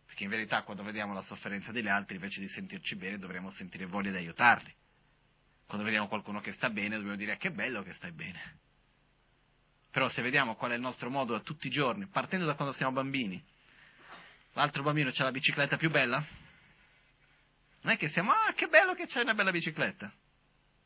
Perché 0.05 0.25
in 0.25 0.31
verità 0.31 0.65
quando 0.65 0.83
vediamo 0.83 1.15
la 1.15 1.23
sofferenza 1.23 1.71
degli 1.71 1.87
altri, 1.87 2.17
invece 2.17 2.41
di 2.41 2.49
sentirci 2.49 2.97
bene, 2.97 3.19
dovremmo 3.19 3.51
sentire 3.51 3.87
voglia 3.87 4.11
di 4.11 4.17
aiutarli. 4.17 4.75
Quando 5.65 5.85
vediamo 5.85 6.09
qualcuno 6.09 6.41
che 6.41 6.51
sta 6.51 6.71
bene, 6.71 6.97
dobbiamo 6.97 7.17
dire 7.17 7.37
che 7.37 7.53
bello 7.53 7.85
che 7.85 7.93
stai 7.93 8.11
bene. 8.11 8.59
Però 9.93 10.09
se 10.09 10.23
vediamo 10.23 10.57
qual 10.57 10.73
è 10.73 10.75
il 10.75 10.81
nostro 10.81 11.09
modo 11.09 11.37
a 11.37 11.41
tutti 11.41 11.69
i 11.69 11.71
giorni, 11.71 12.09
partendo 12.09 12.47
da 12.47 12.57
quando 12.57 12.75
siamo 12.75 12.91
bambini, 12.91 13.41
l'altro 14.55 14.83
bambino 14.83 15.11
ha 15.17 15.23
la 15.23 15.31
bicicletta 15.31 15.77
più 15.77 15.89
bella? 15.89 16.19
Non 17.83 17.93
è 17.93 17.97
che 17.97 18.09
siamo, 18.09 18.33
ah, 18.33 18.53
che 18.55 18.67
bello 18.67 18.95
che 18.95 19.07
c'hai 19.07 19.23
una 19.23 19.35
bella 19.35 19.53
bicicletta. 19.53 20.13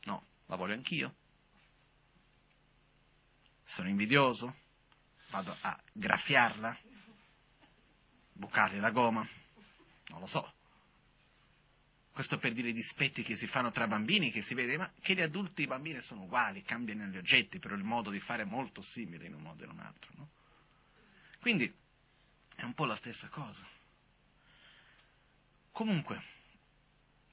No, 0.03 0.23
la 0.45 0.55
voglio 0.55 0.73
anch'io. 0.73 1.15
Sono 3.63 3.89
invidioso, 3.89 4.55
vado 5.35 5.57
a 5.59 5.77
graffiarla, 5.91 6.77
bucargli 8.31 8.79
la 8.79 8.91
goma, 8.91 9.27
non 10.07 10.19
lo 10.21 10.27
so. 10.27 10.53
Questo 12.13 12.37
per 12.37 12.53
dire 12.53 12.69
i 12.69 12.73
dispetti 12.73 13.21
che 13.21 13.35
si 13.35 13.45
fanno 13.45 13.71
tra 13.71 13.85
bambini, 13.85 14.31
che 14.31 14.41
si 14.41 14.53
vede, 14.53 14.77
ma 14.77 14.89
che 15.01 15.13
gli 15.13 15.21
adulti 15.21 15.61
e 15.61 15.63
i 15.65 15.67
bambini 15.67 15.99
sono 15.99 16.23
uguali, 16.23 16.63
cambiano 16.63 17.03
gli 17.07 17.17
oggetti, 17.17 17.59
però 17.59 17.75
il 17.75 17.83
modo 17.83 18.09
di 18.09 18.21
fare 18.21 18.43
è 18.43 18.45
molto 18.45 18.81
simile 18.81 19.25
in 19.25 19.33
un 19.33 19.41
modo 19.41 19.63
e 19.63 19.65
in 19.65 19.71
un 19.73 19.79
altro. 19.79 20.13
No? 20.15 20.29
Quindi 21.41 21.73
è 22.55 22.63
un 22.63 22.73
po' 22.73 22.85
la 22.85 22.95
stessa 22.95 23.27
cosa. 23.27 23.67
Comunque, 25.73 26.23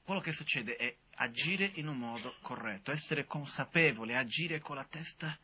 quello 0.03 0.19
che 0.19 0.33
succede 0.33 0.75
è 0.75 0.93
agire 1.15 1.71
in 1.75 1.87
un 1.87 1.97
modo 1.97 2.35
corretto, 2.41 2.91
essere 2.91 3.23
consapevole, 3.23 4.17
agire 4.17 4.59
con 4.59 4.75
la 4.75 4.83
testa 4.83 5.37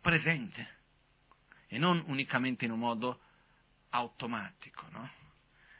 presente 0.00 0.75
e 1.68 1.78
non 1.78 2.02
unicamente 2.06 2.64
in 2.64 2.70
un 2.70 2.78
modo 2.78 3.20
automatico, 3.90 4.86
no? 4.90 5.10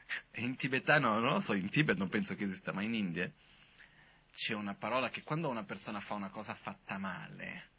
In 0.36 0.56
tibetano, 0.56 1.18
non 1.18 1.34
lo 1.34 1.40
so, 1.40 1.52
in 1.52 1.68
Tibet 1.68 1.96
non 1.96 2.08
penso 2.08 2.36
che 2.36 2.44
esista, 2.44 2.72
ma 2.72 2.80
in 2.82 2.94
India 2.94 3.30
c'è 4.32 4.54
una 4.54 4.74
parola 4.74 5.08
che 5.08 5.22
quando 5.22 5.48
una 5.48 5.64
persona 5.64 5.98
fa 6.00 6.14
una 6.14 6.28
cosa 6.28 6.54
fatta 6.54 6.98
male, 6.98 7.70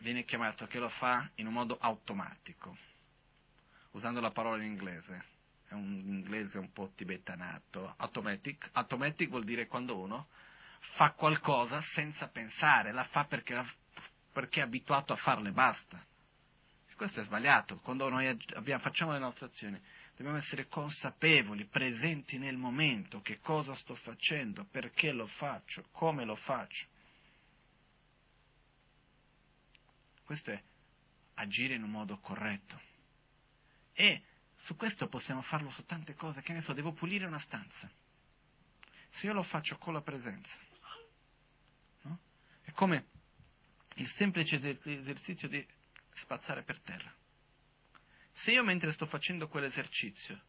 viene 0.00 0.24
chiamato 0.24 0.66
che 0.66 0.78
lo 0.78 0.88
fa 0.88 1.30
in 1.36 1.46
un 1.46 1.52
modo 1.52 1.76
automatico, 1.78 2.76
usando 3.92 4.20
la 4.20 4.30
parola 4.30 4.62
in 4.62 4.70
inglese. 4.70 5.24
È 5.68 5.74
un 5.74 6.02
inglese 6.06 6.58
un 6.58 6.72
po' 6.72 6.92
tibetanato. 6.94 7.94
Automatic, 7.98 8.70
automatic 8.72 9.28
vuol 9.28 9.44
dire 9.44 9.66
quando 9.66 9.98
uno 9.98 10.28
fa 10.80 11.12
qualcosa 11.12 11.80
senza 11.80 12.28
pensare, 12.28 12.92
la 12.92 13.04
fa 13.04 13.24
perché, 13.24 13.62
perché 14.32 14.60
è 14.60 14.64
abituato 14.64 15.12
a 15.12 15.16
farle, 15.16 15.52
basta. 15.52 16.04
Questo 17.02 17.18
è 17.18 17.24
sbagliato. 17.24 17.80
Quando 17.80 18.08
noi 18.08 18.28
abbiamo, 18.54 18.80
facciamo 18.80 19.10
le 19.10 19.18
nostre 19.18 19.46
azioni, 19.46 19.76
dobbiamo 20.14 20.38
essere 20.38 20.68
consapevoli, 20.68 21.64
presenti 21.64 22.38
nel 22.38 22.56
momento, 22.56 23.20
che 23.20 23.40
cosa 23.40 23.74
sto 23.74 23.96
facendo, 23.96 24.66
perché 24.66 25.10
lo 25.10 25.26
faccio, 25.26 25.88
come 25.90 26.24
lo 26.24 26.36
faccio. 26.36 26.86
Questo 30.22 30.52
è 30.52 30.62
agire 31.34 31.74
in 31.74 31.82
un 31.82 31.90
modo 31.90 32.20
corretto. 32.20 32.80
E 33.94 34.22
su 34.54 34.76
questo 34.76 35.08
possiamo 35.08 35.42
farlo 35.42 35.70
su 35.70 35.84
tante 35.84 36.14
cose, 36.14 36.40
che 36.40 36.52
ne 36.52 36.60
so, 36.60 36.72
devo 36.72 36.92
pulire 36.92 37.26
una 37.26 37.40
stanza. 37.40 37.90
Se 39.10 39.26
io 39.26 39.32
lo 39.32 39.42
faccio 39.42 39.76
con 39.76 39.92
la 39.92 40.02
presenza, 40.02 40.56
no? 42.02 42.20
è 42.62 42.70
come 42.70 43.06
il 43.96 44.06
semplice 44.06 44.78
esercizio 44.84 45.48
di 45.48 45.80
spazzare 46.22 46.62
per 46.62 46.80
terra. 46.80 47.12
Se 48.32 48.52
io 48.52 48.64
mentre 48.64 48.92
sto 48.92 49.06
facendo 49.06 49.48
quell'esercizio 49.48 50.40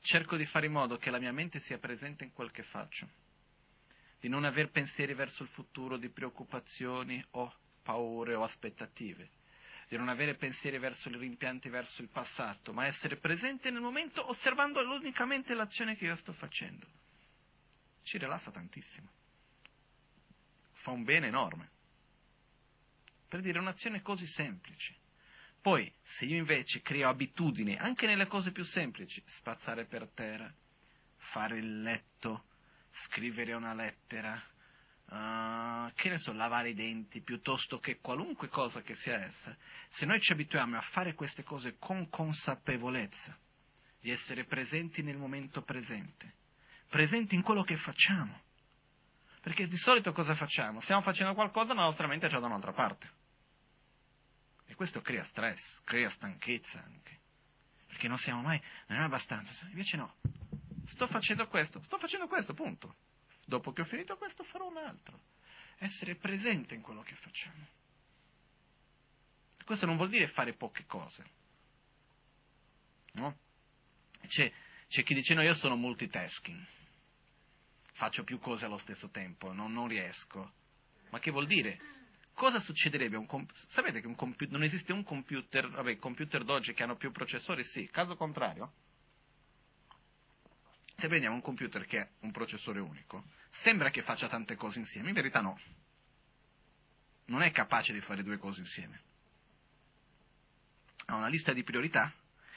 cerco 0.00 0.36
di 0.36 0.46
fare 0.46 0.66
in 0.66 0.72
modo 0.72 0.96
che 0.96 1.10
la 1.10 1.18
mia 1.18 1.32
mente 1.32 1.60
sia 1.60 1.78
presente 1.78 2.24
in 2.24 2.32
quel 2.32 2.50
che 2.50 2.62
faccio, 2.62 3.08
di 4.20 4.28
non 4.28 4.44
aver 4.44 4.70
pensieri 4.70 5.14
verso 5.14 5.42
il 5.42 5.48
futuro, 5.48 5.96
di 5.96 6.08
preoccupazioni 6.08 7.22
o 7.32 7.54
paure 7.82 8.34
o 8.34 8.42
aspettative, 8.42 9.30
di 9.88 9.96
non 9.96 10.08
avere 10.08 10.36
pensieri 10.36 10.78
verso 10.78 11.08
i 11.08 11.16
rimpianti 11.16 11.68
verso 11.68 12.00
il 12.02 12.08
passato, 12.08 12.72
ma 12.72 12.86
essere 12.86 13.16
presente 13.16 13.70
nel 13.70 13.82
momento 13.82 14.28
osservando 14.28 14.80
unicamente 14.80 15.54
l'azione 15.54 15.96
che 15.96 16.06
io 16.06 16.16
sto 16.16 16.32
facendo. 16.32 16.86
Ci 18.02 18.18
rilassa 18.18 18.50
tantissimo. 18.50 19.10
Fa 20.72 20.90
un 20.90 21.04
bene 21.04 21.26
enorme 21.26 21.73
per 23.34 23.42
dire 23.42 23.58
un'azione 23.58 24.00
così 24.00 24.28
semplice. 24.28 24.94
Poi, 25.60 25.92
se 26.04 26.24
io 26.24 26.36
invece 26.36 26.82
creo 26.82 27.08
abitudini, 27.08 27.76
anche 27.76 28.06
nelle 28.06 28.28
cose 28.28 28.52
più 28.52 28.62
semplici, 28.62 29.20
spazzare 29.26 29.86
per 29.86 30.08
terra, 30.10 30.48
fare 31.16 31.58
il 31.58 31.82
letto, 31.82 32.44
scrivere 32.92 33.52
una 33.54 33.74
lettera, 33.74 34.34
uh, 34.34 35.92
che 35.94 36.10
ne 36.10 36.18
so, 36.18 36.32
lavare 36.32 36.68
i 36.68 36.74
denti, 36.74 37.22
piuttosto 37.22 37.80
che 37.80 37.98
qualunque 37.98 38.46
cosa 38.46 38.82
che 38.82 38.94
sia 38.94 39.24
essa, 39.24 39.56
se 39.88 40.06
noi 40.06 40.20
ci 40.20 40.30
abituiamo 40.30 40.76
a 40.76 40.80
fare 40.80 41.14
queste 41.14 41.42
cose 41.42 41.74
con 41.76 42.08
consapevolezza, 42.08 43.36
di 43.98 44.10
essere 44.12 44.44
presenti 44.44 45.02
nel 45.02 45.16
momento 45.16 45.60
presente, 45.62 46.34
presenti 46.88 47.34
in 47.34 47.42
quello 47.42 47.64
che 47.64 47.76
facciamo, 47.78 48.42
perché 49.44 49.66
di 49.66 49.76
solito 49.76 50.12
cosa 50.12 50.36
facciamo? 50.36 50.80
Stiamo 50.80 51.02
facendo 51.02 51.34
qualcosa 51.34 51.74
ma 51.74 51.80
la 51.80 51.88
nostra 51.88 52.06
mente 52.06 52.28
è 52.28 52.30
già 52.30 52.38
da 52.38 52.46
un'altra 52.46 52.72
parte. 52.72 53.13
E 54.74 54.76
questo 54.76 55.02
crea 55.02 55.22
stress, 55.22 55.82
crea 55.84 56.10
stanchezza 56.10 56.82
anche. 56.82 57.20
Perché 57.86 58.08
non 58.08 58.18
siamo 58.18 58.42
mai, 58.42 58.60
non 58.88 58.98
è 58.98 59.02
abbastanza. 59.04 59.52
Invece 59.68 59.96
no, 59.96 60.16
sto 60.86 61.06
facendo 61.06 61.46
questo, 61.46 61.80
sto 61.80 61.96
facendo 61.96 62.26
questo, 62.26 62.54
punto. 62.54 62.96
Dopo 63.46 63.72
che 63.72 63.82
ho 63.82 63.84
finito 63.84 64.16
questo 64.16 64.42
farò 64.42 64.66
un 64.66 64.78
altro. 64.78 65.20
essere 65.78 66.16
presente 66.16 66.74
in 66.74 66.80
quello 66.80 67.02
che 67.02 67.14
facciamo. 67.14 67.64
Questo 69.64 69.86
non 69.86 69.94
vuol 69.94 70.08
dire 70.08 70.26
fare 70.26 70.54
poche 70.54 70.86
cose. 70.86 71.24
No? 73.12 73.38
C'è, 74.26 74.52
c'è 74.88 75.04
chi 75.04 75.14
dice 75.14 75.34
no, 75.34 75.42
io 75.42 75.54
sono 75.54 75.76
multitasking, 75.76 76.66
faccio 77.92 78.24
più 78.24 78.40
cose 78.40 78.64
allo 78.64 78.78
stesso 78.78 79.08
tempo, 79.10 79.52
non, 79.52 79.72
non 79.72 79.86
riesco. 79.86 80.52
Ma 81.10 81.20
che 81.20 81.30
vuol 81.30 81.46
dire? 81.46 81.93
Cosa 82.34 82.58
succederebbe? 82.58 83.16
Un 83.16 83.26
comp- 83.26 83.54
sapete 83.68 84.00
che 84.00 84.12
compu- 84.14 84.48
non 84.50 84.64
esiste 84.64 84.92
un 84.92 85.04
computer, 85.04 85.70
vabbè, 85.70 85.98
computer 85.98 86.42
d'oggi 86.42 86.74
che 86.74 86.82
hanno 86.82 86.96
più 86.96 87.12
processori? 87.12 87.62
Sì, 87.62 87.88
caso 87.88 88.16
contrario. 88.16 88.72
Se 90.96 91.06
prendiamo 91.06 91.36
un 91.36 91.42
computer 91.42 91.86
che 91.86 91.98
ha 92.00 92.08
un 92.20 92.32
processore 92.32 92.80
unico, 92.80 93.24
sembra 93.50 93.90
che 93.90 94.02
faccia 94.02 94.26
tante 94.26 94.56
cose 94.56 94.80
insieme, 94.80 95.08
in 95.08 95.14
verità 95.14 95.40
no. 95.40 95.58
Non 97.26 97.42
è 97.42 97.52
capace 97.52 97.92
di 97.92 98.00
fare 98.00 98.22
due 98.24 98.38
cose 98.38 98.60
insieme. 98.60 99.00
Ha 101.06 101.14
una 101.14 101.28
lista 101.28 101.52
di 101.52 101.62
priorità 101.62 102.12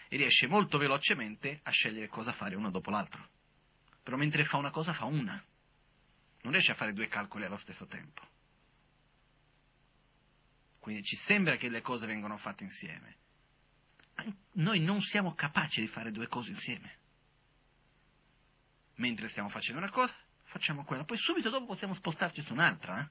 e 0.07 0.17
riesce 0.17 0.47
molto 0.47 0.78
velocemente 0.80 1.59
a 1.63 1.71
scegliere 1.71 2.07
cosa 2.07 2.32
fare 2.32 2.55
uno 2.55 2.71
dopo 2.71 2.89
l'altro. 2.89 3.30
Però 4.01 4.17
mentre 4.17 4.43
fa 4.43 4.57
una 4.57 4.71
cosa 4.71 4.93
fa 4.93 5.05
una. 5.05 5.41
Non 6.41 6.51
riesce 6.51 6.71
a 6.71 6.75
fare 6.75 6.93
due 6.93 7.07
calcoli 7.07 7.45
allo 7.45 7.57
stesso 7.57 7.86
tempo. 7.86 8.36
Quindi 10.88 11.04
ci 11.04 11.18
sembra 11.18 11.58
che 11.58 11.68
le 11.68 11.82
cose 11.82 12.08
vengano 12.08 12.38
fatte 12.38 12.64
insieme. 12.64 13.18
Noi 14.54 14.80
non 14.80 15.02
siamo 15.02 15.34
capaci 15.34 15.82
di 15.82 15.88
fare 15.88 16.12
due 16.12 16.30
cose 16.30 16.52
insieme. 16.52 17.00
Mentre 18.96 19.28
stiamo 19.28 19.50
facendo 19.50 19.82
una 19.82 19.92
cosa, 19.92 20.16
facciamo 20.44 20.86
quella. 20.86 21.04
Poi 21.04 21.18
subito 21.18 21.50
dopo 21.50 21.66
possiamo 21.66 21.94
spostarci 21.94 22.42
su 22.42 22.54
un'altra. 22.54 23.02
Eh? 23.02 23.10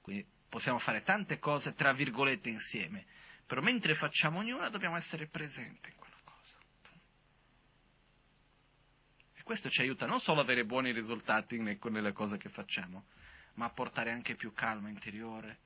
Quindi 0.00 0.26
possiamo 0.48 0.78
fare 0.78 1.02
tante 1.02 1.38
cose, 1.38 1.74
tra 1.74 1.92
virgolette, 1.92 2.48
insieme. 2.48 3.04
Però 3.44 3.60
mentre 3.60 3.94
facciamo 3.94 4.38
ognuna 4.38 4.70
dobbiamo 4.70 4.96
essere 4.96 5.26
presenti 5.26 5.90
in 5.90 5.96
quella 5.96 6.16
cosa. 6.24 6.56
E 9.34 9.42
questo 9.42 9.68
ci 9.68 9.82
aiuta 9.82 10.06
non 10.06 10.20
solo 10.20 10.40
ad 10.40 10.46
avere 10.46 10.64
buoni 10.64 10.92
risultati 10.92 11.58
nelle 11.58 12.12
cose 12.12 12.38
che 12.38 12.48
facciamo, 12.48 13.04
ma 13.56 13.66
a 13.66 13.70
portare 13.70 14.12
anche 14.12 14.34
più 14.34 14.54
calma 14.54 14.88
interiore, 14.88 15.64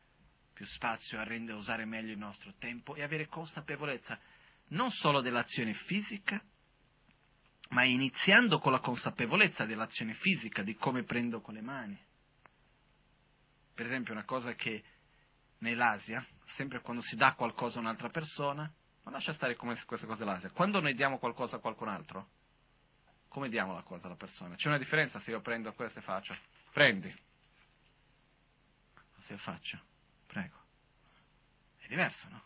più 0.60 0.68
spazio 0.68 1.18
a 1.18 1.24
rendere 1.24 1.56
usare 1.56 1.86
meglio 1.86 2.12
il 2.12 2.18
nostro 2.18 2.52
tempo 2.58 2.94
e 2.94 3.02
avere 3.02 3.28
consapevolezza 3.28 4.20
non 4.68 4.90
solo 4.90 5.22
dell'azione 5.22 5.72
fisica, 5.72 6.38
ma 7.70 7.82
iniziando 7.84 8.58
con 8.58 8.70
la 8.70 8.80
consapevolezza 8.80 9.64
dell'azione 9.64 10.12
fisica, 10.12 10.62
di 10.62 10.74
come 10.74 11.04
prendo 11.04 11.40
con 11.40 11.54
le 11.54 11.62
mani. 11.62 11.98
Per 13.72 13.86
esempio, 13.86 14.12
una 14.12 14.26
cosa 14.26 14.52
che 14.52 14.84
nell'Asia, 15.60 16.22
sempre 16.44 16.82
quando 16.82 17.00
si 17.00 17.16
dà 17.16 17.32
qualcosa 17.32 17.78
a 17.78 17.80
un'altra 17.80 18.10
persona, 18.10 18.70
ma 19.04 19.10
lascia 19.10 19.32
stare 19.32 19.56
come 19.56 19.82
queste 19.86 20.04
cose 20.04 20.18
dell'Asia, 20.18 20.50
quando 20.50 20.78
noi 20.78 20.92
diamo 20.92 21.16
qualcosa 21.16 21.56
a 21.56 21.60
qualcun 21.60 21.88
altro, 21.88 22.28
come 23.28 23.48
diamo 23.48 23.72
la 23.72 23.82
cosa 23.82 24.08
alla 24.08 24.16
persona? 24.16 24.56
C'è 24.56 24.68
una 24.68 24.76
differenza 24.76 25.20
se 25.20 25.30
io 25.30 25.40
prendo 25.40 25.72
questo 25.72 26.00
e 26.00 26.02
faccio, 26.02 26.36
prendi, 26.70 27.10
se 29.22 29.32
io 29.32 29.38
faccio, 29.38 29.88
Prego. 30.30 30.56
È 31.78 31.88
diverso, 31.88 32.28
no? 32.28 32.42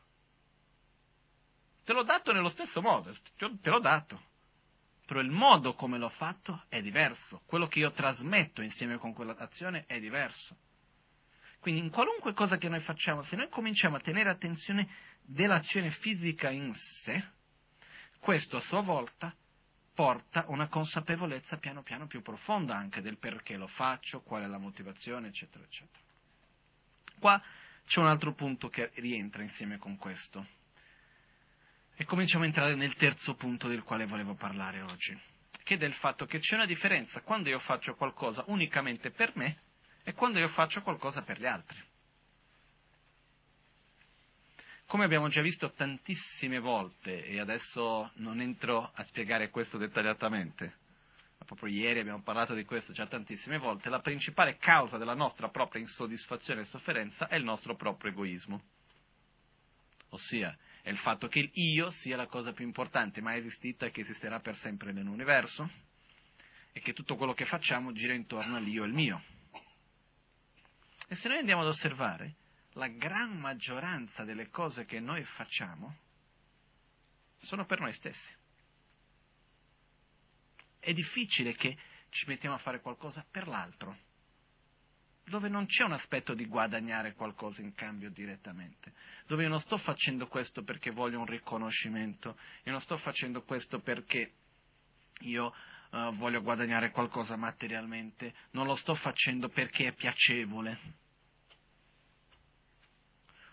Te 1.85 1.93
l'ho 1.93 2.03
dato 2.03 2.33
nello 2.33 2.49
stesso 2.49 2.81
modo, 2.81 3.15
te 3.37 3.71
l'ho 3.71 3.79
dato. 3.79 4.33
Però 5.05 5.21
il 5.21 5.31
modo 5.31 5.75
come 5.75 5.99
l'ho 5.99 6.09
fatto 6.09 6.65
è 6.69 6.81
diverso. 6.81 7.43
Quello 7.45 7.67
che 7.67 7.81
io 7.81 7.93
trasmetto 7.93 8.63
insieme 8.63 8.97
con 8.97 9.13
quell'azione 9.13 9.85
è 9.87 10.01
diverso. 10.01 10.57
Quindi 11.61 11.81
in 11.81 11.91
qualunque 11.91 12.33
cosa 12.33 12.57
che 12.57 12.71
noi 12.71 12.81
facciamo, 12.81 13.23
se 13.23 13.37
noi 13.37 13.51
cominciamo 13.51 13.97
a 13.97 14.01
tenere 14.01 14.31
attenzione 14.31 14.89
dell'azione 15.21 15.91
fisica 15.91 16.49
in 16.49 16.73
sé, 16.75 17.23
questo 18.19 18.57
a 18.57 18.61
sua 18.61 18.81
volta 18.81 19.35
porta 19.93 20.47
una 20.49 20.69
consapevolezza 20.69 21.59
piano 21.59 21.83
piano 21.83 22.07
più 22.07 22.23
profonda 22.23 22.75
anche 22.75 23.03
del 23.03 23.19
perché 23.19 23.57
lo 23.57 23.67
faccio, 23.67 24.23
qual 24.23 24.43
è 24.43 24.47
la 24.47 24.59
motivazione, 24.59 25.29
eccetera, 25.29 25.65
eccetera. 25.65 26.03
Qua 27.19 27.43
c'è 27.87 28.01
un 28.01 28.07
altro 28.07 28.33
punto 28.35 28.69
che 28.69 28.91
rientra 28.95 29.43
insieme 29.43 29.79
con 29.79 29.97
questo. 29.97 30.47
E 31.97 32.05
cominciamo 32.05 32.45
a 32.45 32.47
entrare 32.47 32.75
nel 32.75 32.95
terzo 32.97 33.35
punto 33.35 33.69
del 33.69 33.83
quale 33.83 34.07
volevo 34.07 34.35
parlare 34.35 34.81
oggi, 34.81 35.19
che 35.63 35.75
è 35.75 35.79
del 35.79 35.95
fatto 35.95 36.27
che 36.27 36.39
c'è 36.39 36.57
una 36.57 36.67
differenza 36.67 37.21
quando 37.23 37.49
io 37.49 37.59
faccio 37.61 37.95
qualcosa 37.95 38.45
unicamente 38.49 39.11
per 39.11 39.37
me 39.37 39.59
e 40.03 40.13
quando 40.13 40.39
io 40.39 40.49
faccio 40.49 40.83
qualcosa 40.83 41.23
per 41.23 41.39
gli 41.39 41.47
altri. 41.47 41.83
Come 44.87 45.05
abbiamo 45.05 45.29
già 45.29 45.41
visto 45.41 45.73
tantissime 45.73 46.59
volte, 46.59 47.25
e 47.25 47.41
adesso 47.41 48.11
non 48.17 48.41
entro 48.41 48.91
a 48.95 49.05
spiegare 49.05 49.51
questo 49.51 49.79
dettagliatamente, 49.79 50.83
proprio 51.45 51.73
ieri 51.73 52.01
abbiamo 52.01 52.23
parlato 52.23 52.55
di 52.55 52.65
questo 52.65 52.93
già 52.93 53.07
tantissime 53.07 53.59
volte, 53.59 53.89
la 53.89 54.01
principale 54.01 54.57
causa 54.57 54.99
della 54.99 55.15
nostra 55.15 55.49
propria 55.49 55.81
insoddisfazione 55.81 56.63
e 56.63 56.65
sofferenza 56.65 57.29
è 57.29 57.37
il 57.37 57.45
nostro 57.45 57.77
proprio 57.77 58.11
egoismo. 58.11 58.63
Ossia, 60.11 60.57
è 60.83 60.91
il 60.91 60.99
fatto 60.99 61.29
che 61.29 61.41
il 61.41 61.51
io 61.55 61.91
sia 61.91 62.17
la 62.17 62.27
cosa 62.27 62.53
più 62.53 62.65
importante 62.65 63.21
mai 63.21 63.39
esistita 63.39 63.87
e 63.87 63.91
che 63.91 64.03
esisterà 64.03 64.41
per 64.41 64.55
sempre 64.55 64.93
nell'universo 64.93 65.69
e 66.73 66.81
che 66.81 66.93
tutto 66.93 67.17
quello 67.17 67.35
che 67.35 67.45
facciamo 67.45 67.93
gira 67.93 68.15
intorno 68.15 68.57
all'io 68.57 68.83
e 68.83 68.87
al 68.87 68.93
mio. 68.93 69.23
E 71.09 71.15
se 71.15 71.29
noi 71.29 71.39
andiamo 71.39 71.63
ad 71.63 71.69
osservare, 71.69 72.37
la 72.73 72.89
gran 72.89 73.39
maggioranza 73.39 74.25
delle 74.25 74.49
cose 74.51 74.85
che 74.85 75.01
noi 75.01 75.23
facciamo 75.25 75.97
sono 77.39 77.67
per 77.67 77.81
noi 77.81 77.93
stessi 77.93 78.43
è 80.85 80.93
difficile 80.93 81.55
che 81.55 81.77
ci 82.11 82.27
mettiamo 82.29 82.55
a 82.55 82.59
fare 82.59 82.81
qualcosa 82.81 83.25
per 83.29 83.49
l'altro, 83.49 83.97
dove 85.25 85.49
non 85.49 85.65
c'è 85.65 85.83
un 85.83 85.93
aspetto 85.93 86.35
di 86.35 86.45
guadagnare 86.45 87.15
qualcosa 87.15 87.63
in 87.63 87.73
cambio 87.75 88.11
direttamente, 88.11 88.93
dove 89.27 89.45
io 89.45 89.49
non 89.49 89.61
sto 89.61 89.79
facendo 89.79 90.29
questo 90.29 90.63
perché 90.63 90.91
voglio 90.91 91.19
un 91.19 91.27
riconoscimento, 91.27 92.37
io 92.65 92.73
non 92.73 92.83
sto 92.83 92.99
facendo 92.99 93.43
questo 93.43 93.81
perché 93.81 94.33
io 95.21 95.55
uh, 95.91 96.15
voglio 96.17 96.43
guadagnare 96.43 96.91
qualcosa 96.91 97.37
materialmente, 97.37 98.35
non 98.51 98.67
lo 98.67 98.75
sto 98.75 98.95
facendo 98.95 99.49
perché 99.49 99.87
è 99.87 99.93
piacevole. 99.93 101.03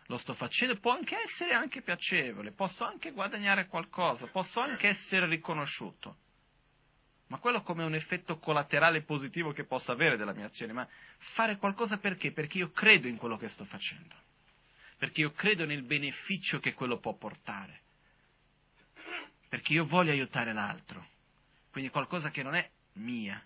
Lo 0.08 0.18
sto 0.18 0.34
facendo, 0.34 0.78
può 0.78 0.92
anche 0.92 1.16
essere 1.16 1.54
anche 1.54 1.82
piacevole, 1.82 2.52
posso 2.52 2.84
anche 2.84 3.12
guadagnare 3.12 3.68
qualcosa, 3.68 4.28
posso 4.28 4.60
anche 4.60 4.90
essere 4.90 5.26
riconosciuto 5.26 6.18
ma 7.32 7.38
quello 7.38 7.62
come 7.62 7.86
un 7.86 7.96
effetto 7.96 8.40
collaterale 8.40 9.04
positivo 9.04 9.54
che 9.54 9.64
possa 9.64 9.94
avere 9.94 10.18
della 10.18 10.34
mia 10.34 10.48
azione, 10.48 10.74
ma 10.74 10.86
fare 11.34 11.56
qualcosa 11.56 11.98
perché? 11.98 12.34
Perché 12.34 12.58
io 12.58 12.72
credo 12.72 13.08
in 13.08 13.16
quello 13.16 13.38
che 13.38 13.48
sto 13.48 13.64
facendo, 13.64 14.14
perché 14.98 15.22
io 15.22 15.32
credo 15.32 15.66
nel 15.66 15.84
beneficio 15.84 16.60
che 16.60 16.74
quello 16.74 17.00
può 17.00 17.14
portare, 17.14 17.84
perché 19.48 19.72
io 19.72 19.86
voglio 19.86 20.12
aiutare 20.12 20.52
l'altro, 20.52 21.08
quindi 21.72 21.90
qualcosa 21.90 22.32
che 22.32 22.44
non 22.44 22.54
è 22.54 22.70
mia, 22.96 23.42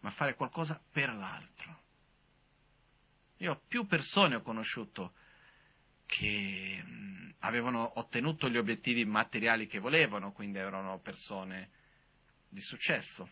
ma 0.00 0.10
fare 0.12 0.34
qualcosa 0.34 0.80
per 0.90 1.12
l'altro. 1.12 1.80
Io 3.40 3.60
più 3.68 3.86
persone 3.86 4.36
ho 4.36 4.40
conosciuto 4.40 5.12
che 6.06 6.82
mh, 6.82 7.34
avevano 7.40 7.98
ottenuto 7.98 8.48
gli 8.48 8.56
obiettivi 8.56 9.04
materiali 9.04 9.66
che 9.66 9.80
volevano, 9.80 10.32
quindi 10.32 10.56
erano 10.56 10.98
persone 11.00 11.76
di 12.48 12.60
successo, 12.60 13.28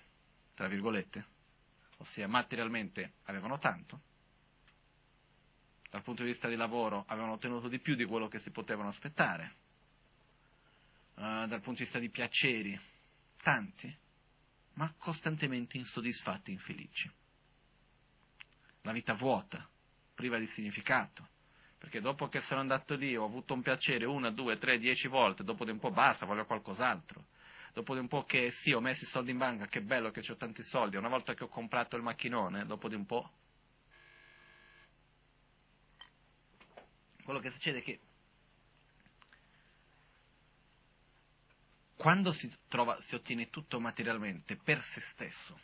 tra 0.54 0.68
virgolette, 0.68 1.26
ossia 1.98 2.28
materialmente 2.28 3.14
avevano 3.24 3.58
tanto, 3.58 4.00
dal 5.90 6.02
punto 6.02 6.22
di 6.22 6.28
vista 6.28 6.48
di 6.48 6.56
lavoro 6.56 7.04
avevano 7.06 7.32
ottenuto 7.32 7.68
di 7.68 7.78
più 7.78 7.94
di 7.94 8.04
quello 8.04 8.28
che 8.28 8.38
si 8.38 8.50
potevano 8.50 8.88
aspettare, 8.88 9.54
uh, 11.14 11.46
dal 11.46 11.60
punto 11.60 11.78
di 11.78 11.84
vista 11.84 11.98
di 11.98 12.10
piaceri, 12.10 12.78
tanti, 13.42 13.94
ma 14.74 14.92
costantemente 14.98 15.78
insoddisfatti, 15.78 16.52
infelici. 16.52 17.10
La 18.82 18.92
vita 18.92 19.14
vuota, 19.14 19.66
priva 20.14 20.38
di 20.38 20.46
significato, 20.48 21.28
perché 21.78 22.00
dopo 22.00 22.28
che 22.28 22.40
sono 22.40 22.60
andato 22.60 22.94
lì 22.94 23.16
ho 23.16 23.24
avuto 23.24 23.54
un 23.54 23.62
piacere 23.62 24.04
una, 24.04 24.30
due, 24.30 24.58
tre, 24.58 24.78
dieci 24.78 25.08
volte, 25.08 25.44
dopo 25.44 25.64
di 25.64 25.70
un 25.70 25.78
po' 25.78 25.90
basta, 25.90 26.26
voglio 26.26 26.44
qualcos'altro 26.44 27.26
dopo 27.76 27.92
di 27.92 28.00
un 28.00 28.08
po' 28.08 28.24
che 28.24 28.50
sì, 28.50 28.72
ho 28.72 28.80
messo 28.80 29.04
i 29.04 29.06
soldi 29.06 29.32
in 29.32 29.36
banca, 29.36 29.66
che 29.66 29.82
bello 29.82 30.10
che 30.10 30.24
ho 30.26 30.36
tanti 30.36 30.62
soldi, 30.62 30.96
una 30.96 31.10
volta 31.10 31.34
che 31.34 31.44
ho 31.44 31.48
comprato 31.48 31.94
il 31.94 32.02
macchinone, 32.02 32.64
dopo 32.64 32.88
di 32.88 32.94
un 32.94 33.04
po', 33.04 33.30
quello 37.22 37.38
che 37.38 37.50
succede 37.50 37.80
è 37.80 37.82
che 37.82 38.00
quando 41.96 42.32
si, 42.32 42.50
trova, 42.66 42.98
si 43.02 43.14
ottiene 43.14 43.50
tutto 43.50 43.78
materialmente 43.78 44.56
per 44.56 44.80
se 44.80 45.02
stesso 45.02 45.60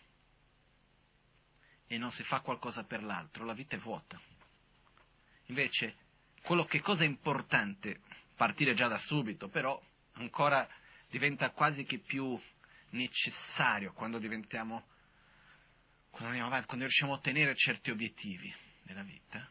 e 1.86 1.96
non 1.96 2.12
si 2.12 2.24
fa 2.24 2.40
qualcosa 2.40 2.84
per 2.84 3.02
l'altro, 3.02 3.46
la 3.46 3.54
vita 3.54 3.76
è 3.76 3.78
vuota. 3.78 4.20
Invece, 5.46 5.96
quello 6.42 6.66
che 6.66 6.82
cosa 6.82 7.04
è 7.04 7.06
importante, 7.06 8.02
partire 8.36 8.74
già 8.74 8.86
da 8.86 8.98
subito, 8.98 9.48
però 9.48 9.80
ancora 10.12 10.68
diventa 11.12 11.50
quasi 11.50 11.84
che 11.84 11.98
più 11.98 12.40
necessario 12.90 13.92
quando 13.92 14.18
diventiamo, 14.18 14.86
quando 16.08 16.42
avanti, 16.42 16.66
quando 16.66 16.84
riusciamo 16.86 17.12
a 17.12 17.16
ottenere 17.16 17.54
certi 17.54 17.90
obiettivi 17.90 18.52
nella 18.84 19.02
vita, 19.02 19.46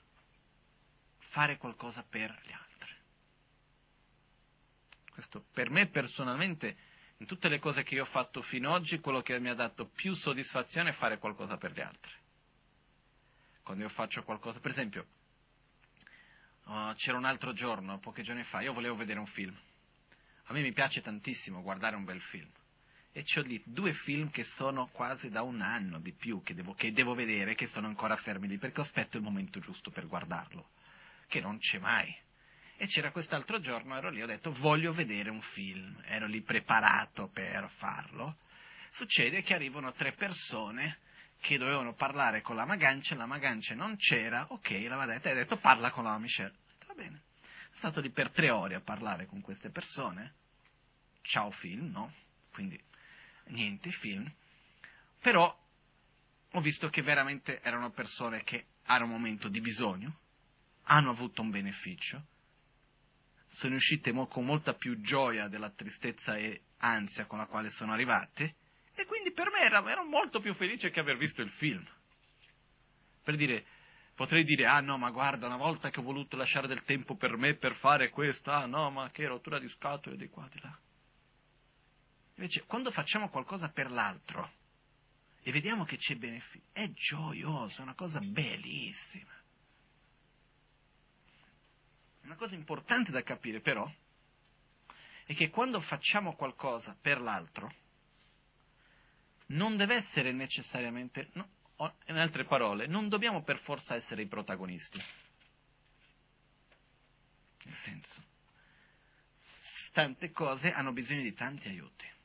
fare 1.20 1.57
qualcosa 1.57 2.03
per 2.03 2.32
gli 2.43 2.51
altri. 2.51 2.95
Questo 5.12 5.45
per 5.53 5.70
me 5.70 5.88
personalmente, 5.88 6.76
in 7.18 7.28
tutte 7.28 7.47
le 7.47 7.59
cose 7.59 7.84
che 7.84 7.93
io 7.93 8.03
ho 8.03 8.07
fatto 8.07 8.41
fino 8.41 8.74
ad 8.74 8.82
oggi, 8.82 8.99
quello 8.99 9.22
che 9.22 9.39
mi 9.39 9.49
ha 9.49 9.53
dato 9.53 9.86
più 9.86 10.14
soddisfazione 10.14 10.89
è 10.89 10.93
fare 10.93 11.20
qualcosa 11.20 11.57
per 11.57 11.74
gli 11.74 11.82
altri. 11.82 12.12
Quando 13.62 13.84
io 13.84 13.89
faccio 13.89 14.24
qualcosa, 14.24 14.59
per 14.59 14.72
esempio, 14.72 15.05
uh, 16.66 16.93
c'era 16.95 17.18
un 17.18 17.26
altro 17.26 17.53
giorno, 17.53 17.99
pochi 17.99 18.24
giorni 18.24 18.43
fa, 18.45 18.62
io 18.62 18.74
volevo 18.74 18.95
vedere 18.95 19.20
un 19.20 19.28
film. 19.28 19.55
A 20.52 20.54
me 20.54 20.64
mi 20.64 20.74
piace 20.74 20.99
tantissimo 20.99 21.62
guardare 21.62 21.95
un 21.95 22.04
bel 22.04 22.20
film. 22.20 22.49
E 23.14 23.24
ho 23.38 23.41
lì 23.41 23.64
due 23.66 23.93
film 23.93 24.30
che 24.30 24.43
sono 24.43 24.88
quasi 24.88 25.30
da 25.30 25.43
un 25.43 25.62
anno 25.62 25.97
di 25.99 26.12
più 26.12 26.43
che 26.43 26.54
devo, 26.54 26.74
che 26.74 26.91
devo 26.91 27.16
vedere, 27.16 27.56
che 27.56 27.68
sono 27.68 27.88
ancora 27.88 28.18
fermi 28.18 28.49
lì, 28.49 28.58
perché 28.58 28.82
aspetto 28.82 29.16
il 29.16 29.24
momento 29.24 29.62
giusto 29.62 29.91
per 29.91 30.08
guardarlo, 30.08 30.72
che 31.30 31.39
non 31.39 31.58
c'è 31.58 31.80
mai. 31.80 32.14
E 32.76 32.86
c'era 32.88 33.12
quest'altro 33.12 33.62
giorno, 33.62 33.95
ero 33.95 34.10
lì, 34.10 34.22
ho 34.22 34.26
detto 34.26 34.52
voglio 34.52 34.91
vedere 34.91 35.30
un 35.30 35.41
film, 35.41 35.97
ero 36.04 36.28
lì 36.28 36.41
preparato 36.41 37.30
per 37.30 37.70
farlo. 37.78 38.36
Succede 38.89 39.43
che 39.43 39.54
arrivano 39.54 39.93
tre 39.93 40.12
persone 40.12 40.99
che 41.39 41.58
dovevano 41.58 41.93
parlare 41.93 42.41
con 42.41 42.58
la 42.58 42.66
Magancia, 42.66 43.16
la 43.16 43.26
Magancia 43.26 43.74
non 43.74 43.95
c'era, 43.95 44.47
ok, 44.49 44.70
la 44.89 45.06
detta 45.06 45.30
e 45.30 45.32
ha 45.32 45.36
detto 45.36 45.56
parla 45.56 45.91
con 45.91 46.04
la 46.04 46.18
Michelle. 46.18 46.56
Va 46.88 46.93
bene. 46.93 47.22
È 47.74 47.78
stato 47.78 48.02
lì 48.02 48.10
per 48.10 48.32
tre 48.32 48.49
ore 48.49 48.76
a 48.76 48.82
parlare 48.82 49.26
con 49.28 49.39
queste 49.39 49.70
persone. 49.70 50.39
Ciao 51.22 51.51
film, 51.51 51.91
no? 51.91 52.11
Quindi 52.51 52.80
niente 53.45 53.89
film, 53.91 54.30
però 55.22 55.57
ho 56.53 56.61
visto 56.61 56.89
che 56.89 57.01
veramente 57.01 57.61
erano 57.61 57.91
persone 57.91 58.43
che 58.43 58.65
hanno 58.86 59.05
un 59.05 59.11
momento 59.11 59.47
di 59.47 59.61
bisogno, 59.61 60.19
hanno 60.84 61.11
avuto 61.11 61.41
un 61.41 61.49
beneficio, 61.49 62.26
sono 63.47 63.76
uscite 63.76 64.11
con 64.28 64.45
molta 64.45 64.74
più 64.74 64.99
gioia 65.01 65.47
della 65.47 65.69
tristezza 65.69 66.36
e 66.36 66.61
ansia 66.78 67.26
con 67.26 67.38
la 67.38 67.45
quale 67.45 67.69
sono 67.69 67.93
arrivate, 67.93 68.55
e 68.95 69.05
quindi 69.05 69.32
per 69.32 69.49
me 69.51 69.61
ero, 69.61 69.88
ero 69.88 70.03
molto 70.03 70.39
più 70.39 70.53
felice 70.53 70.89
che 70.89 70.99
aver 70.99 71.17
visto 71.17 71.41
il 71.41 71.51
film. 71.51 71.86
Per 73.24 73.36
dire, 73.36 73.65
potrei 74.15 74.43
dire, 74.43 74.65
ah 74.65 74.82
no, 74.82 74.97
ma 74.97 75.11
guarda, 75.11 75.45
una 75.45 75.57
volta 75.57 75.89
che 75.89 75.99
ho 75.99 76.03
voluto 76.03 76.36
lasciare 76.36 76.67
del 76.67 76.84
tempo 76.84 77.15
per 77.15 77.38
me 77.38 77.55
per 77.55 77.76
fare 77.76 78.09
questo, 78.09 78.51
ah 78.51 78.65
no, 78.65 78.89
ma 78.89 79.09
che 79.11 79.28
rottura 79.28 79.59
di 79.59 79.67
scatole 79.67 80.17
di 80.17 80.28
qua, 80.28 80.47
di 80.51 80.59
là. 80.61 80.78
Invece, 82.36 82.63
quando 82.65 82.91
facciamo 82.91 83.29
qualcosa 83.29 83.69
per 83.69 83.91
l'altro 83.91 84.59
e 85.43 85.51
vediamo 85.51 85.86
che 85.86 85.97
c'è 85.97 86.15
beneficio, 86.15 86.65
è 86.71 86.89
gioioso, 86.91 87.79
è 87.79 87.84
una 87.84 87.95
cosa 87.95 88.19
bellissima. 88.19 89.32
Una 92.23 92.36
cosa 92.36 92.55
importante 92.55 93.11
da 93.11 93.23
capire 93.23 93.59
però 93.59 93.91
è 95.25 95.34
che 95.34 95.49
quando 95.49 95.82
facciamo 95.82 96.36
qualcosa 96.36 96.95
per 96.99 97.19
l'altro, 97.19 97.73
non 99.47 99.75
deve 99.75 99.95
essere 99.95 100.32
necessariamente, 100.32 101.29
no, 101.34 101.49
in 102.05 102.17
altre 102.17 102.45
parole, 102.45 102.88
non 102.88 103.09
dobbiamo 103.09 103.43
per 103.43 103.59
forza 103.59 103.95
essere 103.95 104.21
i 104.21 104.27
protagonisti. 104.27 105.03
Nel 107.63 107.75
senso, 107.84 108.23
tante 109.91 110.32
cose 110.32 110.71
hanno 110.71 110.93
bisogno 110.93 111.21
di 111.21 111.34
tanti 111.34 111.67
aiuti 111.67 112.19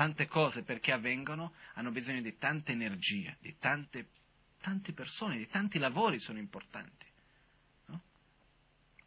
tante 0.00 0.26
cose 0.26 0.62
perché 0.62 0.92
avvengono 0.92 1.52
hanno 1.74 1.90
bisogno 1.90 2.22
di 2.22 2.38
tanta 2.38 2.72
energia, 2.72 3.36
di 3.38 3.58
tante, 3.58 4.06
tante 4.62 4.94
persone, 4.94 5.36
di 5.36 5.46
tanti 5.46 5.78
lavori 5.78 6.18
sono 6.18 6.38
importanti. 6.38 7.04
No? 7.84 8.00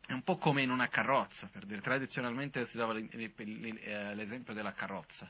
È 0.05 0.13
un 0.13 0.21
po' 0.21 0.37
come 0.37 0.61
in 0.61 0.69
una 0.69 0.89
carrozza, 0.89 1.47
per 1.47 1.65
dire, 1.65 1.81
tradizionalmente 1.81 2.67
si 2.67 2.77
dava 2.77 2.95
eh, 2.95 4.13
l'esempio 4.13 4.53
della 4.53 4.73
carrozza, 4.73 5.27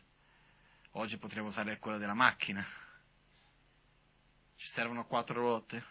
oggi 0.91 1.15
potremmo 1.15 1.47
usare 1.47 1.79
quello 1.79 1.97
della 1.97 2.13
macchina. 2.13 2.61
Ci 4.57 4.67
servono 4.67 5.05
quattro 5.05 5.39
ruote, 5.39 5.81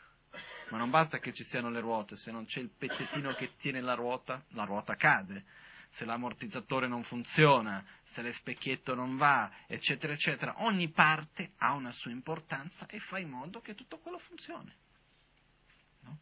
ma 0.69 0.77
non 0.77 0.91
basta 0.91 1.19
che 1.19 1.33
ci 1.33 1.45
siano 1.45 1.71
le 1.71 1.81
ruote, 1.81 2.17
se 2.17 2.31
non 2.31 2.45
c'è 2.45 2.61
il 2.61 2.69
pezzettino 2.69 3.33
che 3.33 3.57
tiene 3.57 3.81
la 3.81 3.95
ruota, 3.95 4.45
la 4.49 4.65
ruota 4.65 4.97
cade 4.97 5.47
se 5.93 6.07
l'ammortizzatore 6.07 6.89
non 6.89 7.05
funziona, 7.05 7.85
se 8.05 8.23
le 8.23 8.33
specchietto 8.33 8.95
non 8.95 9.17
va, 9.19 9.51
eccetera, 9.67 10.15
eccetera. 10.15 10.63
Ogni 10.65 10.91
parte 10.91 11.53
ha 11.59 11.73
una 11.73 11.93
sua 11.93 12.11
importanza 12.11 12.87
e 12.87 12.99
fa 12.99 13.19
in 13.19 13.29
modo 13.29 13.61
che 13.61 13.75
tutto 13.75 13.99
quello 13.99 14.19
funzioni. 14.19 14.75
No? 16.01 16.19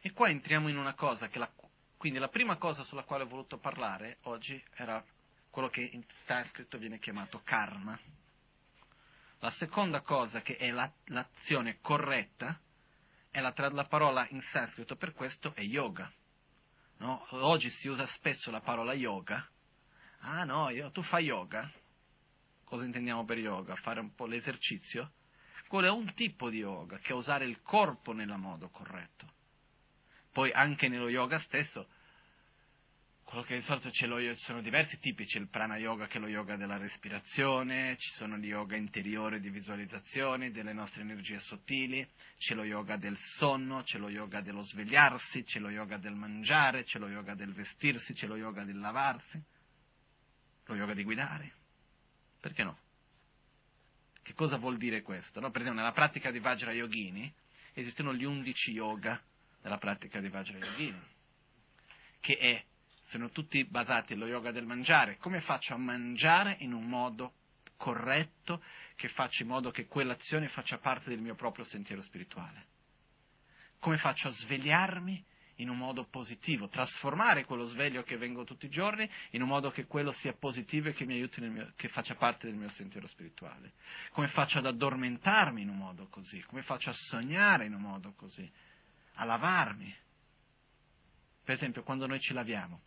E 0.00 0.12
qua 0.12 0.30
entriamo 0.30 0.68
in 0.68 0.78
una 0.78 0.94
cosa 0.94 1.28
che 1.28 1.38
la, 1.38 1.50
quindi 1.98 2.18
la 2.18 2.28
prima 2.28 2.56
cosa 2.56 2.84
sulla 2.84 3.04
quale 3.04 3.24
ho 3.24 3.28
voluto 3.28 3.58
parlare 3.58 4.16
oggi 4.22 4.62
era 4.76 5.04
quello 5.50 5.68
che 5.68 5.82
in 5.82 6.02
sanscrito 6.24 6.78
viene 6.78 6.98
chiamato 6.98 7.42
karma. 7.44 7.98
La 9.40 9.50
seconda 9.50 10.00
cosa 10.00 10.40
che 10.40 10.56
è 10.56 10.70
la, 10.70 10.90
l'azione 11.06 11.80
corretta 11.82 12.58
è 13.30 13.40
la, 13.40 13.52
la 13.54 13.84
parola 13.84 14.26
in 14.30 14.40
sanscrito 14.40 14.96
per 14.96 15.12
questo 15.12 15.54
è 15.54 15.60
yoga. 15.60 16.10
No? 16.98 17.26
Oggi 17.30 17.70
si 17.70 17.88
usa 17.88 18.06
spesso 18.06 18.50
la 18.50 18.60
parola 18.60 18.94
yoga. 18.94 19.46
Ah 20.20 20.44
no, 20.44 20.70
io, 20.70 20.90
tu 20.90 21.02
fai 21.02 21.24
yoga? 21.24 21.70
Cosa 22.64 22.84
intendiamo 22.84 23.24
per 23.24 23.38
yoga? 23.38 23.76
Fare 23.76 24.00
un 24.00 24.14
po' 24.14 24.26
l'esercizio? 24.26 25.12
Quello 25.68 25.86
è 25.86 25.90
un 25.90 26.12
tipo 26.14 26.48
di 26.48 26.58
yoga, 26.58 26.98
che 26.98 27.12
è 27.12 27.14
usare 27.14 27.44
il 27.44 27.60
corpo 27.62 28.12
nel 28.12 28.34
modo 28.36 28.68
corretto. 28.68 29.32
Poi 30.32 30.52
anche 30.52 30.88
nello 30.88 31.08
yoga 31.08 31.38
stesso 31.40 31.88
quello 33.26 33.42
che 33.42 33.56
di 33.56 33.62
solito 33.62 33.90
c'è 33.90 34.06
lo, 34.06 34.18
sono 34.36 34.60
diversi 34.60 35.00
tipi, 35.00 35.24
c'è 35.24 35.40
il 35.40 35.48
prana 35.48 35.76
yoga 35.76 36.06
che 36.06 36.18
è 36.18 36.20
lo 36.20 36.28
yoga 36.28 36.54
della 36.54 36.76
respirazione, 36.76 37.96
ci 37.96 38.12
sono 38.14 38.36
gli 38.36 38.46
yoga 38.46 38.76
interiori 38.76 39.40
di 39.40 39.50
visualizzazione 39.50 40.52
delle 40.52 40.72
nostre 40.72 41.02
energie 41.02 41.40
sottili, 41.40 42.08
c'è 42.38 42.54
lo 42.54 42.62
yoga 42.62 42.96
del 42.96 43.16
sonno, 43.16 43.82
c'è 43.82 43.98
lo 43.98 44.10
yoga 44.10 44.42
dello 44.42 44.62
svegliarsi, 44.62 45.42
c'è 45.42 45.58
lo 45.58 45.70
yoga 45.70 45.96
del 45.96 46.14
mangiare, 46.14 46.84
c'è 46.84 47.00
lo 47.00 47.08
yoga 47.08 47.34
del 47.34 47.52
vestirsi, 47.52 48.12
c'è 48.12 48.28
lo 48.28 48.36
yoga 48.36 48.62
del 48.62 48.78
lavarsi, 48.78 49.42
lo 50.66 50.74
yoga 50.76 50.94
di 50.94 51.02
guidare. 51.02 51.52
Perché 52.38 52.62
no? 52.62 52.78
Che 54.22 54.34
cosa 54.34 54.56
vuol 54.56 54.76
dire 54.76 55.02
questo? 55.02 55.40
No? 55.40 55.50
Per 55.50 55.62
esempio 55.62 55.82
nella 55.82 55.92
pratica 55.92 56.30
di 56.30 56.38
Vajra 56.38 56.72
Yogini 56.72 57.34
esistono 57.72 58.14
gli 58.14 58.24
undici 58.24 58.70
yoga 58.70 59.20
della 59.60 59.78
pratica 59.78 60.20
di 60.20 60.28
Vajra 60.28 60.58
Yogini, 60.58 61.02
che 62.20 62.36
è 62.36 62.64
sono 63.06 63.30
tutti 63.30 63.64
basati 63.64 64.14
sullo 64.14 64.26
yoga 64.26 64.50
del 64.50 64.66
mangiare. 64.66 65.16
Come 65.18 65.40
faccio 65.40 65.74
a 65.74 65.78
mangiare 65.78 66.56
in 66.60 66.72
un 66.72 66.88
modo 66.88 67.34
corretto 67.76 68.62
che 68.96 69.08
faccia 69.08 69.42
in 69.42 69.48
modo 69.48 69.70
che 69.70 69.86
quell'azione 69.86 70.48
faccia 70.48 70.78
parte 70.78 71.10
del 71.10 71.20
mio 71.20 71.34
proprio 71.34 71.64
sentiero 71.64 72.02
spirituale? 72.02 72.66
Come 73.78 73.96
faccio 73.96 74.28
a 74.28 74.32
svegliarmi 74.32 75.24
in 75.60 75.68
un 75.68 75.78
modo 75.78 76.04
positivo, 76.04 76.68
trasformare 76.68 77.44
quello 77.44 77.64
sveglio 77.64 78.02
che 78.02 78.16
vengo 78.16 78.44
tutti 78.44 78.66
i 78.66 78.70
giorni 78.70 79.08
in 79.30 79.42
un 79.42 79.48
modo 79.48 79.70
che 79.70 79.86
quello 79.86 80.10
sia 80.10 80.34
positivo 80.34 80.88
e 80.88 80.92
che 80.92 81.06
mi 81.06 81.14
aiuti, 81.14 81.40
mio, 81.42 81.72
che 81.76 81.88
faccia 81.88 82.16
parte 82.16 82.48
del 82.48 82.56
mio 82.56 82.68
sentiero 82.70 83.06
spirituale? 83.06 83.74
Come 84.10 84.26
faccio 84.26 84.58
ad 84.58 84.66
addormentarmi 84.66 85.62
in 85.62 85.68
un 85.68 85.76
modo 85.76 86.08
così? 86.08 86.42
Come 86.42 86.62
faccio 86.62 86.90
a 86.90 86.94
sognare 86.94 87.66
in 87.66 87.74
un 87.74 87.82
modo 87.82 88.12
così? 88.14 88.50
A 89.14 89.24
lavarmi? 89.24 89.94
Per 91.44 91.54
esempio, 91.54 91.84
quando 91.84 92.06
noi 92.08 92.18
ci 92.18 92.32
laviamo, 92.32 92.80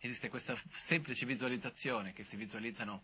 esiste 0.00 0.28
questa 0.28 0.60
semplice 0.86 1.26
visualizzazione 1.26 2.12
che 2.12 2.24
si 2.24 2.36
visualizzano 2.36 3.02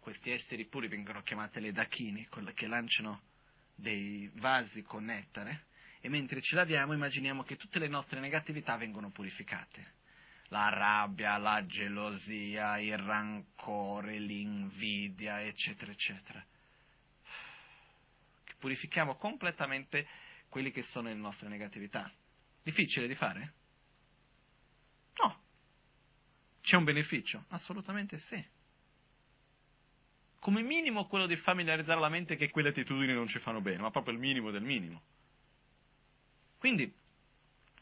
questi 0.00 0.30
esseri 0.30 0.66
puri, 0.66 0.88
vengono 0.88 1.22
chiamate 1.22 1.60
le 1.60 1.72
dachini, 1.72 2.28
che 2.54 2.66
lanciano 2.66 3.22
dei 3.74 4.30
vasi 4.34 4.82
con 4.82 5.04
nettare, 5.04 5.66
e 6.00 6.08
mentre 6.08 6.42
ci 6.42 6.54
laviamo 6.54 6.92
immaginiamo 6.92 7.42
che 7.42 7.56
tutte 7.56 7.78
le 7.78 7.88
nostre 7.88 8.20
negatività 8.20 8.76
vengono 8.76 9.10
purificate. 9.10 10.02
La 10.48 10.68
rabbia, 10.68 11.38
la 11.38 11.64
gelosia, 11.64 12.78
il 12.78 12.98
rancore, 12.98 14.18
l'invidia, 14.18 15.42
eccetera, 15.42 15.90
eccetera. 15.90 16.44
Che 18.44 18.54
purifichiamo 18.58 19.16
completamente 19.16 20.06
quelli 20.50 20.70
che 20.70 20.82
sono 20.82 21.08
le 21.08 21.14
nostre 21.14 21.48
negatività. 21.48 22.12
Difficile 22.62 23.08
di 23.08 23.14
fare? 23.14 23.54
No, 25.22 25.43
c'è 26.64 26.76
un 26.76 26.84
beneficio? 26.84 27.44
Assolutamente 27.48 28.16
sì. 28.16 28.42
come 30.38 30.62
minimo 30.62 31.06
quello 31.06 31.26
di 31.26 31.36
familiarizzare 31.36 32.00
la 32.00 32.08
mente 32.08 32.36
che 32.36 32.50
quelle 32.50 32.70
attitudini 32.70 33.12
non 33.12 33.28
ci 33.28 33.38
fanno 33.38 33.60
bene, 33.60 33.82
ma 33.82 33.90
proprio 33.90 34.14
il 34.14 34.20
minimo 34.20 34.50
del 34.50 34.62
minimo. 34.62 35.02
Quindi 36.58 36.90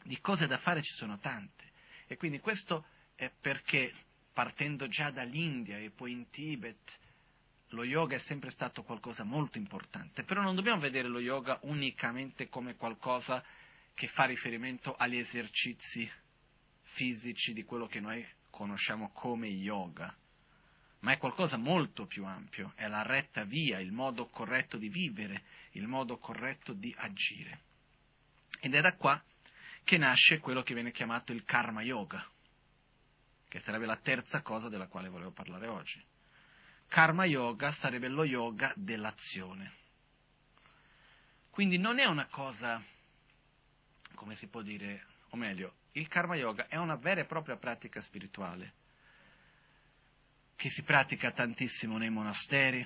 di 0.03 0.19
cose 0.19 0.47
da 0.47 0.57
fare 0.57 0.81
ci 0.81 0.91
sono 0.93 1.17
tante. 1.17 1.71
E 2.07 2.17
quindi 2.17 2.39
questo 2.39 2.85
è 3.15 3.31
perché 3.39 3.93
partendo 4.33 4.89
già 4.89 5.11
dall'India 5.11 5.77
e 5.77 5.89
poi 5.89 6.11
in 6.11 6.29
Tibet, 6.29 6.99
lo 7.69 7.85
yoga 7.85 8.15
è 8.15 8.19
sempre 8.19 8.49
stato 8.49 8.83
qualcosa 8.83 9.23
molto 9.23 9.57
importante, 9.57 10.23
però 10.23 10.41
non 10.41 10.55
dobbiamo 10.55 10.81
vedere 10.81 11.07
lo 11.07 11.19
yoga 11.19 11.57
unicamente 11.63 12.49
come 12.49 12.75
qualcosa 12.75 13.43
che 13.93 14.07
fa 14.07 14.25
riferimento 14.25 14.93
agli 14.93 15.17
esercizi 15.17 16.09
fisici 16.81 17.53
di 17.53 17.63
quello 17.63 17.87
che 17.87 18.01
noi 18.01 18.25
conosciamo 18.53 19.09
come 19.13 19.47
yoga, 19.47 20.15
ma 20.99 21.11
è 21.11 21.17
qualcosa 21.17 21.57
molto 21.57 22.05
più 22.05 22.23
ampio, 22.23 22.73
è 22.75 22.87
la 22.87 23.01
retta 23.01 23.45
via, 23.45 23.79
il 23.79 23.91
modo 23.91 24.27
corretto 24.27 24.77
di 24.77 24.89
vivere, 24.89 25.43
il 25.71 25.87
modo 25.87 26.19
corretto 26.19 26.73
di 26.73 26.93
agire. 26.95 27.61
Ed 28.59 28.75
è 28.75 28.79
da 28.79 28.93
qua 28.93 29.21
che 29.83 29.97
nasce 29.97 30.37
quello 30.37 30.61
che 30.61 30.75
viene 30.75 30.91
chiamato 30.91 31.33
il 31.33 31.43
karma 31.43 31.81
yoga, 31.81 32.23
che 33.47 33.59
sarebbe 33.61 33.87
la 33.87 33.97
terza 33.97 34.43
cosa 34.43 34.69
della 34.69 34.87
quale 34.87 35.09
volevo 35.09 35.31
parlare 35.31 35.67
oggi. 35.67 36.01
Karma 36.87 37.25
yoga 37.25 37.71
sarebbe 37.71 38.07
lo 38.07 38.23
yoga 38.23 38.71
dell'azione. 38.75 39.73
Quindi 41.49 41.79
non 41.79 41.97
è 41.97 42.05
una 42.05 42.27
cosa, 42.27 42.79
come 44.13 44.35
si 44.35 44.45
può 44.45 44.61
dire, 44.61 45.07
o 45.29 45.37
meglio, 45.37 45.81
il 45.93 46.07
karma 46.07 46.35
yoga 46.35 46.67
è 46.67 46.77
una 46.77 46.95
vera 46.95 47.21
e 47.21 47.25
propria 47.25 47.57
pratica 47.57 48.01
spirituale 48.01 48.73
che 50.55 50.69
si 50.69 50.83
pratica 50.83 51.31
tantissimo 51.31 51.97
nei 51.97 52.09
monasteri, 52.09 52.79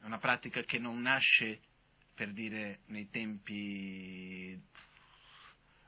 è 0.00 0.04
una 0.04 0.18
pratica 0.18 0.62
che 0.62 0.78
non 0.78 1.00
nasce, 1.00 1.60
per 2.14 2.32
dire, 2.32 2.80
nei 2.86 3.10
tempi 3.10 4.58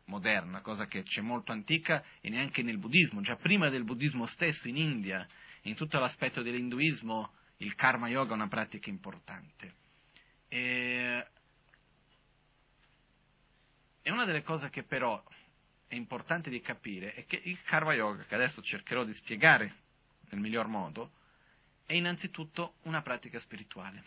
moderna, 0.04 0.60
cosa 0.60 0.86
che 0.86 1.02
c'è 1.02 1.22
molto 1.22 1.52
antica 1.52 2.04
e 2.20 2.28
neanche 2.28 2.62
nel 2.62 2.78
buddismo, 2.78 3.22
già 3.22 3.36
prima 3.36 3.70
del 3.70 3.84
buddismo 3.84 4.26
stesso 4.26 4.68
in 4.68 4.76
India, 4.76 5.26
in 5.62 5.76
tutto 5.76 5.98
l'aspetto 5.98 6.42
dell'induismo, 6.42 7.32
il 7.58 7.74
karma 7.74 8.08
yoga 8.08 8.32
è 8.32 8.34
una 8.34 8.48
pratica 8.48 8.90
importante. 8.90 9.74
E, 10.48 11.26
e 14.02 14.10
una 14.10 14.24
delle 14.26 14.42
cose 14.42 14.68
che 14.68 14.82
però 14.82 15.22
è 15.90 15.96
importante 15.96 16.50
di 16.50 16.60
capire 16.60 17.14
è 17.14 17.26
che 17.26 17.34
il 17.34 17.60
karma 17.62 17.92
yoga, 17.94 18.22
che 18.22 18.36
adesso 18.36 18.62
cercherò 18.62 19.02
di 19.02 19.12
spiegare 19.12 19.74
nel 20.28 20.38
miglior 20.38 20.68
modo, 20.68 21.10
è 21.84 21.94
innanzitutto 21.94 22.74
una 22.82 23.02
pratica 23.02 23.40
spirituale. 23.40 24.04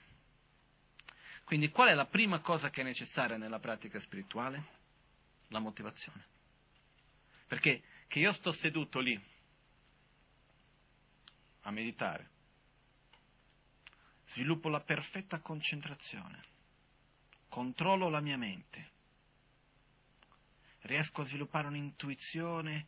Quindi 1.43 1.71
qual 1.71 1.89
è 1.89 1.93
la 1.93 2.05
prima 2.05 2.39
cosa 2.39 2.69
che 2.69 2.79
è 2.79 2.83
necessaria 2.85 3.35
nella 3.35 3.59
pratica 3.59 3.99
spirituale? 3.99 4.63
La 5.49 5.59
motivazione. 5.59 6.23
Perché 7.47 7.83
che 8.07 8.19
io 8.19 8.31
sto 8.31 8.53
seduto 8.53 8.99
lì 9.01 9.21
a 11.63 11.71
meditare, 11.71 12.29
sviluppo 14.27 14.69
la 14.69 14.79
perfetta 14.79 15.39
concentrazione, 15.39 16.41
controllo 17.49 18.07
la 18.07 18.21
mia 18.21 18.37
mente, 18.37 18.91
riesco 20.83 21.21
a 21.21 21.25
sviluppare 21.25 21.67
un'intuizione 21.67 22.87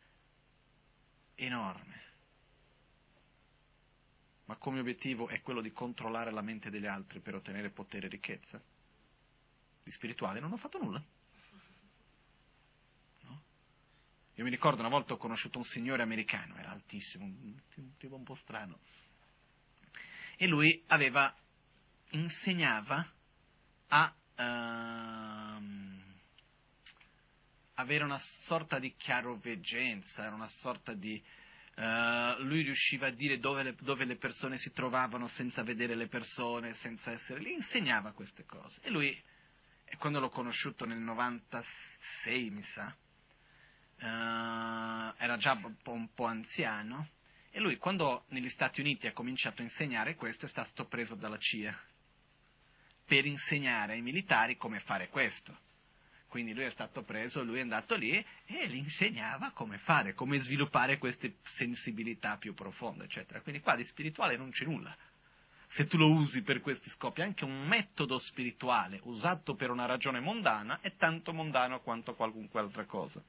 enorme, 1.34 2.02
ma 4.46 4.56
come 4.56 4.80
obiettivo 4.80 5.28
è 5.28 5.40
quello 5.40 5.60
di 5.60 5.72
controllare 5.72 6.30
la 6.30 6.40
mente 6.40 6.70
degli 6.70 6.86
altri 6.86 7.20
per 7.20 7.34
ottenere 7.34 7.70
potere 7.70 8.06
e 8.06 8.10
ricchezza. 8.10 8.62
Di 9.82 9.90
spirituale 9.90 10.40
non 10.40 10.52
ho 10.52 10.56
fatto 10.56 10.78
nulla. 10.78 11.02
No? 13.22 13.42
Io 14.34 14.44
mi 14.44 14.50
ricordo 14.50 14.80
una 14.80 14.88
volta 14.88 15.14
ho 15.14 15.18
conosciuto 15.18 15.58
un 15.58 15.64
signore 15.64 16.02
americano, 16.02 16.56
era 16.56 16.70
altissimo, 16.70 17.24
un 17.24 17.96
tipo 17.96 18.16
un 18.16 18.24
po' 18.24 18.34
strano, 18.34 18.78
e 20.36 20.46
lui 20.46 20.82
aveva, 20.88 21.34
insegnava 22.10 23.12
a 23.88 24.14
uh, 24.36 25.85
avere 27.76 28.04
una 28.04 28.18
sorta 28.18 28.78
di 28.78 28.94
chiaroveggenza, 28.96 30.24
era 30.24 30.34
una 30.34 30.48
sorta 30.48 30.92
di... 30.92 31.22
Uh, 31.76 32.42
lui 32.44 32.62
riusciva 32.62 33.08
a 33.08 33.10
dire 33.10 33.38
dove 33.38 33.62
le, 33.62 33.74
dove 33.80 34.06
le, 34.06 34.16
persone 34.16 34.56
si 34.56 34.72
trovavano 34.72 35.28
senza 35.28 35.62
vedere 35.62 35.94
le 35.94 36.06
persone, 36.06 36.72
senza 36.72 37.12
essere 37.12 37.40
lì, 37.40 37.52
insegnava 37.52 38.12
queste 38.12 38.46
cose. 38.46 38.80
E 38.82 38.88
lui, 38.88 39.22
quando 39.98 40.18
l'ho 40.18 40.30
conosciuto 40.30 40.86
nel 40.86 41.00
96, 41.00 42.50
mi 42.50 42.62
sa, 42.62 42.96
uh, 43.98 45.14
era 45.18 45.36
già 45.36 45.52
un 45.52 45.76
po', 45.82 45.92
un 45.92 46.14
po' 46.14 46.24
anziano, 46.24 47.10
e 47.50 47.60
lui, 47.60 47.76
quando 47.76 48.24
negli 48.28 48.48
Stati 48.48 48.80
Uniti 48.80 49.06
ha 49.06 49.12
cominciato 49.12 49.60
a 49.60 49.64
insegnare 49.64 50.14
questo, 50.14 50.46
è 50.46 50.48
stato 50.48 50.86
preso 50.86 51.14
dalla 51.14 51.38
CIA 51.38 51.78
per 53.04 53.24
insegnare 53.24 53.92
ai 53.92 54.02
militari 54.02 54.56
come 54.56 54.80
fare 54.80 55.08
questo. 55.08 55.64
Quindi 56.28 56.54
lui 56.54 56.64
è 56.64 56.70
stato 56.70 57.02
preso, 57.02 57.42
lui 57.42 57.58
è 57.58 57.62
andato 57.62 57.94
lì 57.94 58.12
e 58.46 58.68
gli 58.68 58.76
insegnava 58.76 59.52
come 59.52 59.78
fare, 59.78 60.14
come 60.14 60.38
sviluppare 60.38 60.98
queste 60.98 61.36
sensibilità 61.44 62.36
più 62.36 62.54
profonde, 62.54 63.04
eccetera. 63.04 63.40
Quindi 63.40 63.60
qua 63.60 63.76
di 63.76 63.84
spirituale 63.84 64.36
non 64.36 64.50
c'è 64.50 64.64
nulla. 64.64 64.94
Se 65.68 65.86
tu 65.86 65.96
lo 65.96 66.10
usi 66.10 66.42
per 66.42 66.60
questi 66.60 66.90
scopi, 66.90 67.22
anche 67.22 67.44
un 67.44 67.66
metodo 67.66 68.18
spirituale 68.18 69.00
usato 69.04 69.54
per 69.54 69.70
una 69.70 69.86
ragione 69.86 70.20
mondana 70.20 70.80
è 70.80 70.94
tanto 70.96 71.32
mondano 71.32 71.80
quanto 71.80 72.14
qualunque 72.14 72.60
altra 72.60 72.84
cosa 72.84 73.22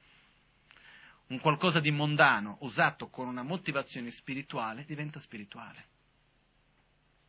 un 1.28 1.39
qualcosa 1.39 1.80
di 1.80 1.91
mondano 1.91 2.58
usato 2.62 3.10
con 3.10 3.28
una 3.28 3.43
motivazione 3.43 4.12
spirituale 4.12 4.86
diventa 4.86 5.20
spirituale. 5.20 5.95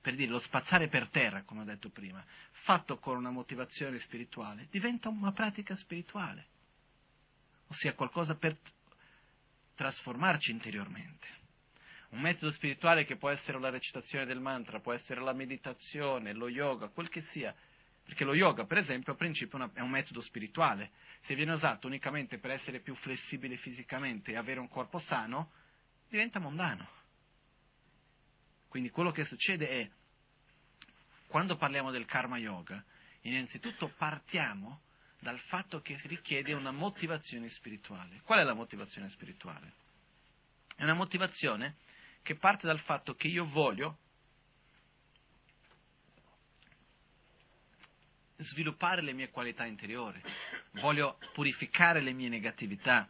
Per 0.09 0.17
dire 0.17 0.31
lo 0.31 0.39
spazzare 0.39 0.89
per 0.89 1.11
terra, 1.11 1.43
come 1.43 1.61
ho 1.61 1.65
detto 1.65 1.91
prima, 1.91 2.25
fatto 2.63 2.97
con 2.97 3.19
una 3.19 3.29
motivazione 3.29 3.99
spirituale, 3.99 4.67
diventa 4.71 5.11
una 5.11 5.33
pratica 5.33 5.75
spirituale, 5.75 6.47
ossia 7.67 7.93
qualcosa 7.93 8.35
per 8.35 8.57
trasformarci 9.75 10.51
interiormente. 10.51 11.27
Un 12.13 12.23
metodo 12.23 12.51
spirituale 12.53 13.05
che 13.05 13.17
può 13.17 13.29
essere 13.29 13.61
la 13.61 13.69
recitazione 13.69 14.25
del 14.25 14.41
mantra, 14.41 14.81
può 14.81 14.95
essere 14.95 15.21
la 15.21 15.35
meditazione, 15.35 16.33
lo 16.33 16.49
yoga, 16.49 16.89
quel 16.89 17.11
che 17.11 17.21
sia, 17.21 17.55
perché 18.03 18.25
lo 18.25 18.35
yoga, 18.35 18.65
per 18.65 18.79
esempio, 18.79 19.13
a 19.13 19.17
principio 19.17 19.59
è 19.75 19.81
un 19.81 19.91
metodo 19.91 20.23
spirituale. 20.23 20.93
Se 21.21 21.35
viene 21.35 21.53
usato 21.53 21.87
unicamente 21.87 22.39
per 22.39 22.53
essere 22.53 22.81
più 22.81 22.95
flessibile 22.95 23.59
fisicamente 23.59 24.33
e 24.33 24.37
avere 24.39 24.59
un 24.59 24.69
corpo 24.69 24.97
sano, 24.97 25.53
diventa 26.09 26.39
mondano. 26.39 26.97
Quindi 28.69 28.91
quello 28.91 29.11
che 29.11 29.25
succede 29.25 29.69
è, 29.69 29.91
quando 31.29 31.57
parliamo 31.57 31.91
del 31.91 32.07
karma 32.07 32.39
yoga, 32.39 32.83
innanzitutto 33.23 33.93
partiamo 33.97 34.81
dal 35.21 35.39
fatto 35.41 35.81
che 35.81 35.97
si 35.99 36.09
richiede 36.09 36.53
una 36.55 36.73
motivazione 36.73 37.49
spirituale. 37.51 38.21
Qual 38.23 38.39
è 38.39 38.43
la 38.43 38.55
motivazione 38.55 39.09
spirituale? 39.09 39.73
È 40.75 40.85
una 40.85 40.95
motivazione 40.95 41.77
che 42.23 42.37
parte 42.37 42.67
dal 42.67 42.81
fatto 42.81 43.15
che 43.15 43.29
io 43.29 43.45
voglio 43.45 43.99
sviluppare 48.37 49.03
le 49.03 49.13
mie 49.13 49.31
qualità 49.31 49.65
interiori, 49.65 50.23
voglio 50.73 51.19
purificare 51.33 52.01
le 52.01 52.13
mie 52.13 52.29
negatività, 52.29 53.09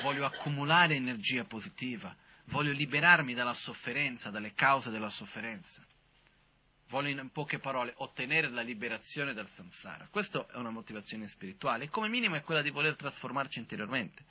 voglio 0.00 0.24
accumulare 0.24 0.94
energia 0.94 1.44
positiva, 1.44 2.16
voglio 2.46 2.72
liberarmi 2.72 3.34
dalla 3.34 3.52
sofferenza, 3.52 4.30
dalle 4.30 4.54
cause 4.54 4.90
della 4.90 5.10
sofferenza. 5.10 5.84
Voglio 6.92 7.08
in 7.08 7.30
poche 7.30 7.58
parole 7.58 7.94
ottenere 7.96 8.50
la 8.50 8.60
liberazione 8.60 9.32
dal 9.32 9.48
samsara. 9.48 10.08
Questa 10.10 10.46
è 10.48 10.56
una 10.56 10.68
motivazione 10.68 11.26
spirituale, 11.26 11.88
come 11.88 12.10
minimo 12.10 12.34
è 12.34 12.42
quella 12.42 12.60
di 12.60 12.68
voler 12.68 12.96
trasformarci 12.96 13.60
interiormente, 13.60 14.26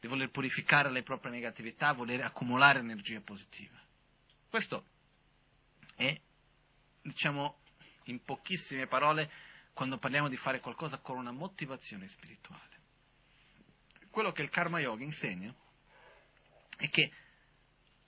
di 0.00 0.08
voler 0.08 0.30
purificare 0.30 0.90
le 0.90 1.02
proprie 1.02 1.30
negatività, 1.30 1.92
voler 1.92 2.22
accumulare 2.22 2.78
energia 2.78 3.20
positiva. 3.20 3.78
Questo 4.48 4.86
è, 5.94 6.18
diciamo, 7.02 7.58
in 8.04 8.22
pochissime 8.22 8.86
parole, 8.86 9.30
quando 9.74 9.98
parliamo 9.98 10.30
di 10.30 10.38
fare 10.38 10.60
qualcosa 10.60 10.96
con 10.96 11.18
una 11.18 11.32
motivazione 11.32 12.08
spirituale. 12.08 12.80
Quello 14.08 14.32
che 14.32 14.40
il 14.40 14.48
karma 14.48 14.80
yoga 14.80 15.04
insegna 15.04 15.54
è 16.78 16.88
che 16.88 17.12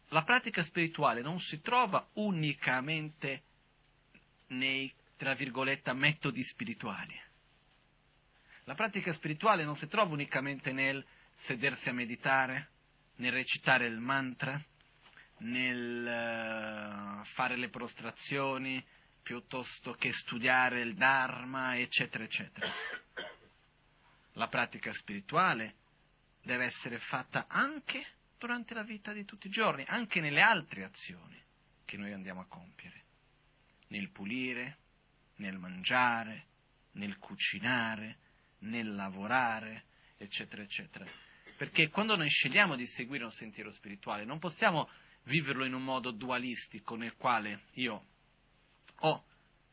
la 0.09 0.23
pratica 0.23 0.63
spirituale 0.63 1.21
non 1.21 1.39
si 1.41 1.61
trova 1.61 2.09
unicamente 2.15 3.43
nei, 4.49 4.93
tra 5.17 5.35
virgolette, 5.35 5.93
metodi 5.93 6.43
spirituali. 6.43 7.19
La 8.65 8.75
pratica 8.75 9.13
spirituale 9.13 9.65
non 9.65 9.77
si 9.77 9.87
trova 9.89 10.13
unicamente 10.13 10.73
nel 10.73 11.05
sedersi 11.35 11.89
a 11.89 11.95
meditare, 11.95 12.69
nel 13.17 13.33
recitare 13.33 13.87
il 13.87 13.99
mantra, 13.99 14.63
nel 15.39 16.03
uh, 16.03 17.25
fare 17.25 17.57
le 17.57 17.69
prostrazioni, 17.69 18.85
piuttosto 19.23 19.93
che 19.93 20.13
studiare 20.13 20.81
il 20.81 20.95
Dharma, 20.95 21.79
eccetera, 21.79 22.25
eccetera. 22.25 22.67
La 24.33 24.49
pratica 24.49 24.93
spirituale 24.93 25.75
deve 26.43 26.65
essere 26.65 26.99
fatta 26.99 27.47
anche 27.49 28.05
durante 28.39 28.73
la 28.73 28.85
vita 28.85 29.13
di 29.13 29.25
tutti 29.25 29.49
i 29.49 29.51
giorni, 29.51 29.85
anche 29.87 30.21
nelle 30.21 30.41
altre 30.41 30.85
azioni 30.85 31.43
che 31.85 31.97
noi 31.97 32.13
andiamo 32.13 32.41
a 32.41 32.47
compiere, 32.47 33.05
nel 33.89 34.11
pulire, 34.11 34.79
nel 35.37 35.59
mangiare, 35.59 36.47
nel 36.93 37.19
cucinare, 37.19 38.19
nel 38.61 38.95
lavorare, 38.95 39.85
eccetera, 40.17 40.63
eccetera. 40.63 41.07
Perché 41.57 41.89
quando 41.89 42.17
noi 42.17 42.29
scegliamo 42.29 42.77
di 42.77 42.87
seguire 42.87 43.25
un 43.25 43.31
sentiero 43.31 43.71
spirituale 43.71 44.25
non 44.25 44.39
possiamo 44.39 44.89
viverlo 45.25 45.65
in 45.65 45.75
un 45.75 45.83
modo 45.83 46.11
dualistico 46.11 46.97
nel 46.97 47.15
quale 47.17 47.65
io 47.73 48.07
ho, 49.01 49.25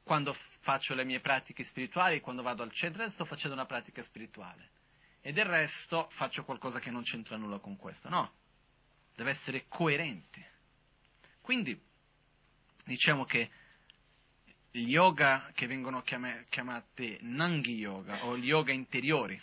quando 0.04 0.36
faccio 0.60 0.94
le 0.94 1.06
mie 1.06 1.20
pratiche 1.20 1.64
spirituali, 1.64 2.20
quando 2.20 2.42
vado 2.42 2.64
al 2.64 2.72
centro, 2.72 3.10
sto 3.10 3.26
facendo 3.26 3.56
una 3.56 3.66
pratica 3.66 4.04
spirituale 4.04 4.70
e 5.22 5.32
del 5.32 5.46
resto 5.46 6.08
faccio 6.12 6.44
qualcosa 6.44 6.80
che 6.80 6.92
non 6.92 7.02
c'entra 7.02 7.36
nulla 7.36 7.58
con 7.58 7.76
questo. 7.78 8.10
No, 8.10 8.32
deve 9.16 9.32
essere 9.32 9.66
coerente. 9.68 10.52
Quindi 11.42 11.80
diciamo 12.84 13.26
che 13.26 13.50
yoga 14.82 15.52
che 15.54 15.68
vengono 15.68 16.02
chiamati 16.02 17.18
Nangi 17.22 17.76
Yoga 17.76 18.26
o 18.26 18.38
gli 18.38 18.48
yoga 18.48 18.72
interiori, 18.72 19.40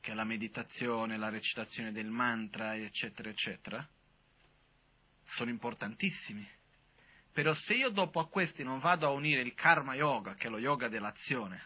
che 0.00 0.12
è 0.12 0.14
la 0.14 0.24
meditazione, 0.24 1.16
la 1.16 1.28
recitazione 1.28 1.92
del 1.92 2.08
mantra, 2.08 2.76
eccetera, 2.76 3.28
eccetera, 3.28 3.86
sono 5.24 5.50
importantissimi. 5.50 6.46
Però 7.32 7.52
se 7.52 7.74
io 7.74 7.90
dopo 7.90 8.20
a 8.20 8.28
questi 8.28 8.62
non 8.62 8.78
vado 8.78 9.06
a 9.06 9.10
unire 9.10 9.42
il 9.42 9.54
karma 9.54 9.94
yoga, 9.94 10.34
che 10.34 10.48
è 10.48 10.50
lo 10.50 10.58
yoga 10.58 10.88
dell'azione, 10.88 11.62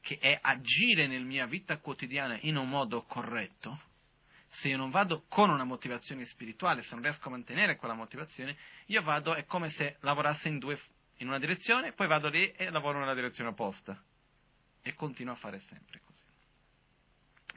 che 0.00 0.18
è 0.18 0.38
agire 0.40 1.06
nella 1.06 1.24
mia 1.24 1.46
vita 1.46 1.78
quotidiana 1.78 2.38
in 2.42 2.56
un 2.56 2.68
modo 2.68 3.02
corretto, 3.02 3.82
se 4.48 4.68
io 4.68 4.76
non 4.76 4.90
vado 4.90 5.24
con 5.28 5.50
una 5.50 5.64
motivazione 5.64 6.24
spirituale, 6.24 6.82
se 6.82 6.94
non 6.94 7.02
riesco 7.02 7.28
a 7.28 7.32
mantenere 7.32 7.76
quella 7.76 7.94
motivazione, 7.94 8.56
io 8.86 9.02
vado, 9.02 9.34
è 9.34 9.44
come 9.44 9.68
se 9.68 9.96
lavorasse 10.00 10.48
in, 10.48 10.58
due, 10.58 10.78
in 11.18 11.28
una 11.28 11.38
direzione, 11.38 11.92
poi 11.92 12.06
vado 12.06 12.28
lì 12.28 12.50
e 12.52 12.70
lavoro 12.70 12.98
nella 12.98 13.14
direzione 13.14 13.50
opposta. 13.50 14.00
E 14.82 14.94
continuo 14.94 15.34
a 15.34 15.36
fare 15.36 15.60
sempre 15.60 16.00
così. 16.04 16.22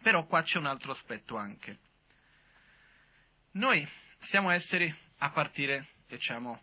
Però 0.01 0.25
qua 0.25 0.41
c'è 0.41 0.57
un 0.57 0.65
altro 0.65 0.91
aspetto 0.91 1.37
anche. 1.37 1.79
Noi 3.51 3.87
siamo 4.19 4.49
esseri 4.49 4.93
a 5.17 5.29
partire, 5.29 5.87
diciamo, 6.07 6.61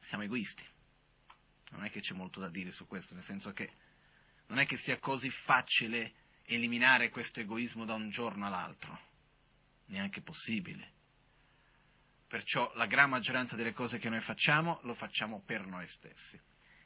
siamo 0.00 0.24
egoisti. 0.24 0.66
Non 1.70 1.84
è 1.84 1.90
che 1.90 2.00
c'è 2.00 2.14
molto 2.14 2.40
da 2.40 2.48
dire 2.48 2.72
su 2.72 2.86
questo, 2.86 3.14
nel 3.14 3.24
senso 3.24 3.52
che 3.52 3.70
non 4.48 4.58
è 4.58 4.66
che 4.66 4.76
sia 4.78 4.98
così 4.98 5.30
facile 5.30 6.12
eliminare 6.44 7.08
questo 7.08 7.40
egoismo 7.40 7.84
da 7.84 7.94
un 7.94 8.10
giorno 8.10 8.46
all'altro, 8.46 8.98
neanche 9.86 10.20
possibile. 10.20 11.00
Perciò 12.32 12.72
la 12.76 12.86
gran 12.86 13.10
maggioranza 13.10 13.56
delle 13.56 13.74
cose 13.74 13.98
che 13.98 14.08
noi 14.08 14.20
facciamo 14.20 14.80
lo 14.84 14.94
facciamo 14.94 15.42
per 15.44 15.66
noi 15.66 15.86
stessi. 15.86 16.40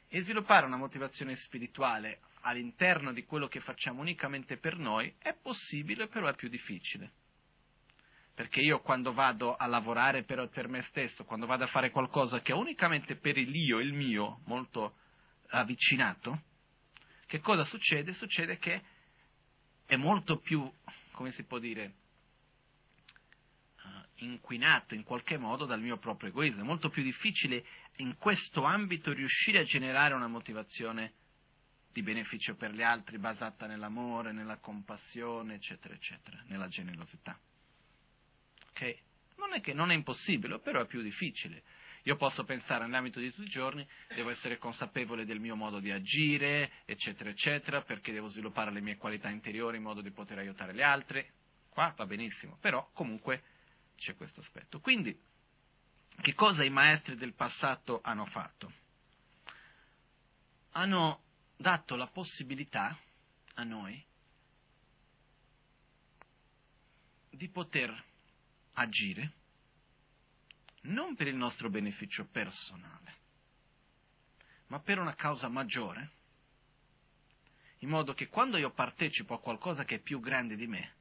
E 0.09 0.19
sviluppare 0.19 0.65
una 0.65 0.75
motivazione 0.75 1.37
spirituale 1.37 2.19
all'interno 2.41 3.13
di 3.13 3.23
quello 3.23 3.47
che 3.47 3.61
facciamo 3.61 4.01
unicamente 4.01 4.57
per 4.57 4.75
noi 4.75 5.15
è 5.19 5.33
possibile, 5.33 6.09
però 6.09 6.27
è 6.27 6.35
più 6.35 6.49
difficile. 6.49 7.13
Perché 8.33 8.59
io 8.59 8.81
quando 8.81 9.13
vado 9.13 9.55
a 9.55 9.67
lavorare 9.67 10.25
per, 10.25 10.49
per 10.49 10.67
me 10.67 10.81
stesso, 10.81 11.23
quando 11.23 11.45
vado 11.45 11.63
a 11.63 11.67
fare 11.67 11.91
qualcosa 11.91 12.41
che 12.41 12.51
è 12.51 12.55
unicamente 12.55 13.15
per 13.15 13.37
il 13.37 13.55
io, 13.55 13.79
il 13.79 13.93
mio, 13.93 14.41
molto 14.47 14.97
avvicinato, 15.51 16.41
che 17.25 17.39
cosa 17.39 17.63
succede? 17.63 18.11
Succede 18.11 18.57
che 18.57 18.83
è 19.85 19.95
molto 19.95 20.39
più, 20.39 20.69
come 21.11 21.31
si 21.31 21.45
può 21.45 21.57
dire, 21.57 21.93
inquinato 24.17 24.95
in 24.95 25.03
qualche 25.03 25.37
modo 25.37 25.65
dal 25.65 25.81
mio 25.81 25.97
proprio 25.97 26.29
egoismo. 26.29 26.61
È 26.61 26.65
molto 26.65 26.89
più 26.89 27.03
difficile 27.03 27.65
in 27.97 28.17
questo 28.17 28.63
ambito 28.63 29.11
riuscire 29.13 29.59
a 29.59 29.63
generare 29.63 30.13
una 30.13 30.27
motivazione 30.27 31.13
di 31.91 32.01
beneficio 32.03 32.55
per 32.55 32.73
gli 32.73 32.83
altri 32.83 33.17
basata 33.17 33.65
nell'amore, 33.65 34.31
nella 34.31 34.57
compassione, 34.57 35.55
eccetera, 35.55 35.93
eccetera, 35.93 36.43
nella 36.47 36.67
generosità. 36.67 37.39
Ok? 38.69 38.97
Non 39.37 39.53
è 39.53 39.61
che 39.61 39.73
non 39.73 39.91
è 39.91 39.95
impossibile, 39.95 40.59
però 40.59 40.81
è 40.81 40.85
più 40.85 41.01
difficile. 41.01 41.63
Io 42.03 42.15
posso 42.15 42.43
pensare 42.43 42.85
nell'ambito 42.85 43.19
di 43.19 43.31
tutti 43.31 43.47
i 43.47 43.49
giorni, 43.49 43.85
devo 44.15 44.29
essere 44.29 44.57
consapevole 44.57 45.25
del 45.25 45.39
mio 45.39 45.55
modo 45.55 45.79
di 45.79 45.91
agire, 45.91 46.71
eccetera, 46.85 47.29
eccetera, 47.29 47.81
perché 47.81 48.13
devo 48.13 48.27
sviluppare 48.27 48.71
le 48.71 48.79
mie 48.79 48.95
qualità 48.95 49.29
interiori 49.29 49.77
in 49.77 49.83
modo 49.83 50.01
di 50.01 50.11
poter 50.11 50.37
aiutare 50.37 50.73
gli 50.73 50.81
altri. 50.81 51.25
Qua 51.67 51.93
va 51.97 52.05
benissimo, 52.05 52.57
però 52.61 52.89
comunque 52.93 53.43
c'è 53.97 54.15
questo 54.15 54.39
aspetto. 54.39 54.79
Quindi, 54.79 55.17
che 56.21 56.33
cosa 56.33 56.63
i 56.63 56.69
maestri 56.69 57.15
del 57.15 57.33
passato 57.33 57.99
hanno 58.01 58.25
fatto? 58.25 58.71
Hanno 60.71 61.23
dato 61.55 61.95
la 61.95 62.07
possibilità 62.07 62.97
a 63.55 63.63
noi 63.63 64.03
di 67.29 67.49
poter 67.49 68.03
agire 68.73 69.33
non 70.81 71.15
per 71.15 71.27
il 71.27 71.35
nostro 71.35 71.69
beneficio 71.69 72.25
personale, 72.27 73.15
ma 74.67 74.79
per 74.79 74.99
una 74.99 75.15
causa 75.15 75.47
maggiore, 75.47 76.11
in 77.79 77.89
modo 77.89 78.13
che 78.13 78.27
quando 78.27 78.57
io 78.57 78.71
partecipo 78.71 79.33
a 79.33 79.39
qualcosa 79.39 79.83
che 79.83 79.95
è 79.95 79.99
più 79.99 80.19
grande 80.19 80.55
di 80.55 80.67
me, 80.67 80.95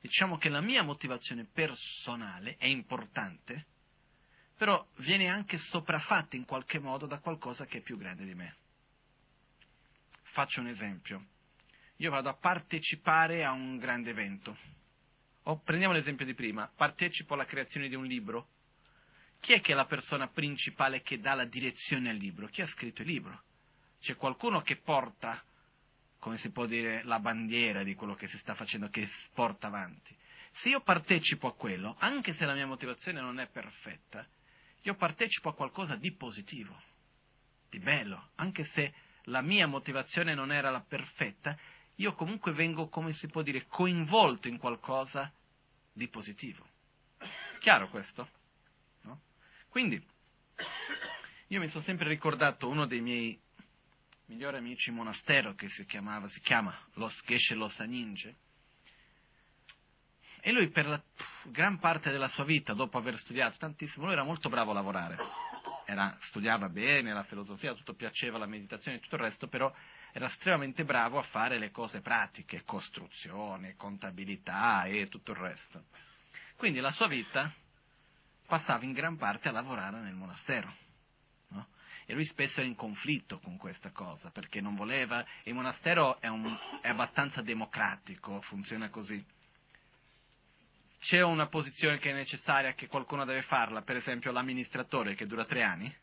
diciamo 0.00 0.38
che 0.38 0.48
la 0.48 0.60
mia 0.60 0.82
motivazione 0.82 1.44
personale 1.44 2.56
è 2.58 2.66
importante, 2.66 3.66
però 4.56 4.86
viene 4.96 5.28
anche 5.28 5.58
sopraffatta 5.58 6.36
in 6.36 6.44
qualche 6.44 6.78
modo 6.78 7.06
da 7.06 7.18
qualcosa 7.18 7.66
che 7.66 7.78
è 7.78 7.82
più 7.82 7.96
grande 7.96 8.24
di 8.24 8.34
me. 8.34 8.56
Faccio 10.22 10.60
un 10.60 10.68
esempio. 10.68 11.26
Io 11.96 12.10
vado 12.10 12.28
a 12.28 12.34
partecipare 12.34 13.44
a 13.44 13.52
un 13.52 13.78
grande 13.78 14.10
evento. 14.10 14.56
O 15.44 15.58
prendiamo 15.58 15.94
l'esempio 15.94 16.26
di 16.26 16.34
prima, 16.34 16.70
partecipo 16.74 17.34
alla 17.34 17.46
creazione 17.46 17.88
di 17.88 17.94
un 17.94 18.04
libro 18.04 18.48
chi 19.40 19.52
è 19.52 19.60
che 19.60 19.72
è 19.72 19.74
la 19.74 19.86
persona 19.86 20.28
principale 20.28 21.02
che 21.02 21.20
dà 21.20 21.34
la 21.34 21.44
direzione 21.44 22.10
al 22.10 22.16
libro? 22.16 22.48
Chi 22.48 22.62
ha 22.62 22.66
scritto 22.66 23.02
il 23.02 23.08
libro? 23.08 23.42
C'è 24.00 24.16
qualcuno 24.16 24.60
che 24.62 24.76
porta, 24.76 25.42
come 26.18 26.36
si 26.36 26.50
può 26.50 26.66
dire, 26.66 27.02
la 27.04 27.20
bandiera 27.20 27.82
di 27.82 27.94
quello 27.94 28.14
che 28.14 28.26
si 28.26 28.38
sta 28.38 28.54
facendo, 28.54 28.88
che 28.88 29.08
porta 29.32 29.68
avanti. 29.68 30.16
Se 30.50 30.68
io 30.68 30.80
partecipo 30.80 31.46
a 31.46 31.54
quello, 31.54 31.96
anche 31.98 32.32
se 32.32 32.44
la 32.44 32.54
mia 32.54 32.66
motivazione 32.66 33.20
non 33.20 33.38
è 33.38 33.46
perfetta, 33.48 34.26
io 34.82 34.94
partecipo 34.94 35.50
a 35.50 35.54
qualcosa 35.54 35.96
di 35.96 36.12
positivo, 36.12 36.80
di 37.68 37.78
bello, 37.78 38.30
anche 38.36 38.64
se 38.64 38.92
la 39.24 39.42
mia 39.42 39.66
motivazione 39.66 40.34
non 40.34 40.52
era 40.52 40.70
la 40.70 40.80
perfetta, 40.80 41.56
io 41.96 42.14
comunque 42.14 42.52
vengo, 42.52 42.88
come 42.88 43.12
si 43.12 43.26
può 43.28 43.42
dire, 43.42 43.66
coinvolto 43.66 44.48
in 44.48 44.58
qualcosa 44.58 45.32
di 45.92 46.08
positivo. 46.08 46.66
Chiaro 47.58 47.88
questo? 47.90 48.36
Quindi, 49.68 50.02
io 51.48 51.60
mi 51.60 51.68
sono 51.68 51.84
sempre 51.84 52.08
ricordato 52.08 52.68
uno 52.68 52.86
dei 52.86 53.00
miei 53.00 53.38
migliori 54.28 54.58
amici 54.58 54.90
monastero 54.90 55.54
che 55.54 55.68
si, 55.68 55.84
chiamava, 55.86 56.28
si 56.28 56.40
chiama 56.40 56.74
Los 56.94 57.22
Geshe 57.26 57.54
Los 57.54 57.80
Aninge, 57.80 58.36
e 60.40 60.52
lui 60.52 60.68
per 60.68 60.86
la 60.86 61.02
gran 61.44 61.78
parte 61.78 62.10
della 62.10 62.28
sua 62.28 62.44
vita, 62.44 62.72
dopo 62.72 62.96
aver 62.98 63.18
studiato 63.18 63.56
tantissimo, 63.58 64.04
lui 64.04 64.14
era 64.14 64.22
molto 64.22 64.48
bravo 64.48 64.70
a 64.70 64.74
lavorare. 64.74 65.16
Era, 65.84 66.16
studiava 66.20 66.68
bene 66.68 67.12
la 67.12 67.24
filosofia, 67.24 67.74
tutto 67.74 67.94
piaceva, 67.94 68.38
la 68.38 68.46
meditazione 68.46 68.98
e 68.98 69.00
tutto 69.00 69.16
il 69.16 69.22
resto, 69.22 69.48
però 69.48 69.74
era 70.12 70.26
estremamente 70.26 70.84
bravo 70.84 71.18
a 71.18 71.22
fare 71.22 71.58
le 71.58 71.70
cose 71.70 72.02
pratiche, 72.02 72.62
costruzione, 72.64 73.74
contabilità 73.74 74.84
e 74.84 75.08
tutto 75.08 75.32
il 75.32 75.38
resto. 75.38 75.86
Quindi 76.56 76.80
la 76.80 76.90
sua 76.90 77.08
vita 77.08 77.52
passava 78.46 78.84
in 78.84 78.92
gran 78.92 79.16
parte 79.16 79.48
a 79.48 79.52
lavorare 79.52 80.00
nel 80.00 80.14
monastero. 80.14 80.87
E 82.10 82.14
lui 82.14 82.24
spesso 82.24 82.60
era 82.60 82.66
in 82.66 82.74
conflitto 82.74 83.38
con 83.38 83.58
questa 83.58 83.90
cosa, 83.90 84.30
perché 84.30 84.62
non 84.62 84.74
voleva, 84.74 85.22
il 85.42 85.52
monastero 85.52 86.18
è, 86.22 86.26
un, 86.28 86.58
è 86.80 86.88
abbastanza 86.88 87.42
democratico, 87.42 88.40
funziona 88.40 88.88
così. 88.88 89.22
C'è 90.98 91.20
una 91.20 91.48
posizione 91.48 91.98
che 91.98 92.08
è 92.08 92.14
necessaria, 92.14 92.72
che 92.72 92.86
qualcuno 92.86 93.26
deve 93.26 93.42
farla, 93.42 93.82
per 93.82 93.96
esempio 93.96 94.32
l'amministratore 94.32 95.14
che 95.14 95.26
dura 95.26 95.44
tre 95.44 95.62
anni, 95.62 95.94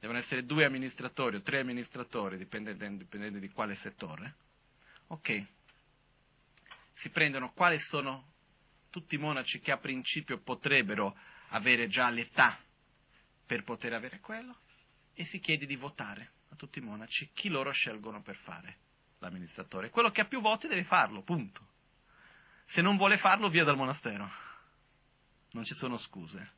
devono 0.00 0.18
essere 0.18 0.44
due 0.44 0.64
amministratori 0.64 1.36
o 1.36 1.42
tre 1.42 1.60
amministratori, 1.60 2.36
dipendendo 2.36 3.38
di 3.38 3.48
quale 3.50 3.76
settore. 3.76 4.34
Ok, 5.06 5.46
si 6.94 7.10
prendono 7.10 7.52
quali 7.52 7.78
sono 7.78 8.32
tutti 8.90 9.14
i 9.14 9.18
monaci 9.18 9.60
che 9.60 9.70
a 9.70 9.78
principio 9.78 10.40
potrebbero 10.40 11.16
avere 11.50 11.86
già 11.86 12.10
l'età 12.10 12.58
per 13.46 13.62
poter 13.62 13.92
avere 13.92 14.18
quello 14.18 14.64
e 15.18 15.24
si 15.24 15.38
chiede 15.38 15.64
di 15.64 15.76
votare 15.76 16.32
a 16.50 16.56
tutti 16.56 16.78
i 16.78 16.82
monaci 16.82 17.30
chi 17.32 17.48
loro 17.48 17.70
scelgono 17.70 18.20
per 18.20 18.36
fare 18.36 18.76
l'amministratore. 19.18 19.88
Quello 19.88 20.10
che 20.10 20.20
ha 20.20 20.26
più 20.26 20.42
voti 20.42 20.68
deve 20.68 20.84
farlo, 20.84 21.22
punto. 21.22 21.66
Se 22.66 22.82
non 22.82 22.98
vuole 22.98 23.16
farlo, 23.16 23.48
via 23.48 23.64
dal 23.64 23.76
monastero. 23.76 24.30
Non 25.52 25.64
ci 25.64 25.74
sono 25.74 25.96
scuse. 25.96 26.52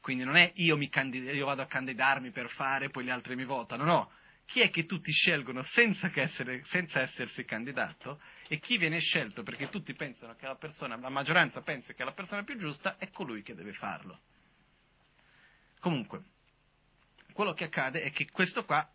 Quindi 0.00 0.24
non 0.24 0.36
è 0.36 0.52
io, 0.56 0.78
candid- 0.90 1.34
io 1.34 1.46
vado 1.46 1.62
a 1.62 1.66
candidarmi 1.66 2.30
per 2.32 2.50
fare, 2.50 2.90
poi 2.90 3.04
gli 3.04 3.10
altri 3.10 3.34
mi 3.34 3.44
votano, 3.44 3.84
no. 3.84 4.12
Chi 4.44 4.60
è 4.60 4.68
che 4.68 4.84
tutti 4.84 5.10
scelgono 5.10 5.62
senza, 5.62 6.10
essere, 6.14 6.62
senza 6.66 7.00
essersi 7.00 7.44
candidato 7.44 8.20
e 8.46 8.60
chi 8.60 8.76
viene 8.76 9.00
scelto 9.00 9.42
perché 9.42 9.70
tutti 9.70 9.94
pensano 9.94 10.36
che 10.36 10.46
la 10.46 10.54
persona, 10.54 10.96
la 10.96 11.08
maggioranza 11.08 11.62
pensa 11.62 11.94
che 11.94 12.02
è 12.02 12.04
la 12.04 12.12
persona 12.12 12.44
più 12.44 12.56
giusta, 12.56 12.98
è 12.98 13.10
colui 13.10 13.42
che 13.42 13.54
deve 13.54 13.72
farlo. 13.72 14.20
Comunque, 15.80 16.22
quello 17.36 17.52
che 17.52 17.64
accade 17.64 18.00
è 18.00 18.10
che 18.10 18.30
questo 18.30 18.64
qua 18.64 18.90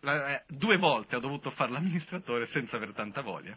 eh, 0.00 0.44
due 0.48 0.78
volte 0.78 1.14
ha 1.14 1.18
dovuto 1.18 1.50
fare 1.50 1.70
l'amministratore 1.70 2.46
senza 2.46 2.76
avere 2.76 2.94
tanta 2.94 3.20
voglia. 3.20 3.56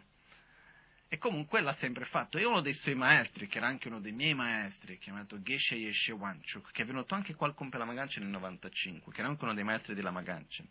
E 1.08 1.16
comunque 1.16 1.62
l'ha 1.62 1.72
sempre 1.72 2.04
fatto. 2.04 2.36
E 2.36 2.44
uno 2.44 2.60
dei 2.60 2.74
suoi 2.74 2.94
maestri, 2.94 3.46
che 3.46 3.56
era 3.56 3.66
anche 3.66 3.88
uno 3.88 3.98
dei 3.98 4.12
miei 4.12 4.34
maestri, 4.34 4.98
chiamato 4.98 5.40
Geshe 5.40 5.76
Yeshe 5.76 6.12
Wanchuk, 6.12 6.70
che 6.70 6.82
è 6.82 6.84
venuto 6.84 7.14
anche 7.14 7.34
qua 7.34 7.46
al 7.46 7.54
Compe 7.54 7.78
Lamaganchen 7.78 8.24
nel 8.24 8.32
95, 8.32 9.10
che 9.10 9.20
era 9.20 9.28
anche 9.28 9.42
uno 9.42 9.54
dei 9.54 9.64
maestri 9.64 9.94
di 9.94 10.02
Lamaganchen, 10.02 10.68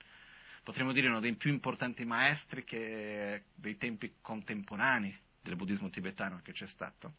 potremmo 0.62 0.92
dire 0.92 1.08
uno 1.08 1.20
dei 1.20 1.36
più 1.36 1.52
importanti 1.52 2.06
maestri 2.06 2.64
che, 2.64 3.46
dei 3.56 3.78
tempi 3.78 4.14
contemporanei 4.22 5.18
del 5.42 5.56
buddismo 5.56 5.90
tibetano 5.90 6.40
che 6.44 6.52
c'è 6.52 6.68
stato. 6.68 7.16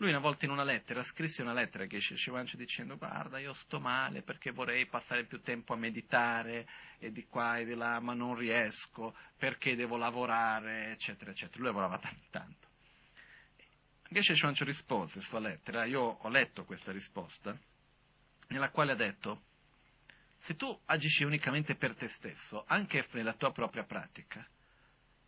Lui 0.00 0.10
una 0.10 0.20
volta 0.20 0.44
in 0.44 0.52
una 0.52 0.62
lettera 0.62 1.02
scrisse 1.02 1.42
una 1.42 1.52
lettera 1.52 1.82
a 1.82 1.86
Geshe 1.88 2.16
Shivancha 2.16 2.56
dicendo 2.56 2.96
guarda 2.96 3.40
io 3.40 3.52
sto 3.52 3.80
male 3.80 4.22
perché 4.22 4.52
vorrei 4.52 4.86
passare 4.86 5.24
più 5.24 5.40
tempo 5.40 5.72
a 5.72 5.76
meditare 5.76 6.68
e 7.00 7.10
di 7.10 7.26
qua 7.26 7.58
e 7.58 7.64
di 7.64 7.74
là 7.74 7.98
ma 7.98 8.14
non 8.14 8.36
riesco 8.36 9.16
perché 9.36 9.74
devo 9.74 9.96
lavorare 9.96 10.92
eccetera 10.92 11.32
eccetera. 11.32 11.58
Lui 11.58 11.66
lavorava 11.66 11.98
tanto 11.98 12.24
tanto. 12.30 12.68
Geshe 14.08 14.36
Shivancha 14.36 14.64
rispose 14.64 15.20
sua 15.20 15.40
lettera, 15.40 15.84
io 15.84 16.00
ho 16.00 16.28
letto 16.28 16.64
questa 16.64 16.92
risposta 16.92 17.58
nella 18.50 18.70
quale 18.70 18.92
ha 18.92 18.96
detto 18.96 19.42
se 20.38 20.54
tu 20.54 20.80
agisci 20.84 21.24
unicamente 21.24 21.74
per 21.74 21.96
te 21.96 22.06
stesso, 22.06 22.62
anche 22.68 23.04
nella 23.14 23.34
tua 23.34 23.50
propria 23.50 23.82
pratica, 23.82 24.46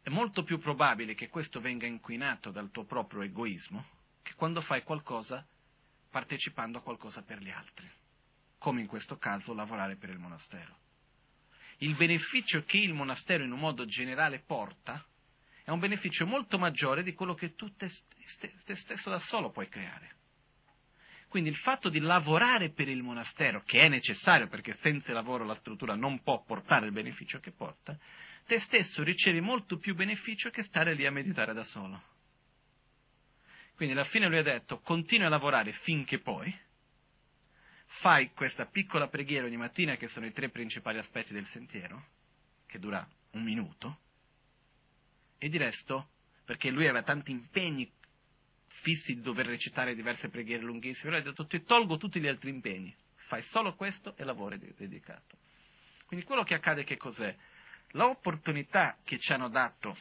è 0.01 0.11
molto 0.11 0.45
più 0.45 0.59
probabile 0.59 1.15
che 1.15 1.29
questo 1.29 1.61
venga 1.61 1.87
inquinato 1.87 2.53
dal 2.53 2.71
tuo 2.71 2.85
proprio 2.85 3.23
egoismo 3.23 3.99
che 4.31 4.37
quando 4.37 4.61
fai 4.61 4.85
qualcosa 4.85 5.45
partecipando 6.09 6.79
a 6.79 6.83
qualcosa 6.83 7.23
per 7.23 7.41
gli 7.41 7.51
altri, 7.51 7.91
come 8.59 8.81
in 8.81 8.87
questo 8.87 9.17
caso 9.17 9.53
lavorare 9.53 9.97
per 9.97 10.11
il 10.11 10.19
monastero. 10.19 10.79
Il 11.79 11.97
beneficio 11.97 12.63
che 12.63 12.79
il 12.79 12.95
monastero 12.95 13.43
in 13.43 13.51
un 13.51 13.59
modo 13.59 13.85
generale 13.87 14.39
porta 14.39 15.05
è 15.65 15.71
un 15.71 15.81
beneficio 15.81 16.27
molto 16.27 16.59
maggiore 16.59 17.03
di 17.03 17.13
quello 17.13 17.35
che 17.35 17.57
tu 17.57 17.75
te, 17.75 17.91
te, 18.39 18.55
te 18.65 18.77
stesso 18.77 19.11
da 19.11 19.19
solo 19.19 19.51
puoi 19.51 19.69
creare. 19.69 20.19
Quindi 21.27 21.51
il 21.51 21.57
fatto 21.57 21.89
di 21.89 21.99
lavorare 21.99 22.71
per 22.71 22.89
il 22.89 23.03
monastero, 23.03 23.63
che 23.63 23.81
è 23.81 23.89
necessario 23.89 24.47
perché 24.47 24.75
senza 24.75 25.13
lavoro 25.13 25.45
la 25.45 25.55
struttura 25.55 25.97
non 25.97 26.23
può 26.23 26.45
portare 26.45 26.87
il 26.87 26.93
beneficio 26.93 27.41
che 27.41 27.51
porta, 27.51 27.99
te 28.47 28.61
stesso 28.61 29.03
ricevi 29.03 29.41
molto 29.41 29.77
più 29.77 29.97
beneficio 29.97 30.51
che 30.51 30.63
stare 30.63 30.95
lì 30.95 31.05
a 31.05 31.11
meditare 31.11 31.53
da 31.53 31.65
solo. 31.65 32.10
Quindi 33.81 33.97
alla 33.97 34.07
fine 34.07 34.29
lui 34.29 34.37
ha 34.37 34.43
detto 34.43 34.81
continua 34.81 35.29
a 35.29 35.31
lavorare 35.31 35.73
finché 35.73 36.19
poi 36.19 36.55
fai 37.87 38.31
questa 38.35 38.67
piccola 38.67 39.09
preghiera 39.09 39.47
ogni 39.47 39.57
mattina 39.57 39.97
che 39.97 40.07
sono 40.07 40.27
i 40.27 40.33
tre 40.33 40.51
principali 40.51 40.99
aspetti 40.99 41.33
del 41.33 41.47
sentiero, 41.47 42.09
che 42.67 42.79
dura 42.79 43.09
un 43.31 43.43
minuto, 43.43 44.01
e 45.39 45.49
di 45.49 45.57
resto, 45.57 46.11
perché 46.45 46.69
lui 46.69 46.85
aveva 46.85 47.03
tanti 47.03 47.31
impegni 47.31 47.91
fissi 48.67 49.15
di 49.15 49.23
dover 49.23 49.47
recitare 49.47 49.95
diverse 49.95 50.29
preghiere 50.29 50.63
lunghissime, 50.63 51.13
lui 51.13 51.21
ha 51.21 51.25
detto 51.25 51.47
ti 51.47 51.63
tolgo 51.63 51.97
tutti 51.97 52.21
gli 52.21 52.29
altri 52.29 52.51
impegni, 52.51 52.95
fai 53.15 53.41
solo 53.41 53.75
questo 53.77 54.15
e 54.15 54.25
lavori 54.25 54.59
dedicato. 54.59 55.39
Quindi 56.05 56.27
quello 56.27 56.43
che 56.43 56.53
accade 56.53 56.85
che 56.85 56.99
cos'è? 56.99 57.35
L'opportunità 57.93 58.99
che 59.03 59.19
ci 59.19 59.33
hanno 59.33 59.49
dato 59.49 59.97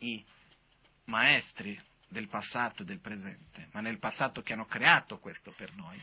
i 0.00 0.22
maestri 1.04 1.80
del 2.08 2.28
passato 2.28 2.82
e 2.82 2.84
del 2.84 3.00
presente, 3.00 3.68
ma 3.72 3.80
nel 3.80 3.98
passato 3.98 4.42
che 4.42 4.52
hanno 4.52 4.66
creato 4.66 5.18
questo 5.18 5.52
per 5.52 5.74
noi, 5.74 6.00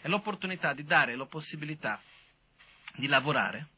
è 0.00 0.08
l'opportunità 0.08 0.72
di 0.72 0.84
dare 0.84 1.14
la 1.14 1.26
possibilità 1.26 2.00
di 2.96 3.06
lavorare, 3.06 3.68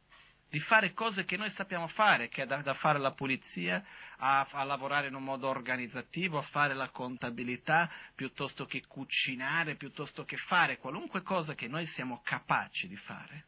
di 0.48 0.60
fare 0.60 0.92
cose 0.92 1.24
che 1.24 1.36
noi 1.36 1.50
sappiamo 1.50 1.88
fare, 1.88 2.28
che 2.28 2.42
è 2.42 2.46
da, 2.46 2.58
da 2.62 2.74
fare 2.74 3.00
la 3.00 3.12
pulizia, 3.12 3.84
a, 4.18 4.46
a, 4.50 4.62
lavorare 4.62 5.08
in 5.08 5.14
un 5.14 5.24
modo 5.24 5.48
organizzativo, 5.48 6.38
a 6.38 6.42
fare 6.42 6.74
la 6.74 6.90
contabilità, 6.90 7.90
piuttosto 8.14 8.64
che 8.64 8.86
cucinare, 8.86 9.74
piuttosto 9.74 10.24
che 10.24 10.36
fare 10.36 10.78
qualunque 10.78 11.22
cosa 11.22 11.54
che 11.54 11.66
noi 11.66 11.86
siamo 11.86 12.20
capaci 12.22 12.86
di 12.86 12.96
fare, 12.96 13.46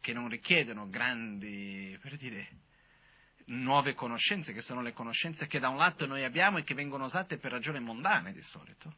che 0.00 0.14
non 0.14 0.28
richiedono 0.28 0.88
grandi, 0.88 1.98
per 2.00 2.16
dire, 2.16 2.48
nuove 3.50 3.94
conoscenze, 3.94 4.52
che 4.52 4.60
sono 4.60 4.82
le 4.82 4.92
conoscenze 4.92 5.46
che 5.46 5.58
da 5.58 5.68
un 5.68 5.76
lato 5.76 6.06
noi 6.06 6.24
abbiamo 6.24 6.58
e 6.58 6.64
che 6.64 6.74
vengono 6.74 7.04
usate 7.04 7.38
per 7.38 7.52
ragioni 7.52 7.80
mondane 7.80 8.32
di 8.32 8.42
solito. 8.42 8.94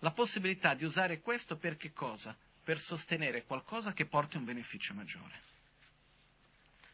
La 0.00 0.12
possibilità 0.12 0.74
di 0.74 0.84
usare 0.84 1.20
questo 1.20 1.56
per 1.56 1.76
che 1.76 1.92
cosa? 1.92 2.36
Per 2.62 2.78
sostenere 2.78 3.44
qualcosa 3.44 3.92
che 3.92 4.06
porti 4.06 4.36
un 4.36 4.44
beneficio 4.44 4.94
maggiore. 4.94 5.46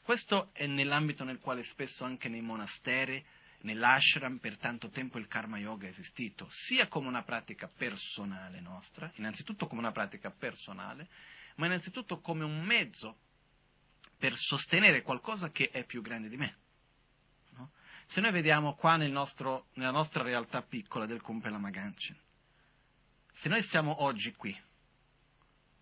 Questo 0.03 0.51
è 0.53 0.67
nell'ambito 0.67 1.25
nel 1.25 1.39
quale 1.39 1.63
spesso 1.65 2.05
anche 2.05 2.29
nei 2.29 2.43
monasteri, 2.43 3.25
nell'ashram, 3.61 4.39
per 4.39 4.57
tanto 4.59 4.91
tempo 4.91 5.19
il 5.19 5.27
karma 5.27 5.59
yoga 5.59 5.87
è 5.87 5.91
esistito, 5.91 6.47
sia 6.51 6.89
come 6.89 7.09
una 7.09 7.23
pratica 7.23 7.69
personale 7.69 8.61
nostra, 8.61 9.11
innanzitutto 9.15 9.67
come 9.67 9.81
una 9.81 9.93
pratica 9.93 10.31
personale, 10.31 11.09
ma 11.57 11.67
innanzitutto 11.67 12.21
come 12.21 12.45
un 12.45 12.63
mezzo 12.63 13.19
per 14.17 14.35
sostenere 14.35 15.03
qualcosa 15.03 15.51
che 15.51 15.71
è 15.71 15.85
più 15.85 16.03
grande 16.03 16.29
di 16.29 16.37
me. 16.37 16.57
No? 17.57 17.73
Se 18.07 18.21
noi 18.21 18.33
vediamo 18.33 18.75
qua 18.75 18.97
nel 18.97 19.11
nostro, 19.11 19.67
nella 19.75 19.91
nostra 19.91 20.23
realtà 20.23 20.63
piccola 20.63 21.07
del 21.07 21.21
Kumpela 21.21 21.59
Maganchen, 21.59 22.19
se 23.33 23.49
noi 23.49 23.63
siamo 23.63 24.03
oggi 24.03 24.33
qui, 24.35 24.57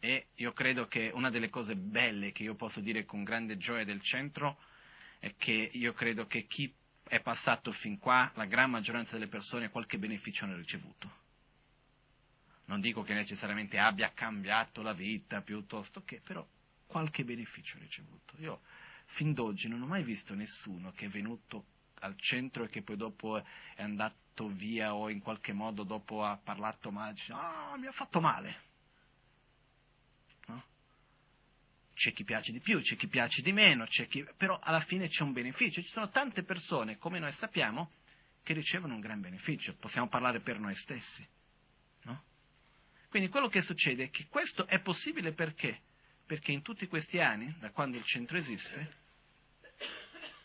e 0.04 0.26
io 0.34 0.52
credo 0.52 0.86
che 0.88 1.10
una 1.14 1.30
delle 1.30 1.48
cose 1.48 1.76
belle 1.76 2.32
che 2.32 2.42
io 2.42 2.56
posso 2.56 2.80
dire 2.80 3.04
con 3.04 3.22
grande 3.22 3.56
gioia 3.56 3.84
del 3.84 4.00
centro 4.00 4.58
è 5.20 5.36
che 5.36 5.70
io 5.72 5.92
credo 5.92 6.26
che 6.26 6.46
chi 6.46 6.74
è 7.04 7.20
passato 7.20 7.70
fin 7.70 7.98
qua, 7.98 8.32
la 8.34 8.46
gran 8.46 8.70
maggioranza 8.70 9.12
delle 9.12 9.28
persone 9.28 9.70
qualche 9.70 9.98
beneficio 9.98 10.44
hanno 10.44 10.56
ricevuto. 10.56 11.20
Non 12.64 12.80
dico 12.80 13.02
che 13.02 13.14
necessariamente 13.14 13.78
abbia 13.78 14.12
cambiato 14.12 14.82
la 14.82 14.92
vita 14.92 15.42
piuttosto 15.42 16.02
che, 16.02 16.20
però 16.24 16.44
qualche 16.92 17.24
beneficio 17.24 17.78
ricevuto. 17.78 18.34
Io 18.36 18.60
fin 19.06 19.32
d'oggi 19.32 19.66
non 19.66 19.80
ho 19.80 19.86
mai 19.86 20.02
visto 20.02 20.34
nessuno 20.34 20.92
che 20.92 21.06
è 21.06 21.08
venuto 21.08 21.64
al 22.00 22.18
centro 22.18 22.64
e 22.64 22.68
che 22.68 22.82
poi 22.82 22.96
dopo 22.96 23.38
è 23.38 23.82
andato 23.82 24.48
via 24.48 24.94
o 24.94 25.08
in 25.08 25.20
qualche 25.20 25.54
modo 25.54 25.84
dopo 25.84 26.22
ha 26.22 26.36
parlato 26.36 26.90
male, 26.90 27.14
dice, 27.14 27.32
ah, 27.32 27.74
mi 27.78 27.86
ha 27.86 27.92
fatto 27.92 28.20
male. 28.20 28.60
No? 30.48 30.64
C'è 31.94 32.12
chi 32.12 32.24
piace 32.24 32.52
di 32.52 32.60
più, 32.60 32.78
c'è 32.82 32.96
chi 32.96 33.08
piace 33.08 33.40
di 33.40 33.52
meno, 33.52 33.86
chi... 33.86 34.26
però 34.36 34.58
alla 34.62 34.80
fine 34.80 35.08
c'è 35.08 35.22
un 35.22 35.32
beneficio. 35.32 35.80
Ci 35.80 35.88
sono 35.88 36.10
tante 36.10 36.42
persone, 36.42 36.98
come 36.98 37.18
noi 37.18 37.32
sappiamo, 37.32 37.92
che 38.42 38.52
ricevono 38.52 38.94
un 38.94 39.00
gran 39.00 39.22
beneficio. 39.22 39.74
Possiamo 39.76 40.08
parlare 40.08 40.40
per 40.40 40.58
noi 40.58 40.74
stessi. 40.74 41.26
No? 42.02 42.22
Quindi 43.08 43.30
quello 43.30 43.48
che 43.48 43.62
succede 43.62 44.04
è 44.04 44.10
che 44.10 44.26
questo 44.28 44.66
è 44.66 44.78
possibile 44.82 45.32
perché? 45.32 45.80
Perché 46.32 46.50
in 46.50 46.62
tutti 46.62 46.86
questi 46.86 47.20
anni, 47.20 47.54
da 47.58 47.70
quando 47.72 47.98
il 47.98 48.04
centro 48.04 48.38
esiste, 48.38 48.96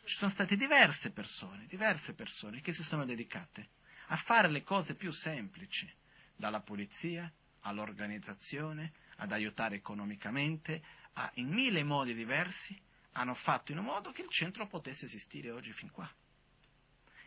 ci 0.04 0.18
sono 0.18 0.30
state 0.30 0.58
diverse 0.58 1.12
persone, 1.12 1.66
diverse 1.66 2.14
persone 2.14 2.60
che 2.60 2.74
si 2.74 2.84
sono 2.84 3.06
dedicate 3.06 3.70
a 4.08 4.18
fare 4.18 4.50
le 4.50 4.64
cose 4.64 4.96
più 4.96 5.12
semplici, 5.12 5.90
dalla 6.36 6.60
polizia 6.60 7.32
all'organizzazione, 7.62 8.92
ad 9.16 9.32
aiutare 9.32 9.76
economicamente, 9.76 10.84
a, 11.14 11.32
in 11.36 11.48
mille 11.48 11.86
modi 11.86 12.14
diversi, 12.14 12.78
hanno 13.14 13.34
fatto 13.34 13.72
in 13.72 13.78
un 13.78 13.86
modo 13.86 14.12
che 14.12 14.24
il 14.24 14.30
centro 14.30 14.68
potesse 14.68 15.06
esistere 15.06 15.52
oggi 15.52 15.72
fin 15.72 15.90
qua. 15.90 16.14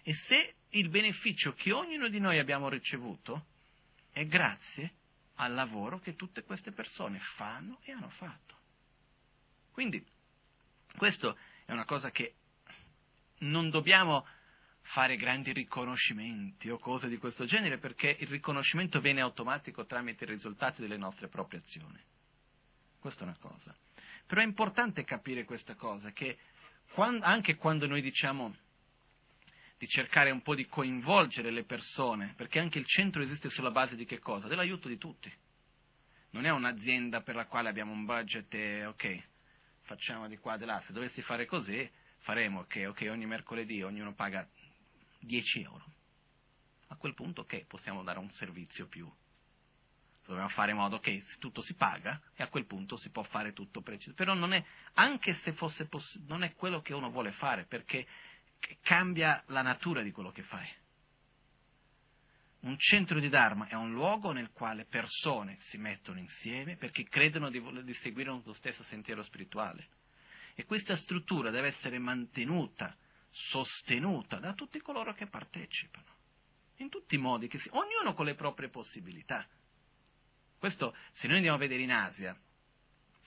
E 0.02 0.12
se 0.12 0.56
il 0.68 0.90
beneficio 0.90 1.54
che 1.54 1.72
ognuno 1.72 2.08
di 2.08 2.20
noi 2.20 2.38
abbiamo 2.38 2.68
ricevuto 2.68 3.46
è 4.10 4.26
grazie 4.26 4.96
al 5.40 5.54
lavoro 5.54 5.98
che 5.98 6.16
tutte 6.16 6.44
queste 6.44 6.70
persone 6.70 7.18
fanno 7.36 7.78
e 7.82 7.92
hanno 7.92 8.10
fatto. 8.10 8.58
Quindi, 9.72 10.04
questo 10.96 11.36
è 11.64 11.72
una 11.72 11.84
cosa 11.84 12.10
che 12.10 12.34
non 13.38 13.70
dobbiamo 13.70 14.26
fare 14.82 15.16
grandi 15.16 15.52
riconoscimenti 15.52 16.68
o 16.68 16.78
cose 16.78 17.08
di 17.08 17.16
questo 17.16 17.44
genere 17.44 17.78
perché 17.78 18.16
il 18.18 18.26
riconoscimento 18.28 19.00
viene 19.00 19.20
automatico 19.20 19.86
tramite 19.86 20.24
i 20.24 20.28
risultati 20.28 20.82
delle 20.82 20.96
nostre 20.96 21.28
proprie 21.28 21.60
azioni. 21.60 21.98
Questa 22.98 23.22
è 23.22 23.28
una 23.28 23.38
cosa. 23.38 23.74
Però 24.26 24.42
è 24.42 24.44
importante 24.44 25.04
capire 25.04 25.44
questa 25.44 25.74
cosa, 25.74 26.12
che 26.12 26.38
quando, 26.92 27.24
anche 27.24 27.56
quando 27.56 27.86
noi 27.86 28.02
diciamo 28.02 28.54
di 29.80 29.88
cercare 29.88 30.30
un 30.30 30.42
po' 30.42 30.54
di 30.54 30.66
coinvolgere 30.66 31.50
le 31.50 31.64
persone, 31.64 32.34
perché 32.36 32.58
anche 32.58 32.78
il 32.78 32.84
centro 32.84 33.22
esiste 33.22 33.48
sulla 33.48 33.70
base 33.70 33.96
di 33.96 34.04
che 34.04 34.18
cosa? 34.18 34.46
Dell'aiuto 34.46 34.88
di 34.88 34.98
tutti. 34.98 35.32
Non 36.32 36.44
è 36.44 36.50
un'azienda 36.50 37.22
per 37.22 37.34
la 37.34 37.46
quale 37.46 37.70
abbiamo 37.70 37.90
un 37.90 38.04
budget 38.04 38.52
e 38.52 38.84
ok, 38.84 39.24
facciamo 39.80 40.28
di 40.28 40.36
qua 40.36 40.58
di 40.58 40.66
là. 40.66 40.82
Se 40.82 40.92
dovessi 40.92 41.22
fare 41.22 41.46
così, 41.46 41.90
faremo 42.18 42.64
che 42.64 42.88
ok, 42.88 43.06
ogni 43.10 43.24
mercoledì 43.24 43.80
ognuno 43.80 44.12
paga 44.12 44.46
10 45.20 45.62
euro. 45.62 45.84
A 46.88 46.96
quel 46.96 47.14
punto 47.14 47.40
ok, 47.40 47.64
possiamo 47.64 48.02
dare 48.02 48.18
un 48.18 48.28
servizio 48.28 48.86
più. 48.86 49.10
Dobbiamo 50.26 50.50
fare 50.50 50.72
in 50.72 50.76
modo 50.76 50.98
che 50.98 51.24
tutto 51.38 51.62
si 51.62 51.74
paga 51.74 52.20
e 52.34 52.42
a 52.42 52.48
quel 52.48 52.66
punto 52.66 52.98
si 52.98 53.08
può 53.08 53.22
fare 53.22 53.54
tutto 53.54 53.80
preciso. 53.80 54.12
Però 54.14 54.34
non 54.34 54.52
è, 54.52 54.62
anche 54.92 55.32
se 55.32 55.54
fosse 55.54 55.86
possibile, 55.86 56.30
non 56.30 56.42
è 56.42 56.52
quello 56.54 56.82
che 56.82 56.92
uno 56.92 57.10
vuole 57.10 57.32
fare, 57.32 57.64
perché 57.64 58.06
cambia 58.82 59.42
la 59.46 59.62
natura 59.62 60.02
di 60.02 60.10
quello 60.10 60.30
che 60.30 60.42
fai. 60.42 60.68
Un 62.60 62.76
centro 62.76 63.18
di 63.18 63.30
Dharma 63.30 63.68
è 63.68 63.74
un 63.74 63.92
luogo 63.92 64.32
nel 64.32 64.50
quale 64.50 64.84
persone 64.84 65.56
si 65.60 65.78
mettono 65.78 66.18
insieme 66.18 66.76
perché 66.76 67.04
credono 67.04 67.48
di, 67.48 67.62
di 67.84 67.94
seguire 67.94 68.30
lo 68.30 68.52
stesso 68.52 68.82
sentiero 68.82 69.22
spirituale. 69.22 69.88
E 70.54 70.64
questa 70.64 70.94
struttura 70.94 71.50
deve 71.50 71.68
essere 71.68 71.98
mantenuta, 71.98 72.94
sostenuta 73.30 74.38
da 74.38 74.52
tutti 74.52 74.78
coloro 74.80 75.14
che 75.14 75.26
partecipano, 75.26 76.16
in 76.76 76.90
tutti 76.90 77.14
i 77.14 77.18
modi, 77.18 77.48
si, 77.56 77.70
ognuno 77.72 78.12
con 78.12 78.26
le 78.26 78.34
proprie 78.34 78.68
possibilità. 78.68 79.48
Questo, 80.58 80.94
se 81.12 81.28
noi 81.28 81.36
andiamo 81.36 81.56
a 81.56 81.60
vedere 81.60 81.82
in 81.82 81.92
Asia, 81.92 82.38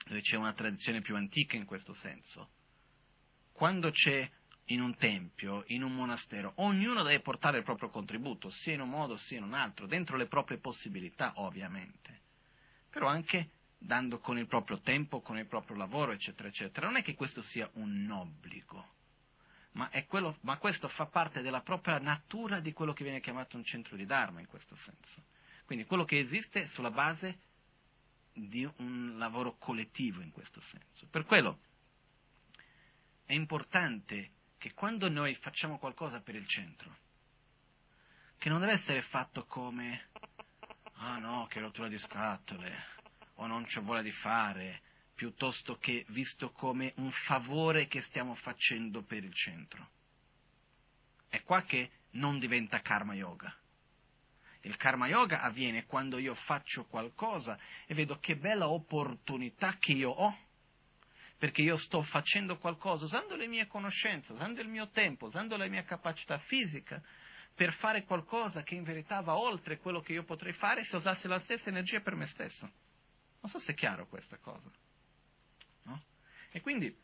dove 0.06 0.20
c'è 0.20 0.36
una 0.36 0.52
tradizione 0.52 1.00
più 1.00 1.16
antica 1.16 1.56
in 1.56 1.64
questo 1.64 1.92
senso, 1.92 2.50
quando 3.50 3.90
c'è 3.90 4.30
in 4.68 4.80
un 4.80 4.96
tempio, 4.96 5.64
in 5.68 5.82
un 5.82 5.94
monastero, 5.94 6.52
ognuno 6.56 7.02
deve 7.02 7.20
portare 7.20 7.58
il 7.58 7.64
proprio 7.64 7.90
contributo, 7.90 8.48
sia 8.50 8.74
in 8.74 8.80
un 8.80 8.88
modo 8.88 9.16
sia 9.16 9.38
in 9.38 9.44
un 9.44 9.54
altro, 9.54 9.86
dentro 9.86 10.16
le 10.16 10.26
proprie 10.26 10.58
possibilità, 10.58 11.32
ovviamente, 11.36 12.20
però 12.88 13.08
anche 13.08 13.50
dando 13.78 14.18
con 14.18 14.38
il 14.38 14.46
proprio 14.46 14.80
tempo, 14.80 15.20
con 15.20 15.36
il 15.36 15.46
proprio 15.46 15.76
lavoro, 15.76 16.12
eccetera, 16.12 16.48
eccetera. 16.48 16.86
Non 16.86 16.96
è 16.96 17.02
che 17.02 17.14
questo 17.14 17.42
sia 17.42 17.68
un 17.74 18.10
obbligo, 18.10 18.92
ma, 19.72 19.90
quello, 20.06 20.38
ma 20.40 20.56
questo 20.56 20.88
fa 20.88 21.06
parte 21.06 21.42
della 21.42 21.60
propria 21.60 21.98
natura 21.98 22.60
di 22.60 22.72
quello 22.72 22.94
che 22.94 23.04
viene 23.04 23.20
chiamato 23.20 23.56
un 23.56 23.64
centro 23.64 23.96
di 23.96 24.06
Dharma, 24.06 24.40
in 24.40 24.46
questo 24.46 24.76
senso. 24.76 25.24
Quindi 25.66 25.84
quello 25.84 26.04
che 26.04 26.18
esiste 26.18 26.66
sulla 26.68 26.90
base 26.90 27.38
di 28.32 28.68
un 28.76 29.14
lavoro 29.16 29.56
collettivo, 29.58 30.22
in 30.22 30.30
questo 30.30 30.60
senso. 30.60 31.06
Per 31.10 31.24
quello 31.24 31.58
è 33.26 33.32
importante 33.32 34.30
che 34.64 34.72
quando 34.72 35.10
noi 35.10 35.34
facciamo 35.34 35.76
qualcosa 35.76 36.22
per 36.22 36.34
il 36.34 36.46
centro, 36.46 36.96
che 38.38 38.48
non 38.48 38.60
deve 38.60 38.72
essere 38.72 39.02
fatto 39.02 39.44
come, 39.44 40.08
ah 40.94 41.18
no, 41.18 41.46
che 41.50 41.60
rottura 41.60 41.86
di 41.86 41.98
scatole, 41.98 42.74
o 43.34 43.46
non 43.46 43.66
c'è 43.66 43.82
voglia 43.82 44.00
di 44.00 44.10
fare, 44.10 44.80
piuttosto 45.14 45.76
che 45.76 46.06
visto 46.08 46.50
come 46.52 46.94
un 46.96 47.10
favore 47.10 47.88
che 47.88 48.00
stiamo 48.00 48.34
facendo 48.36 49.02
per 49.02 49.22
il 49.22 49.34
centro. 49.34 49.90
È 51.28 51.42
qua 51.42 51.60
che 51.64 51.90
non 52.12 52.38
diventa 52.38 52.80
karma 52.80 53.12
yoga. 53.12 53.54
Il 54.62 54.78
karma 54.78 55.08
yoga 55.08 55.42
avviene 55.42 55.84
quando 55.84 56.16
io 56.16 56.34
faccio 56.34 56.86
qualcosa 56.86 57.58
e 57.84 57.92
vedo 57.92 58.18
che 58.18 58.38
bella 58.38 58.70
opportunità 58.70 59.76
che 59.76 59.92
io 59.92 60.08
ho 60.08 60.43
perché 61.38 61.62
io 61.62 61.76
sto 61.76 62.02
facendo 62.02 62.58
qualcosa 62.58 63.04
usando 63.04 63.36
le 63.36 63.46
mie 63.46 63.66
conoscenze, 63.66 64.32
usando 64.32 64.60
il 64.60 64.68
mio 64.68 64.88
tempo, 64.90 65.26
usando 65.26 65.56
la 65.56 65.66
mia 65.66 65.84
capacità 65.84 66.38
fisica 66.38 67.02
per 67.54 67.72
fare 67.72 68.04
qualcosa 68.04 68.62
che 68.62 68.74
in 68.74 68.82
verità 68.82 69.20
va 69.20 69.36
oltre 69.36 69.78
quello 69.78 70.00
che 70.00 70.12
io 70.12 70.24
potrei 70.24 70.52
fare 70.52 70.84
se 70.84 70.96
usassi 70.96 71.28
la 71.28 71.38
stessa 71.38 71.68
energia 71.68 72.00
per 72.00 72.14
me 72.14 72.26
stesso. 72.26 72.70
Non 73.40 73.50
so 73.50 73.58
se 73.58 73.72
è 73.72 73.74
chiaro 73.74 74.06
questa 74.08 74.38
cosa. 74.38 74.70
No? 75.82 76.02
E 76.50 76.60
quindi 76.60 76.94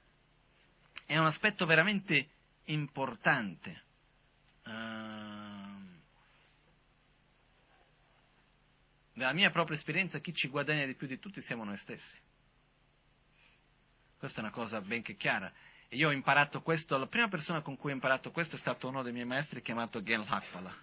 è 1.06 1.18
un 1.18 1.26
aspetto 1.26 1.66
veramente 1.66 2.28
importante. 2.64 3.82
Uh, 4.64 5.98
dalla 9.12 9.32
mia 9.32 9.50
propria 9.50 9.76
esperienza, 9.76 10.18
chi 10.18 10.32
ci 10.32 10.48
guadagna 10.48 10.86
di 10.86 10.94
più 10.94 11.06
di 11.06 11.18
tutti 11.18 11.40
siamo 11.42 11.64
noi 11.64 11.76
stessi. 11.76 12.16
Questa 14.20 14.42
è 14.42 14.44
una 14.44 14.52
cosa 14.52 14.82
benché 14.82 15.14
chiara. 15.14 15.50
E 15.88 15.96
io 15.96 16.08
ho 16.08 16.12
imparato 16.12 16.60
questo, 16.60 16.98
la 16.98 17.06
prima 17.06 17.28
persona 17.28 17.62
con 17.62 17.78
cui 17.78 17.90
ho 17.90 17.94
imparato 17.94 18.30
questo 18.32 18.56
è 18.56 18.58
stato 18.58 18.86
uno 18.86 19.02
dei 19.02 19.14
miei 19.14 19.24
maestri 19.24 19.62
chiamato 19.62 20.02
Gen 20.02 20.26
Lakpala. 20.28 20.76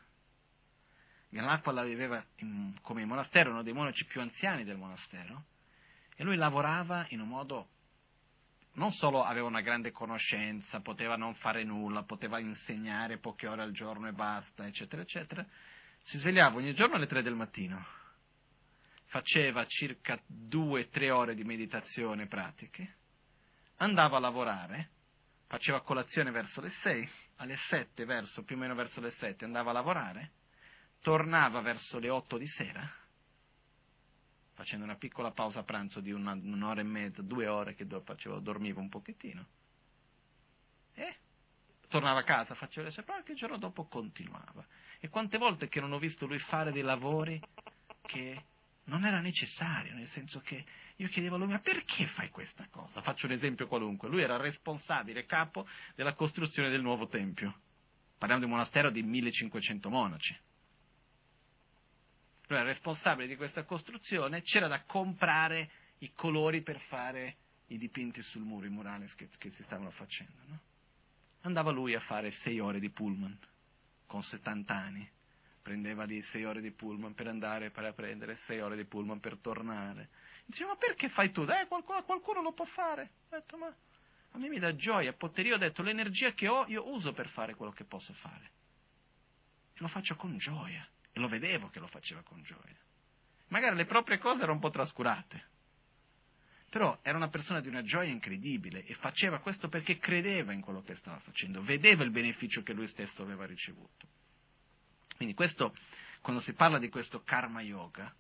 Gen 1.30 1.45
Lakpala 1.45 1.84
viveva 1.84 2.26
in, 2.38 2.73
come 2.81 3.03
in 3.03 3.07
monastero, 3.07 3.51
uno 3.51 3.61
dei 3.61 3.73
monaci 3.73 4.05
più 4.05 4.22
anziani 4.22 4.64
del 4.64 4.77
monastero, 4.77 5.43
e 6.15 6.23
lui 6.23 6.35
lavorava 6.35 7.05
in 7.09 7.19
un 7.19 7.27
modo, 7.27 7.69
non 8.73 8.89
solo 8.89 9.22
aveva 9.22 9.45
una 9.45 9.61
grande 9.61 9.91
conoscenza, 9.91 10.80
poteva 10.80 11.15
non 11.15 11.35
fare 11.35 11.64
nulla, 11.64 12.01
poteva 12.01 12.39
insegnare 12.39 13.19
poche 13.19 13.47
ore 13.47 13.61
al 13.61 13.72
giorno 13.72 14.07
e 14.07 14.14
basta, 14.14 14.65
eccetera, 14.65 15.03
eccetera, 15.03 15.45
si 15.99 16.18
svegliava 16.18 16.55
ogni 16.55 16.73
giorno 16.73 16.95
alle 16.95 17.05
tre 17.05 17.22
del 17.22 17.35
mattino, 17.35 17.85
faceva 19.05 19.64
circa 19.68 20.19
due, 20.26 20.89
tre 20.89 21.11
ore 21.11 21.35
di 21.35 21.43
meditazione 21.43 22.26
pratiche, 22.26 22.95
andava 23.78 24.18
a 24.18 24.20
lavorare, 24.20 24.90
faceva 25.48 25.82
colazione 25.82 26.32
verso 26.32 26.62
le 26.62 26.70
6, 26.70 27.10
alle 27.38 27.56
7, 27.56 28.06
verso, 28.06 28.44
più 28.44 28.56
o 28.56 28.60
meno 28.60 28.76
verso 28.76 29.02
le 29.02 29.12
7, 29.12 29.45
andava 29.45 29.70
a 29.72 29.74
lavorare, 29.74 30.32
tornava 31.02 31.62
verso 31.62 31.99
le 31.99 32.10
8 32.10 32.38
di 32.38 32.48
sera, 32.48 32.90
facendo 34.54 34.84
una 34.84 34.98
piccola 34.98 35.32
pausa 35.32 35.64
pranzo 35.64 35.99
di 35.99 36.12
una, 36.12 36.34
un'ora 36.34 36.82
e 36.82 36.84
mezza, 36.84 37.22
due 37.22 37.48
ore 37.48 37.76
che 37.76 37.86
facevo, 37.86 38.40
dormivo 38.40 38.80
un 38.80 38.90
pochettino, 38.90 39.48
e 40.94 41.16
tornava 41.88 42.20
a 42.20 42.24
casa, 42.24 42.56
faceva 42.56 42.88
le 42.88 42.91
sue 42.91 43.04
prove, 43.04 43.24
il 43.28 43.36
giorno 43.36 43.58
dopo 43.58 43.86
continuava. 43.86 44.66
E 44.99 45.10
quante 45.10 45.38
volte 45.38 45.68
che 45.68 45.80
non 45.80 45.94
ho 45.94 45.99
visto 45.99 46.26
lui 46.26 46.40
fare 46.40 46.72
dei 46.72 46.82
lavori 46.82 47.40
che 48.02 48.45
non 48.86 49.06
era 49.06 49.20
necessario, 49.20 49.94
nel 49.94 50.08
senso 50.08 50.40
che 50.41 50.66
io 50.99 51.07
chiedevo 51.10 51.36
a 51.36 51.38
lui, 51.38 51.48
ma 51.48 51.60
perché 51.60 52.07
fai 52.07 52.30
questa 52.30 52.68
cosa? 52.72 53.02
Faccio 53.02 53.28
un 53.28 53.34
esempio 53.34 53.68
qualunque. 53.68 54.10
Lui 54.10 54.22
era 54.22 54.36
responsabile, 54.38 55.26
capo 55.26 55.68
della 55.95 56.14
costruzione 56.14 56.69
del 56.69 56.82
nuovo 56.82 57.07
tempio. 57.07 57.61
Parliamo 58.18 58.44
di 58.44 58.49
un 58.49 58.56
monastero 58.56 58.90
di 58.90 59.03
1500 59.03 59.90
monaci. 59.90 60.36
Lui 62.48 62.57
era 62.57 62.68
responsabile 62.68 63.28
di 63.28 63.36
questa 63.36 63.64
costruzione, 63.64 64.41
c'era 64.41 64.68
da 64.68 64.84
comprare 64.86 65.69
i 65.99 66.14
colori 66.14 66.64
per 66.64 66.80
fare 66.80 67.36
i 67.68 67.78
dipinti 67.78 68.22
sul 68.24 68.41
muro, 68.41 68.65
i 68.65 68.69
murales 68.69 69.14
che, 69.14 69.30
che 69.38 69.52
si 69.52 69.61
stavano 69.64 69.91
facendo. 69.91 70.41
No? 70.45 70.60
Andava 71.41 71.69
lui 71.69 71.94
a 71.94 71.99
fare 71.99 72.32
sei 72.32 72.60
ore 72.60 72.80
di 72.80 72.90
pullman, 72.90 73.38
con 74.07 74.24
70 74.24 74.74
anni. 74.74 75.07
Prendeva 75.61 76.06
lì 76.06 76.22
sei 76.24 76.45
ore 76.45 76.61
di 76.61 76.72
pullman 76.72 77.14
per 77.14 77.28
andare, 77.28 77.69
per 77.69 77.94
prendere 77.94 78.38
sei 78.45 78.61
ore 78.61 78.76
di 78.76 78.86
pullman 78.86 79.19
per 79.19 79.38
tornare 79.38 80.10
Dice, 80.48 80.65
ma 80.65 80.78
perché 80.78 81.10
fai 81.10 81.30
tu? 81.32 81.41
Eh, 81.41 81.68
qualcuno, 81.68 82.03
qualcuno 82.03 82.41
lo 82.41 82.53
può 82.53 82.64
fare. 82.64 83.11
Ho 83.30 83.36
detto, 83.36 83.57
ma 83.57 83.68
a 83.68 84.38
me 84.38 84.48
mi 84.48 84.60
dà 84.60 84.74
gioia, 84.76 85.11
potere. 85.11 85.49
Io 85.49 85.56
ho 85.56 85.60
detto, 85.60 85.84
l'energia 85.84 86.32
che 86.32 86.48
ho, 86.48 86.65
io 86.68 86.90
uso 86.90 87.11
per 87.11 87.28
fare 87.28 87.53
quello 87.53 87.74
che 87.74 87.84
posso 87.84 88.14
fare. 88.14 88.52
E 89.74 89.80
lo 89.80 89.90
faccio 89.90 90.15
con 90.15 90.38
gioia. 90.38 90.88
E 91.11 91.19
lo 91.19 91.28
vedevo 91.28 91.68
che 91.68 91.80
lo 91.80 91.88
faceva 91.88 92.22
con 92.22 92.41
gioia. 92.44 92.80
Magari 93.49 93.76
le 93.76 93.86
proprie 93.86 94.19
cose 94.19 94.38
erano 94.38 94.53
un 94.53 94.60
po' 94.60 94.69
trascurate. 94.69 95.56
Però 96.69 96.98
era 97.02 97.18
una 97.18 97.30
persona 97.30 97.60
di 97.60 97.68
una 97.68 97.82
gioia 97.82 98.11
incredibile 98.11 98.86
e 98.86 98.94
faceva 98.94 99.40
questo 99.40 99.68
perché 99.68 99.98
credeva 99.98 100.53
in 100.53 100.61
quello 100.61 100.82
che 100.82 100.95
stava 100.95 101.19
facendo, 101.19 101.61
vedeva 101.61 102.03
il 102.03 102.11
beneficio 102.11 102.61
che 102.61 102.74
lui 102.74 102.88
stesso 102.88 103.22
aveva 103.22 103.45
ricevuto. 103.45 104.07
Quindi 105.15 105.34
questo, 105.34 105.74
quando 106.22 106.41
si 106.41 106.53
parla 106.53 106.78
di 106.78 106.90
questo 106.90 107.22
karma 107.24 107.61
yoga, 107.61 108.14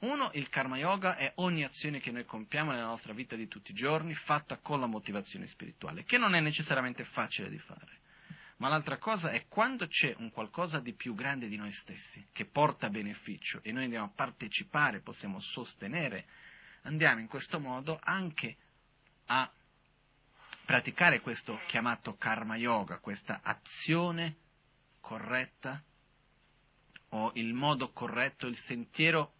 uno, 0.00 0.30
il 0.34 0.48
karma 0.48 0.76
yoga 0.76 1.16
è 1.16 1.32
ogni 1.36 1.64
azione 1.64 1.98
che 1.98 2.12
noi 2.12 2.24
compiamo 2.24 2.70
nella 2.70 2.86
nostra 2.86 3.12
vita 3.12 3.34
di 3.34 3.48
tutti 3.48 3.72
i 3.72 3.74
giorni 3.74 4.14
fatta 4.14 4.58
con 4.58 4.78
la 4.78 4.86
motivazione 4.86 5.48
spirituale, 5.48 6.04
che 6.04 6.18
non 6.18 6.34
è 6.34 6.40
necessariamente 6.40 7.02
facile 7.04 7.48
di 7.48 7.58
fare. 7.58 7.96
Ma 8.58 8.68
l'altra 8.68 8.98
cosa 8.98 9.30
è 9.30 9.46
quando 9.48 9.86
c'è 9.86 10.14
un 10.18 10.30
qualcosa 10.30 10.80
di 10.80 10.92
più 10.92 11.14
grande 11.14 11.48
di 11.48 11.56
noi 11.56 11.72
stessi, 11.72 12.26
che 12.32 12.44
porta 12.44 12.90
beneficio 12.90 13.60
e 13.62 13.72
noi 13.72 13.84
andiamo 13.84 14.06
a 14.06 14.12
partecipare, 14.14 15.00
possiamo 15.00 15.40
sostenere, 15.40 16.26
andiamo 16.82 17.20
in 17.20 17.28
questo 17.28 17.58
modo 17.58 17.98
anche 18.02 18.56
a 19.26 19.50
praticare 20.64 21.20
questo 21.20 21.58
chiamato 21.66 22.14
karma 22.16 22.56
yoga, 22.56 22.98
questa 22.98 23.40
azione 23.42 24.36
corretta 25.00 25.82
o 27.10 27.30
il 27.34 27.54
modo 27.54 27.90
corretto, 27.92 28.46
il 28.46 28.56
sentiero 28.56 29.34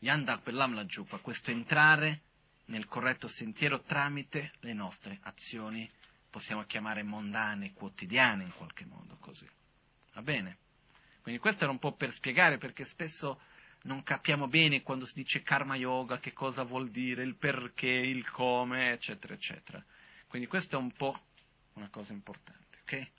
Yanda 0.00 0.38
Pellam 0.38 0.74
Lajupa, 0.74 1.18
questo 1.18 1.50
entrare 1.50 2.22
nel 2.66 2.86
corretto 2.86 3.28
sentiero 3.28 3.80
tramite 3.80 4.52
le 4.60 4.74
nostre 4.74 5.18
azioni, 5.22 5.90
possiamo 6.28 6.64
chiamare 6.64 7.02
mondane, 7.02 7.72
quotidiane 7.72 8.44
in 8.44 8.52
qualche 8.52 8.84
modo 8.84 9.16
così. 9.18 9.48
Va 10.12 10.22
bene? 10.22 10.58
Quindi 11.22 11.40
questo 11.40 11.64
era 11.64 11.72
un 11.72 11.78
po' 11.78 11.94
per 11.94 12.12
spiegare 12.12 12.58
perché 12.58 12.84
spesso 12.84 13.40
non 13.82 14.02
capiamo 14.02 14.48
bene 14.48 14.82
quando 14.82 15.06
si 15.06 15.14
dice 15.14 15.42
karma 15.42 15.76
yoga 15.76 16.18
che 16.18 16.32
cosa 16.32 16.62
vuol 16.62 16.90
dire, 16.90 17.22
il 17.22 17.36
perché, 17.36 17.88
il 17.88 18.28
come, 18.30 18.92
eccetera, 18.92 19.32
eccetera. 19.32 19.82
Quindi 20.26 20.46
questo 20.46 20.76
è 20.76 20.78
un 20.78 20.92
po' 20.92 21.18
una 21.74 21.88
cosa 21.88 22.12
importante, 22.12 22.78
ok? 22.82 23.10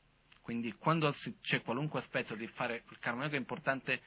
Quindi 0.42 0.74
quando 0.74 1.14
c'è 1.42 1.62
qualunque 1.62 2.00
aspetto 2.00 2.36
di 2.36 2.48
fare 2.48 2.84
il 2.90 3.00
karma 3.00 3.24
yoga 3.24 3.36
è 3.36 3.40
importante 3.40 4.02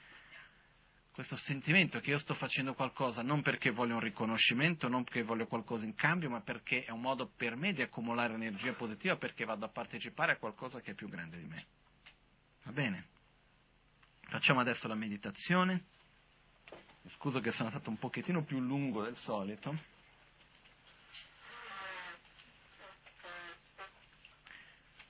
questo 1.13 1.37
sentimento 1.37 2.01
che 2.01 2.11
io 2.11 2.19
sto 2.19 2.35
facendo 2.35 2.75
qualcosa 2.75 3.23
non 3.23 3.43
perché 3.43 3.71
voglio 3.71 3.95
un 3.95 4.01
riconoscimento, 4.01 4.89
non 4.89 5.05
perché 5.05 5.23
voglio 5.23 5.47
qualcosa 5.47 5.85
in 5.85 5.95
cambio, 5.95 6.31
ma 6.31 6.41
perché 6.41 6.85
è 6.85 6.91
un 6.91 7.01
modo 7.01 7.27
per 7.37 7.57
me 7.57 7.73
di 7.73 7.83
accumulare 7.83 8.35
energia 8.35 8.73
positiva 8.75 9.17
perché 9.17 9.45
vado 9.45 9.65
a 9.65 9.69
partecipare 9.69 10.33
a 10.33 10.37
qualcosa 10.37 10.81
che 10.81 10.93
è 10.93 10.95
più 10.95 11.09
grande 11.09 11.39
di 11.39 11.47
me. 11.47 11.67
Va 12.63 12.73
bene? 12.73 13.07
Facciamo 14.29 14.61
adesso 14.61 14.87
la 14.87 14.95
meditazione. 14.95 15.85
Scuso 17.09 17.41
che 17.41 17.51
sono 17.51 17.71
stato 17.71 17.91
un 17.91 17.99
pochettino 17.99 18.45
più 18.45 18.61
lungo 18.61 19.03
del 19.03 19.17
solito. 19.17 19.77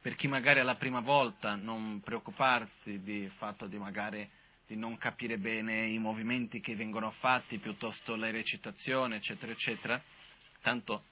Per 0.00 0.14
chi 0.14 0.28
magari 0.28 0.60
è 0.60 0.62
la 0.62 0.76
prima 0.76 1.00
volta 1.00 1.56
non 1.56 2.00
preoccuparsi 2.00 3.02
di 3.02 3.28
fatto 3.36 3.66
di 3.66 3.76
magari 3.76 4.28
di 4.70 4.76
non 4.76 4.96
capire 4.98 5.36
bene 5.36 5.88
i 5.88 5.98
movimenti 5.98 6.60
che 6.60 6.76
vengono 6.76 7.10
fatti, 7.10 7.58
piuttosto 7.58 8.14
le 8.14 8.30
recitazioni, 8.30 9.16
eccetera, 9.16 9.50
eccetera. 9.50 10.00
Tanto 10.62 11.04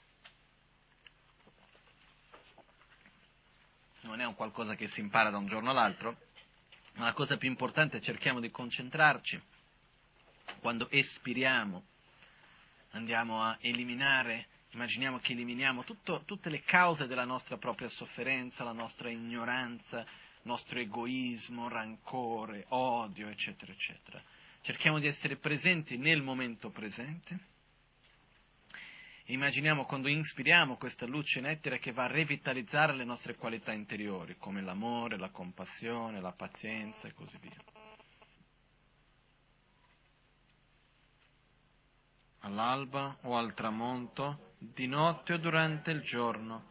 non 4.02 4.20
è 4.20 4.24
un 4.24 4.36
qualcosa 4.36 4.76
che 4.76 4.86
si 4.86 5.00
impara 5.00 5.30
da 5.30 5.38
un 5.38 5.48
giorno 5.48 5.70
all'altro, 5.70 6.18
ma 6.94 7.06
la 7.06 7.12
cosa 7.14 7.36
più 7.36 7.48
importante 7.48 7.96
è 7.96 8.00
cerchiamo 8.00 8.38
di 8.38 8.48
concentrarci. 8.48 9.42
Quando 10.60 10.88
espiriamo, 10.88 11.82
andiamo 12.92 13.42
a 13.42 13.58
eliminare, 13.60 14.46
immaginiamo 14.70 15.18
che 15.18 15.32
eliminiamo 15.32 15.82
tutto, 15.82 16.22
tutte 16.24 16.48
le 16.48 16.62
cause 16.62 17.08
della 17.08 17.24
nostra 17.24 17.56
propria 17.56 17.88
sofferenza, 17.88 18.62
la 18.62 18.70
nostra 18.70 19.10
ignoranza, 19.10 20.06
nostro 20.48 20.80
egoismo, 20.80 21.68
rancore, 21.68 22.64
odio, 22.68 23.28
eccetera, 23.28 23.70
eccetera. 23.70 24.22
Cerchiamo 24.62 24.98
di 24.98 25.06
essere 25.06 25.36
presenti 25.36 25.98
nel 25.98 26.22
momento 26.22 26.70
presente. 26.70 27.38
Immaginiamo 29.26 29.84
quando 29.84 30.08
inspiriamo 30.08 30.78
questa 30.78 31.04
luce 31.04 31.42
nettera 31.42 31.76
che 31.76 31.92
va 31.92 32.04
a 32.04 32.06
revitalizzare 32.06 32.94
le 32.94 33.04
nostre 33.04 33.34
qualità 33.34 33.72
interiori, 33.72 34.38
come 34.38 34.62
l'amore, 34.62 35.18
la 35.18 35.28
compassione, 35.28 36.18
la 36.18 36.32
pazienza 36.32 37.06
e 37.06 37.12
così 37.12 37.36
via. 37.38 37.62
All'alba 42.40 43.18
o 43.22 43.36
al 43.36 43.52
tramonto, 43.52 44.54
di 44.56 44.86
notte 44.86 45.34
o 45.34 45.36
durante 45.36 45.90
il 45.90 46.00
giorno, 46.00 46.70